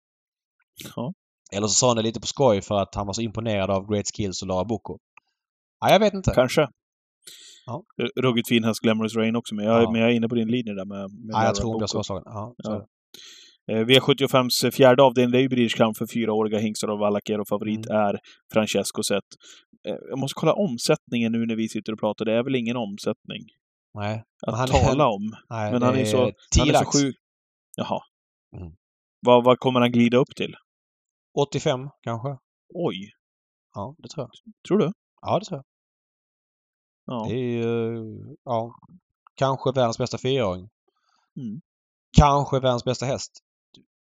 [0.96, 1.14] Ja.
[1.56, 3.92] Eller så sa han det lite på skoj för att han var så imponerad av
[3.92, 4.98] Great Skills och Lara Boko.
[5.80, 6.32] Ja, jag vet inte.
[6.36, 6.68] Kanske.
[7.66, 7.84] Ja.
[8.22, 9.92] Ruggigt fin häst, Glamorous Rain också, men jag, Ja.
[9.92, 11.78] men jag är inne på din linje där med, med Ja, Lara jag tror hon
[11.78, 12.24] blir svårslagen.
[12.26, 12.56] Ja.
[13.72, 17.48] Eh, V75s fjärde avdelning, det är ju British Crown för fyraåriga hingstar och vallacker och
[17.48, 18.02] favorit Mm.
[18.02, 18.20] är
[18.54, 19.24] Francesco Zet.
[19.88, 22.26] Eh, Jag måste kolla omsättningen nu när vi sitter och pratar.
[22.26, 23.42] Det är väl ingen omsättning
[23.94, 24.24] Nej.
[24.48, 25.36] att tala om.
[25.50, 26.32] Nej, Men han är så, han
[26.66, 27.16] 10 är så sjuk.
[27.76, 28.00] Jaha.
[28.58, 28.74] Mm.
[29.20, 30.56] Vad, vad kommer han glida upp till?
[31.38, 32.30] 85 kanske?
[32.74, 33.12] Oj,
[33.74, 34.54] Ja, det tror jag.
[34.68, 34.92] tror du?
[35.22, 35.66] Ja, det tror jag.
[37.16, 37.26] Ja.
[37.30, 38.76] Det är ju, ja,
[39.36, 40.70] kanske världens bästa fyraåring.
[41.38, 41.62] Mm.
[42.18, 43.32] Kanske världens bästa häst.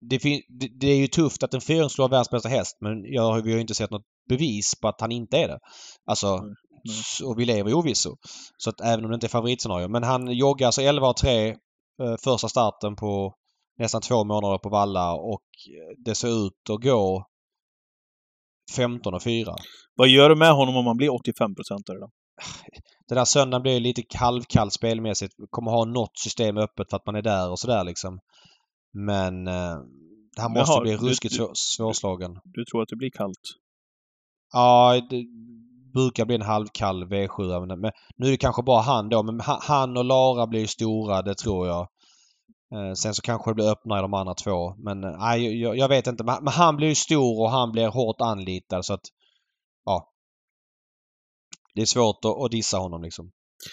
[0.09, 0.19] Det,
[0.49, 3.51] det, det är ju tufft att en fyraåring slår världens bästa häst men jag, vi
[3.51, 5.59] har ju inte sett något bevis på att han inte är det.
[6.07, 6.39] Alltså,
[6.87, 6.95] Mm.
[7.05, 8.17] Så- Och vi lever i ovisso.
[8.57, 9.89] Så att även om det inte är favoritscenario.
[9.89, 11.55] Men han joggar alltså 11 och 3 eh,
[12.25, 13.35] första starten på
[13.79, 17.27] nästan två månader på Valla och eh, det ser ut att gå
[18.77, 19.55] 15 och 4.
[19.95, 22.09] Vad gör du med honom om man blir 85 procentare då?
[23.09, 25.35] Den där söndagen blir lite halvkallt spelmässigt.
[25.51, 28.19] Kommer ha något system öppet för att man är där och sådär liksom.
[28.95, 29.77] Men eh,
[30.37, 32.39] han måste Jaha, bli ruskigt du- svår, svårslagen.
[32.45, 33.41] Du tror att det blir kallt?
[34.53, 35.25] Ja, det
[35.93, 37.67] brukar bli en halvkall V7.
[37.67, 39.23] Men men nu är det kanske bara han då.
[39.23, 41.89] Men ha- han och Lara blir stora, det tror jag.
[42.75, 44.75] Eh, Sen så kanske det blir öppnare i de andra två.
[44.77, 46.25] Men eh, nej, jag, jag vet inte.
[46.25, 49.05] Men men han blir ju stor och han blir hårt anlitad så att...
[49.85, 50.11] Ja.
[51.75, 53.31] Det är svårt att, att dissa honom liksom.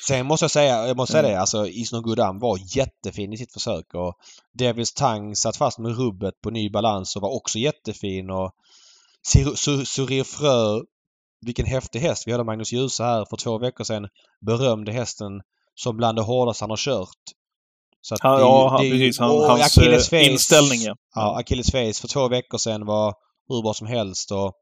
[0.07, 1.31] Sen måste jag säga, jag måste säga Mm.
[1.33, 4.13] det, alltså Is No Good Am var jättefin i sitt försök och
[4.57, 8.51] Devils Tang satt fast med rubbet på ny balans och var också jättefin och
[9.33, 10.81] Sur- Sur- Surir Frö
[11.45, 12.23] vilken häftig häst.
[12.27, 14.07] Vi hade Magnus Djuse här för två veckor sedan.
[14.45, 15.31] Berömde hästen
[15.75, 17.07] som bland det hårdaste han har kört.
[18.01, 19.19] Så att Han, det ja, det precis.
[19.19, 20.95] Han, och hans Achilles eh, face- inställning, ja.
[21.15, 23.13] Ja, Achilles Face för två veckor sedan var
[23.49, 24.53] hur bra som helst och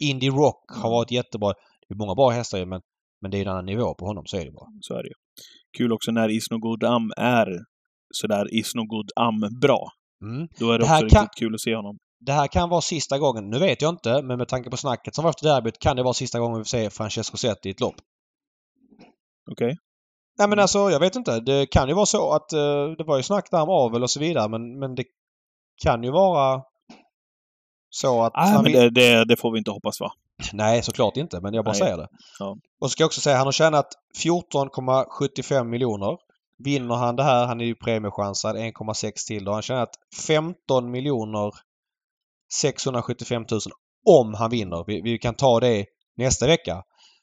[0.00, 1.52] Indie Rock har varit jättebra.
[1.88, 2.80] Det är många bra hästar ju men,
[3.20, 4.68] men det är en annan nivå på honom, så är det bara.
[4.80, 5.12] Så är det.
[5.78, 7.48] Kul också när Isno Good Am är
[8.14, 9.88] sådär Isno Good Am bra.
[10.22, 10.48] Mm.
[10.58, 11.98] Då är det, Det också kan- riktigt kul att se honom.
[12.20, 15.14] Det här kan vara sista gången, nu vet jag inte, men med tanke på snacket
[15.14, 17.70] som var efter derbyt kan det vara sista gången vi får se Francesco Zet i
[17.70, 17.94] ett lopp.
[19.50, 19.76] Okej?
[20.38, 21.40] Nej men alltså, jag vet inte.
[21.40, 24.10] Det kan ju vara så att eh, det var ju snack där om avel och
[24.10, 25.04] så vidare men, men det
[25.84, 26.62] kan ju vara
[27.90, 28.32] så att...
[28.36, 30.12] Nej, men det, det, det får vi inte hoppas va?
[30.52, 31.40] Nej, såklart inte.
[31.40, 31.80] Men jag bara Nej.
[31.80, 32.08] säger det.
[32.38, 32.56] Ja.
[32.80, 33.88] Och så ska jag också säga han har tjänat
[34.24, 36.18] 14,75 miljoner.
[36.64, 39.44] Vinner han det här, han är ju premiechansad, 1,6 till.
[39.44, 39.90] Då har han tjänat
[40.26, 41.52] 15 miljoner
[42.60, 43.60] 675 000
[44.08, 44.84] om han vinner.
[44.86, 45.86] Vi, vi kan ta det
[46.16, 46.72] nästa vecka.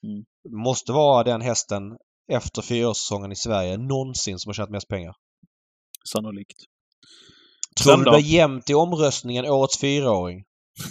[0.03, 0.23] Mm.
[0.63, 1.97] Måste vara den hästen
[2.31, 5.15] efter fyraårssäsongen i Sverige någonsin som har tjänat mest pengar.
[6.13, 6.57] Sannolikt.
[7.83, 10.43] Tror du det blir jämnt i omröstningen Årets fyraåring?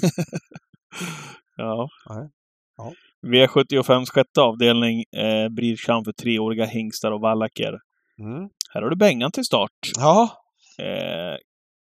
[1.66, 1.88] Ja.
[2.08, 2.30] Nej.
[2.76, 2.92] Ja.
[3.26, 7.78] V75 sjätte avdelning eh, Bridgechamp för treåriga hingstar och vallacker.
[8.18, 8.48] Mm.
[8.74, 9.70] Här har du Bengan till start.
[9.96, 10.38] Ja,
[10.78, 11.36] Eh,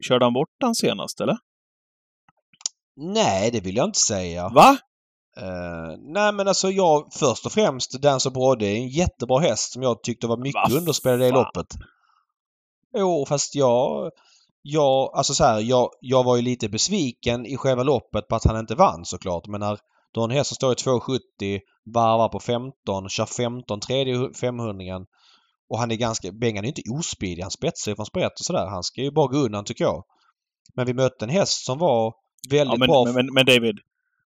[0.07, 1.37] körde han bort den senast, eller?
[2.95, 4.49] nej det vill jag inte säga.
[4.49, 4.77] Va?
[5.37, 9.73] Eh, nej men alltså jag först och främst Dance of Brody är en jättebra häst
[9.73, 11.67] som jag tyckte var mycket Va underspelad i loppet.
[12.97, 14.11] Jo fast jag...
[14.61, 18.45] Jag, alltså så här, jag, jag var ju lite besviken i själva loppet på att
[18.45, 19.47] han inte vann såklart.
[19.47, 19.77] Men när
[20.15, 24.73] har en häst som står i 2,70, varvar på 15, kör 15 tredje 500
[25.69, 26.31] och han är ganska...
[26.31, 27.41] Bengan är inte ospidig.
[27.41, 28.65] Han spetsar ju från sprätt och sådär.
[28.67, 30.03] Han ska ju bara gå undan tycker jag.
[30.75, 32.13] Men vi mötte en häst som var
[32.49, 33.05] väldigt Ja, men, bra.
[33.05, 33.79] men, men, men David,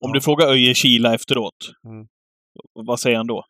[0.01, 0.13] om Ja.
[0.13, 2.07] du frågar Öje Kila efteråt, Mm.
[2.87, 3.45] vad säger han då?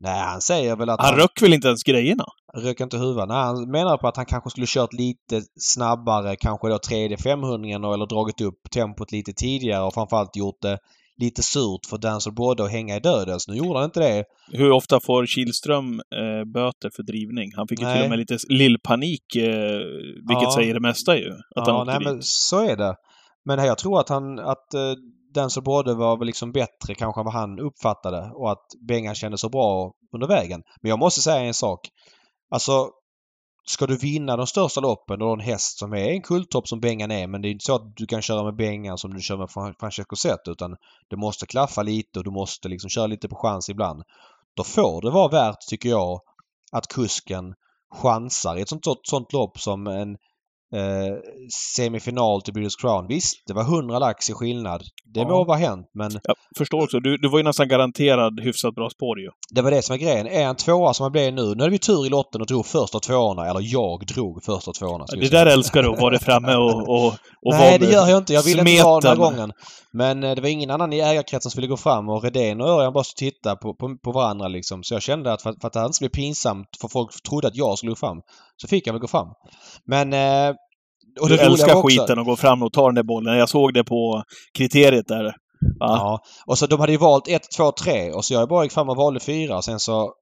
[0.00, 2.24] Nej, han säger väl att Han röck väl inte ens grejerna?
[2.56, 3.28] rök inte huvudet.
[3.28, 7.94] Nej, han menar på att han kanske skulle kört lite snabbare, kanske då tredje 500
[7.94, 10.78] eller dragit upp tempot lite tidigare och framförallt gjort det
[11.20, 13.40] lite surt för Dance of Brody att hänga i döden.
[13.40, 14.24] Så nu gjorde han inte det.
[14.52, 17.50] Hur ofta får Kihlström eh, böter för drivning?
[17.56, 18.04] Han fick ju till Nej.
[18.04, 19.78] och med lite lillpanik, eh,
[20.28, 20.52] vilket Ja.
[20.54, 21.30] säger det mesta ju.
[21.56, 22.08] Att han ja, åkte nej, dit.
[22.08, 22.94] men så är det.
[23.44, 24.80] Men jag tror att han, att eh,
[25.34, 29.14] den som både var väl liksom bättre kanske än vad han uppfattade och att Bengan
[29.14, 30.62] kände så bra under vägen.
[30.82, 31.80] Men jag måste säga en sak.
[32.50, 32.90] Alltså,
[33.66, 37.10] ska du vinna de största loppen och en häst som är en kulttopp som Bengan
[37.10, 39.36] är men det är inte så att du kan köra med Bengan som du kör
[39.36, 40.76] med Francesco Zet utan
[41.10, 44.02] det måste klaffa lite och du måste liksom köra lite på chans ibland.
[44.56, 46.20] Då får det vara värt, tycker jag,
[46.72, 47.54] att kusken
[47.94, 50.16] chansar i ett sånt, sånt lopp som en
[50.74, 51.14] eh,
[51.76, 53.06] semifinal till British Crown.
[53.06, 54.82] Visst, det var 100 lax i skillnad.
[55.14, 55.28] Det Ja.
[55.28, 57.00] må vara hänt men Jag förstår också.
[57.00, 59.28] Du, du var ju nästan garanterad hyfsat bra spår ju.
[59.54, 60.26] det var det som var grejen.
[60.26, 61.42] Är han tvåa som han blev nu.
[61.54, 63.46] Nu hade vi tur i lotten och drog första tvåorna.
[63.46, 65.04] Eller jag drog första tvåorna.
[65.20, 67.14] Det där älskar du, att vara framme och, och, och
[67.52, 68.32] Nej, det gör jag inte.
[68.32, 69.52] Jag ville inte vara den här gången.
[69.92, 72.68] Men eh, det var ingen annan i ägarkretsen som ville gå fram och Redén och
[72.68, 74.82] Örjan bara tittade på, på, på varandra liksom.
[74.82, 77.48] Så jag kände att för, för att det inte skulle bli pinsamt för folk trodde
[77.48, 78.20] att jag skulle gå fram
[78.56, 79.28] så fick jag väl gå fram.
[79.86, 80.12] Men...
[80.12, 80.54] Eh,
[81.20, 83.38] och Du det roliga älskar också- skiten och gå fram och ta den där bollen.
[83.38, 84.22] Jag såg det på
[84.58, 85.24] kriteriet där.
[85.24, 85.32] Ja.
[85.78, 86.20] Ja.
[86.46, 88.88] Och så de hade ju valt 1, 2, 3 och så jag bara gick fram
[88.88, 90.12] och valde 4 och sen så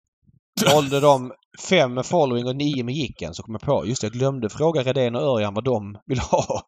[0.74, 1.32] valde de
[1.68, 3.34] 5 med following och 9 med gicken.
[3.34, 6.18] Så kom jag på, just det, jag glömde fråga Redén och Örjan vad de vill
[6.18, 6.60] ha.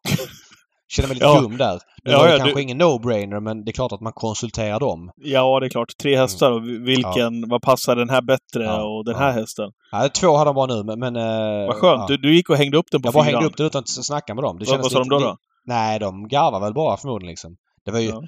[0.87, 1.41] Känner mig lite Ja.
[1.41, 1.79] dum där.
[2.03, 4.79] Det Ja, var ja, kanske du- ingen no-brainer men det är klart att man konsulterar
[4.79, 5.11] dem.
[5.15, 5.97] ja, det är klart.
[6.01, 9.19] Tre hästar och vilken, vad passar den här bättre Ja, och den ja.
[9.19, 9.71] här hästen?
[9.91, 10.99] Ja, två hade de bara nu men...
[10.99, 11.99] men eh, Vad skönt.
[12.01, 12.05] ja.
[12.07, 13.35] Du, du gick och hängde upp den på Jag bara fyran.
[13.35, 14.59] hängde upp det utan att snacka med dem.
[14.59, 15.19] Det Vad, sa de då?
[15.19, 15.37] då?
[15.65, 17.55] Nej, de garvar väl bara förmodligen liksom.
[17.85, 18.09] Det var ju...
[18.09, 18.21] Ja.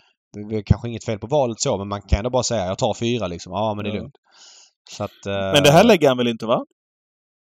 [0.49, 2.77] Det är kanske inget fel på valet så, men man kan ändå bara säga jag
[2.77, 3.51] tar fyra liksom.
[3.53, 3.99] Ja, men det är Ja.
[3.99, 4.15] lugnt.
[4.99, 6.65] Att, Men det här lägger han väl inte, va?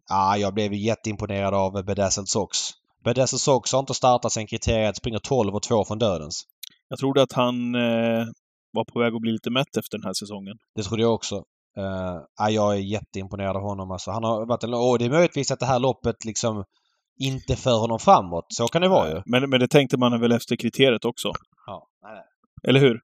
[0.10, 2.58] Ja, jag blev jätteimponerad av Bedazzled Sox.
[3.04, 6.44] Bedazzled Sox har inte startat sen kriteriet springer 12 och 2 från dödens.
[6.90, 8.26] Jag trodde att han eh,
[8.72, 10.58] var på väg att bli lite mätt efter den här säsongen.
[10.76, 11.36] Det trodde jag också.
[11.78, 13.92] Uh, ja, jag är jätteimponerad av honom.
[13.92, 16.64] Alltså, han har varit en, och det är möjligtvis att det här loppet liksom
[17.20, 18.46] inte för honom framåt.
[18.50, 19.22] Så kan det vara ju.
[19.26, 21.32] Men, men det tänkte man väl efter kriteriet också?
[21.66, 22.24] Ja, nej, nej.
[22.70, 23.02] Eller hur?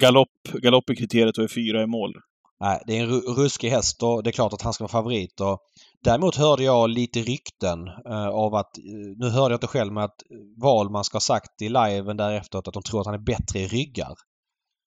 [0.00, 2.14] Galopp, galopp i kriteriet och är fyra i mål.
[2.60, 4.92] Nej, det är en ru- ruskig häst och det är klart att han ska vara
[4.92, 5.40] favorit.
[5.40, 5.58] Och
[6.04, 8.84] däremot hörde jag lite rykten eh, av att, eh,
[9.16, 10.22] nu hörde jag inte själv, men att
[10.62, 13.66] Wahlman ska ha sagt i liven därefter att de tror att han är bättre i
[13.68, 14.14] ryggar.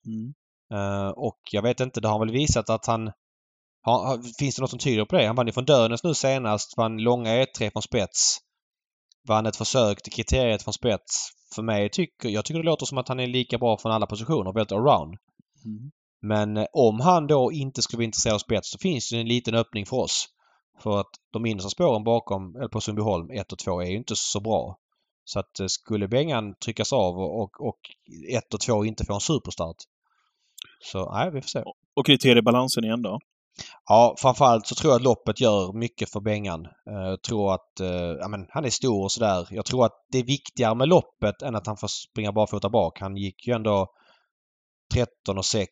[0.05, 0.33] Mm.
[0.73, 3.11] Eh, och jag vet inte, det har väl visat att han...
[3.83, 5.27] Har, finns det något som tyder på det?
[5.27, 8.37] Han vann ju från Dönes nu senast, vann långa E3 från spets.
[9.27, 11.29] Vann ett försök till kriteriet från spets.
[11.55, 14.05] För mig tycker, jag tycker det låter som att han är lika bra från alla
[14.05, 15.17] positioner, väldigt allround.
[15.65, 15.91] Mm.
[16.21, 19.27] Men eh, om han då inte skulle vara intresserad av spets så finns det en
[19.27, 20.25] liten öppning för oss.
[20.83, 24.15] För att de innersta spåren bakom, eller på Sundbyholm 1 och 2 är ju inte
[24.15, 24.77] så bra.
[25.23, 27.79] Så att eh, skulle Bengan tryckas av och, och, och
[28.29, 29.77] 1 och 2 inte få en superstart.
[30.83, 31.63] Så nej, vi får se.
[31.95, 33.19] Och kriteriebalansen igen då?
[33.85, 36.65] Ja, framförallt så tror jag att loppet gör mycket för Bengan.
[36.65, 37.89] Eh, Jag tror att eh,
[38.19, 39.47] ja, men han är stor och sådär.
[39.51, 42.99] Jag tror att det är viktigare med loppet än att han får springa barfota bak.
[42.99, 43.87] Han gick ju ändå
[44.91, 45.71] 13 och 6,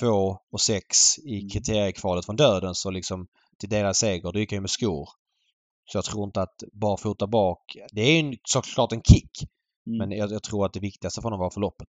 [0.00, 3.26] 2 och 6 i kriteriekvalet från döden så liksom
[3.60, 4.32] till deras seger.
[4.32, 5.08] Då gick han ju med skor.
[5.92, 7.58] Så jag tror inte att barfota bak...
[7.92, 9.30] Det är ju såklart en kick.
[9.86, 9.98] Mm.
[9.98, 11.88] Men jag, jag tror att det viktigaste för honom var för loppet.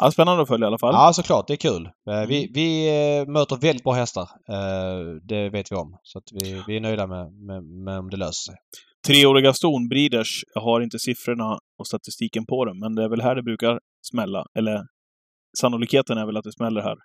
[0.00, 0.94] Ja, spännande att följa i alla fall.
[0.94, 1.46] Ja, såklart.
[1.46, 1.86] Det är kul.
[2.10, 4.22] Eh, Vi, vi eh, möter väldigt bra hästar.
[4.48, 5.98] Eh, Det vet vi om.
[6.02, 8.54] Så att vi, vi är nöjda med, med, med om det löser sig.
[9.06, 13.20] Treåriga Ston Breeders, jag har inte siffrorna och statistiken på dem, men det är väl
[13.20, 13.80] här det brukar
[14.10, 14.46] smälla.
[14.54, 14.80] Eller
[15.58, 16.96] sannolikheten är väl att det smäller här.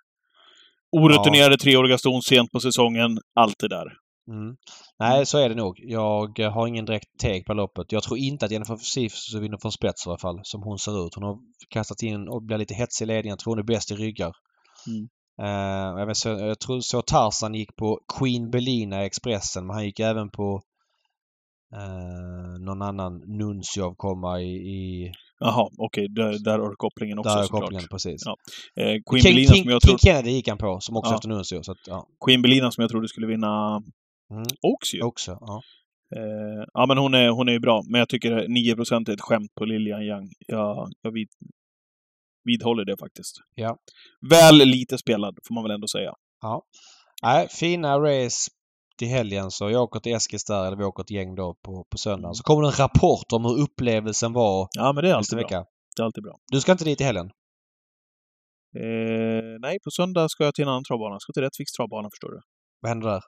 [0.92, 3.92] Orutinerade treåriga ston sent på säsongen, allt det där.
[4.28, 4.56] Mm.
[4.98, 5.80] Nej, så är det nog.
[5.82, 7.92] Jag har ingen direkt take på loppet.
[7.92, 11.06] Jag tror inte att Jennifer Sifs vinner från spets i alla fall, som hon ser
[11.06, 11.14] ut.
[11.14, 13.32] Hon har kastat in och blir lite hetsig i ledningen.
[13.32, 14.32] Jag tror hon är bäst i ryggar.
[14.86, 15.08] Mm.
[15.42, 19.74] Eh, jag, vet, så, jag tror så Tarzan gick på Queen Belina i Expressen, men
[19.74, 20.62] han gick även på
[21.74, 27.34] eh, någon annan Nuncio komma i, i Jaha, okej, där, där har du kopplingen också
[27.34, 27.62] där är såklart.
[27.62, 28.22] kopplingen precis.
[28.24, 28.36] Ja.
[28.82, 31.10] Eh, Queen, King, Belina King, som jag King trodde, Kennedy gick han på, som också
[31.10, 31.14] Ja.
[31.14, 31.62] efter Nuncio.
[31.62, 32.06] Så att, ja.
[32.26, 33.82] Queen Belina som jag trodde skulle vinna
[34.30, 34.42] Mm.
[34.94, 35.02] Ju.
[35.02, 35.60] Också, ja.
[36.16, 37.82] Eh, ja, men hon är, hon är ju bra.
[37.90, 40.28] Men jag tycker 9% är ett skämt på Lilian Young.
[40.46, 41.28] Jag, jag vid,
[42.44, 43.36] vidhåller det faktiskt.
[43.54, 43.76] Ja.
[44.30, 46.12] Väl lite spelad, får man väl ändå säga.
[47.22, 48.50] Nej, fina race
[48.98, 51.84] till helgen så jag åker till Eskils där, eller vi åker ett gäng då på,
[51.90, 52.24] på söndagen.
[52.24, 52.34] Mm.
[52.34, 55.42] Så kommer det en rapport om hur upplevelsen var Ja, men det är alltid bra.
[55.46, 55.64] vecka.
[55.96, 56.34] Det är alltid bra.
[56.52, 57.30] Du ska inte dit i helgen?
[58.76, 61.14] Eh, nej, på söndag ska jag till en annan travbana.
[61.14, 62.40] Jag ska till Rättviks travbana, förstår du.
[62.80, 63.20] Vad händer där?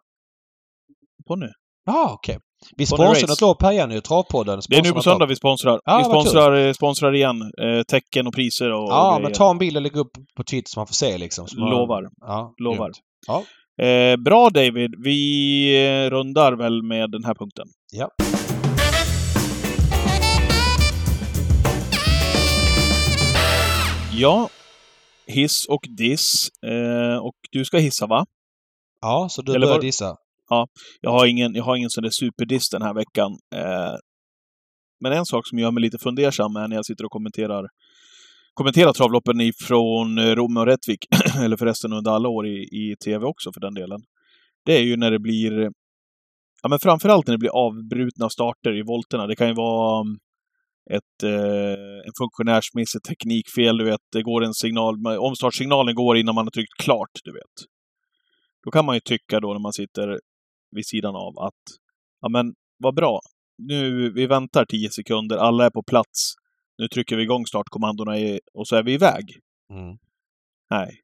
[1.28, 1.46] Ponny.
[1.86, 2.38] Ja, okej.
[2.76, 4.60] Vi Ponny sponsrar något lopp här igen nu, Travpodden.
[4.68, 5.80] Det är nu på söndag vi sponsrar.
[5.84, 7.42] Ja, vi sponsrar, eh, sponsrar igen.
[7.62, 10.44] Eh, tecken och priser och, Ja, och men ta en bild och lägg upp på
[10.44, 11.46] Twitter så man får se liksom.
[11.58, 12.08] Man- Lovar.
[12.20, 12.90] Ja, Lovar.
[13.26, 13.44] Ja.
[13.78, 14.94] Eh, bra David.
[15.04, 17.66] Vi rundar väl med den här punkten.
[17.92, 18.10] Ja.
[24.12, 24.48] Ja,
[25.26, 26.48] hiss och diss.
[26.62, 28.26] Eh, och du ska hissa va?
[29.00, 30.16] Ja, så du Eller börjar var- dissa.
[31.00, 33.32] Jag har ingen, jag har ingen sån där superdiss den här veckan.
[33.54, 33.94] Eh,
[35.00, 37.64] men en sak som gör mig lite fundersam är när jag sitter och kommenterar
[38.58, 40.98] kommentera travloppen ifrån eh, Rom och Rättvik,
[41.44, 44.00] eller förresten under alla år i, i tv också för den delen.
[44.64, 45.52] Det är ju när det blir,
[46.62, 49.26] ja men framförallt när det blir avbrutna starter i volterna.
[49.26, 50.16] Det kan ju vara mm,
[50.90, 54.00] ett, eh, en funktionärsmiss, ett teknikfel, du vet.
[54.12, 57.56] Det går en signal, omstartssignalen går innan man har tryckt klart, du vet.
[58.64, 60.20] Då kan man ju tycka då när man sitter
[60.76, 61.64] vid sidan av att,
[62.20, 63.20] ja men vad bra.
[63.58, 66.34] Nu, vi väntar 10 sekunder, alla är på plats.
[66.78, 68.12] Nu trycker vi igång startkommandona
[68.54, 69.24] och så är vi iväg.
[69.72, 69.96] Mm.
[70.70, 71.00] Nej.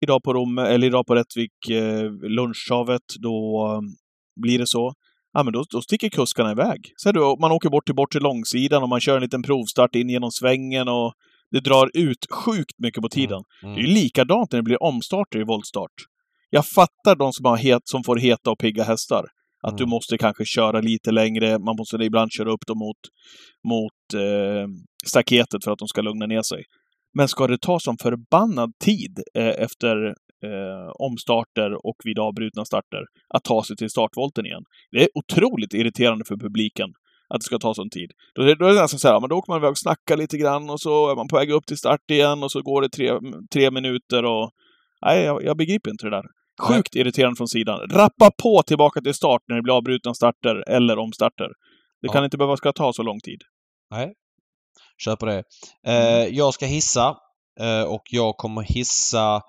[0.00, 3.80] Idag på Rom, eller idag på Rättvik, eh, lunchtravet, då eh,
[4.42, 4.92] blir det så.
[5.32, 6.92] Ja, men då, då sticker kuskarna iväg.
[6.96, 10.08] Så du, man åker bort till bortre långsidan och man kör en liten provstart in
[10.08, 11.12] genom svängen och
[11.50, 13.42] det drar ut sjukt mycket på tiden.
[13.62, 13.74] Mm.
[13.74, 15.94] Det är ju likadant när det blir omstarter i voltstart.
[16.50, 19.26] Jag fattar de som, har het, som får heta och pigga hästar.
[19.66, 19.76] Att Mm.
[19.78, 22.96] du måste kanske köra lite längre, man måste ibland köra upp dem mot,
[23.72, 24.66] mot eh,
[25.06, 26.62] staketet för att de ska lugna ner sig.
[27.18, 30.06] Men ska det ta som förbannad tid eh, efter
[30.46, 33.02] eh, omstarter och vid avbrutna starter
[33.34, 34.62] att ta sig till startvolten igen?
[34.92, 36.88] Det är otroligt irriterande för publiken.
[37.34, 38.10] att det ska ta sån tid.
[38.34, 40.70] Då, är- det nästan så här, men då åker man iväg och snackar lite grann
[40.70, 43.10] och så är man på väg upp till start igen och så går det tre,
[43.52, 44.50] tre minuter och...
[45.06, 46.24] Nej, jag, jag begriper inte det där.
[46.62, 47.80] Sjukt irriterande från sidan.
[47.90, 51.48] Rappa på tillbaka till start när det blir avbrutna starter eller omstarter.
[52.02, 52.12] Det Ja.
[52.12, 53.42] kan inte behöva ska ta så lång tid.
[53.90, 54.12] Nej.
[55.04, 55.42] Köper det.
[55.86, 57.16] Eh, jag ska hissa
[57.60, 59.42] eh, och jag kommer hissa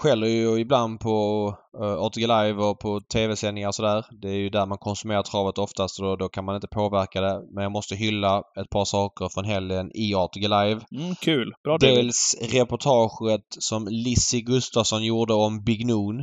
[0.00, 1.46] skäller ju ibland på
[1.80, 4.04] uh, ATG Live och på tv-sändningar och sådär.
[4.10, 7.20] Det är ju där man konsumerar travet oftast och då, då kan man inte påverka
[7.20, 7.42] det.
[7.54, 10.80] Men jag måste hylla ett par saker från helgen i ATG Live.
[10.92, 11.52] Mm, kul.
[11.64, 11.96] Bra David.
[11.96, 16.20] Dels reportaget som Lizzie Gustafsson gjorde om Big Noon.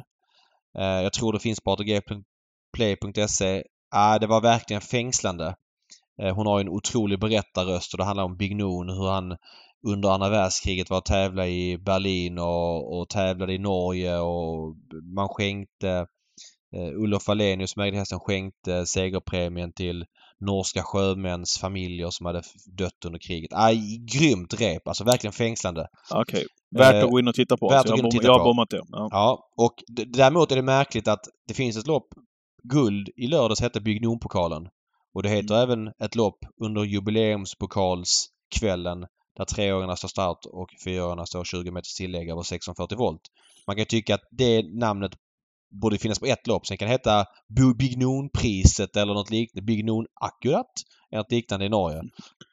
[0.80, 3.64] Eh, jag tror det finns på atgplay.se.
[3.96, 5.56] Ah, det var verkligen fängslande.
[6.22, 9.38] Eh, hon har ju en otrolig berättarröst och det handlar om Big Noon, hur han
[9.88, 14.76] under andra världskriget var och tävlade i Berlin och, och tävlade i Norge och
[15.16, 16.06] man skänkte
[16.76, 20.06] eh, Olof Wallenius som ägde hästen skänkte segerpremien till
[20.40, 22.42] norska sjömäns familjer som hade
[22.78, 23.52] dött under kriget.
[23.54, 24.88] Aj, grymt rep!
[24.88, 25.88] Alltså verkligen fängslande.
[26.14, 26.46] Okej.
[26.76, 27.70] Värt Eh, att gå in och titta på.
[27.70, 28.82] värt att gå in och titta jag har bommat det.
[28.90, 29.08] Ja.
[29.12, 29.74] Ja, och
[30.08, 32.08] däremot är det märkligt att det finns ett lopp,
[32.64, 34.68] guld, i lördags hette Bygg pokalen
[35.14, 39.06] Och det heter även ett lopp under jubileumspokalskvällen
[39.38, 43.22] där treåringarna står start och fyraåringarna står 20 meters tillägg över 640 volt.
[43.68, 45.12] Man kan tycka att det namnet
[45.82, 46.68] borde finnas på ett lopp.
[46.68, 47.26] Sen kan det heta
[47.78, 47.98] Big
[48.34, 49.66] priset eller något liknande.
[49.66, 50.72] Big Noon Akkurat
[51.12, 52.02] eller något liknande i Norge.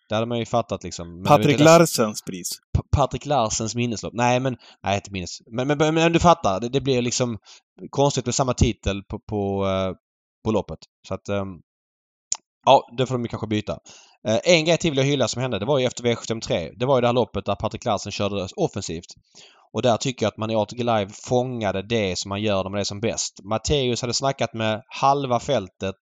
[0.08, 1.14] Det hade man ju fattat liksom.
[1.14, 2.50] Men Patrik Larsens pris.
[2.78, 4.14] P- Patrik Larsens minneslopp.
[4.14, 4.56] Nej, men...
[4.82, 5.38] Nej, inte minnes.
[5.46, 6.60] Men, men, men, men du fattar.
[6.60, 7.38] Det, det blir liksom
[7.90, 9.92] konstigt med samma titel på, på, eh,
[10.44, 10.78] på loppet.
[11.08, 11.28] Så att...
[11.28, 11.48] ehm,
[12.66, 13.78] ja, det får de kanske byta.
[14.28, 15.58] Eh, en grej till vill jag hylla som hände.
[15.58, 16.72] Det var ju efter V753.
[16.76, 19.14] Det var ju det här loppet där Patrik Larsen körde offensivt.
[19.72, 22.70] Och där tycker jag att man i ATG Live fångade det som man gör när
[22.70, 23.40] man är som bäst.
[23.42, 25.96] Matteus hade snackat med halva fältet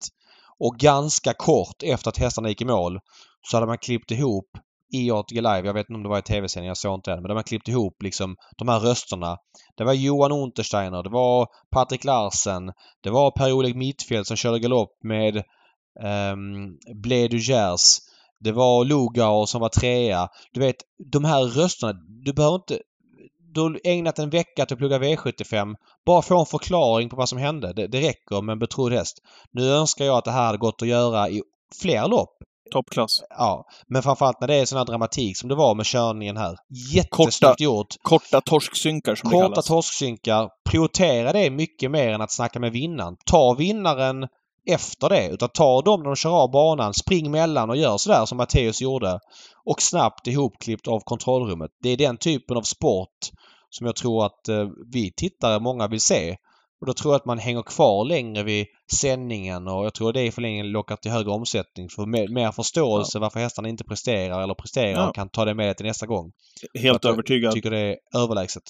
[0.59, 3.01] och ganska kort efter att hästarna gick i mål
[3.43, 4.49] så hade man klippt ihop
[4.93, 7.23] i ATG Live, jag vet inte om det var i tv-sändning, jag såg inte den,
[7.23, 9.37] men de har klippt ihop liksom de här rösterna.
[9.77, 14.99] Det var Johan Untersteiner, det var Patrik Larsen, det var Per-Oleg Mittfeldt som körde galopp
[15.03, 15.43] med
[16.01, 17.99] ehm, um, Blé Dugers.
[18.43, 20.29] Det var Lugauer som var trea.
[20.53, 20.77] Du vet,
[21.13, 21.93] de här rösterna,
[22.25, 22.79] du behöver inte...
[23.55, 25.75] Du har ägnat en vecka till att plugga V75.
[26.07, 27.73] Bara få en förklaring på vad som hände.
[27.73, 29.19] Det, det räcker med en betrodd häst.
[29.53, 31.43] Nu önskar jag att det här hade gått att göra i
[31.83, 32.31] fler lopp.
[32.73, 33.21] Toppklass.
[33.39, 36.51] Ja, men framförallt när det är sån här dramatik som det var med körningen här.
[36.51, 37.87] Korta- Jättesnyggt gjort.
[38.03, 39.67] Korta torsksynkar som det Korta kallas.
[39.67, 40.49] torsksynkar.
[40.71, 43.17] Prioritera det mycket mer än att snacka med vinnaren.
[43.27, 44.29] Ta vinnaren
[44.71, 45.29] efter det.
[45.29, 46.95] Utan ta dem när de kör av banan.
[46.95, 49.19] Spring mellan och gör sådär som Matteus gjorde.
[49.65, 51.71] Och snabbt ihopklippt av kontrollrummet.
[51.83, 53.19] Det är den typen av sport
[53.71, 56.37] som jag tror att eh, vi tittare, många vill se.
[56.81, 60.23] Och då tror jag att man hänger kvar längre vid sändningen och jag tror det
[60.23, 61.89] i förlängningen lockar till högre omsättning.
[61.89, 65.09] För mer, mer förståelse varför hästarna inte presterar eller presterar Ja.
[65.09, 66.33] och kan ta det med till nästa gång.
[66.83, 67.53] Helt Att jag övertygad.
[67.53, 68.63] tycker det är överlägset.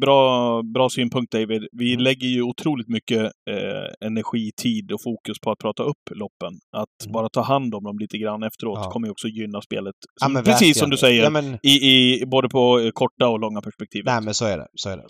[0.00, 1.68] Bra, bra synpunkt David.
[1.72, 2.04] Vi Mm.
[2.04, 3.20] lägger ju otroligt mycket
[3.50, 6.52] eh, energi, tid och fokus på att prata upp loppen.
[6.76, 7.12] Att Mm.
[7.12, 8.90] bara ta hand om dem lite grann efteråt Ja.
[8.90, 9.94] kommer ju också gynna spelet.
[10.20, 11.22] Ja, Som, men precis som du säger.
[11.22, 14.06] Ja, men, I, i, både på eh, korta och långa perspektivet.
[14.06, 14.66] nej men så är det.
[14.74, 15.06] Så är det.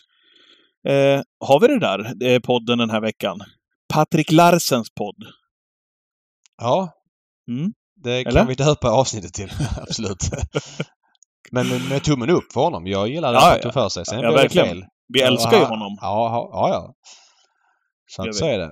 [0.93, 3.39] Eh, har vi det där, eh, podden den här veckan?
[3.95, 5.25] Patrik Larsens podd.
[6.63, 6.93] Ja.
[7.49, 7.73] Mm.
[8.05, 8.47] Det kan Eller?
[8.47, 9.51] vi döpa avsnittet till.
[9.83, 10.19] Absolut.
[11.51, 12.87] men med, tummen upp för honom.
[12.87, 13.63] Jag gillar det Ja, han ja.
[13.63, 14.07] tog för sig.
[14.07, 14.69] Sen Ja, blev det verkligen.
[14.69, 14.85] fel.
[15.09, 15.99] Vi älskar ju honom.
[16.01, 16.95] Ja, ja, ja.
[18.07, 18.65] Så, att, så är det.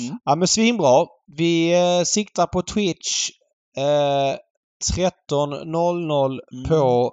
[0.00, 0.18] Mm.
[0.24, 1.06] Ja men svinbra.
[1.36, 3.28] Vi eh, siktar på Twitch
[3.76, 4.36] eh,
[5.30, 6.64] 13.00 Mm.
[6.68, 7.12] på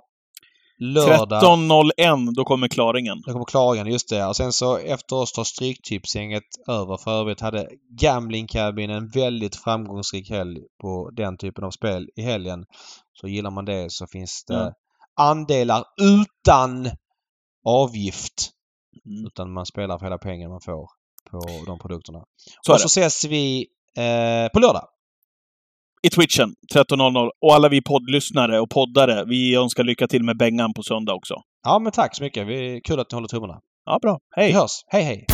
[0.79, 1.43] lördag.
[1.43, 3.21] 13.01, då kommer klaringen.
[3.25, 4.25] Det kommer klaringen, just det.
[4.25, 6.97] Och sen så efter oss tar Stryktipsgänget över.
[6.97, 7.69] För övrigt hade
[8.01, 12.65] Gambling Cabin en väldigt framgångsrik helg på den typen av spel i helgen.
[13.21, 14.73] Så gillar man det så finns det Ja.
[15.15, 16.89] Andelar utan
[17.65, 18.49] avgift.
[19.05, 19.25] Mm.
[19.25, 20.87] Utan man spelar för hela pengen man får
[21.31, 22.23] på de produkterna.
[22.61, 23.67] Så och så ses vi
[23.97, 24.87] eh, på lördag.
[26.01, 27.29] I Twitchen 13.00.
[27.41, 31.35] Och alla vi poddlyssnare och poddare, vi önskar lycka till med Bengan på söndag också.
[31.63, 32.47] Ja men tack så mycket.
[32.47, 33.59] Vi, kul att ni håller tummarna.
[33.85, 34.19] Ja, bra.
[34.35, 34.47] Hej!
[34.47, 34.71] Vi hörs.
[34.87, 35.27] Hej hej!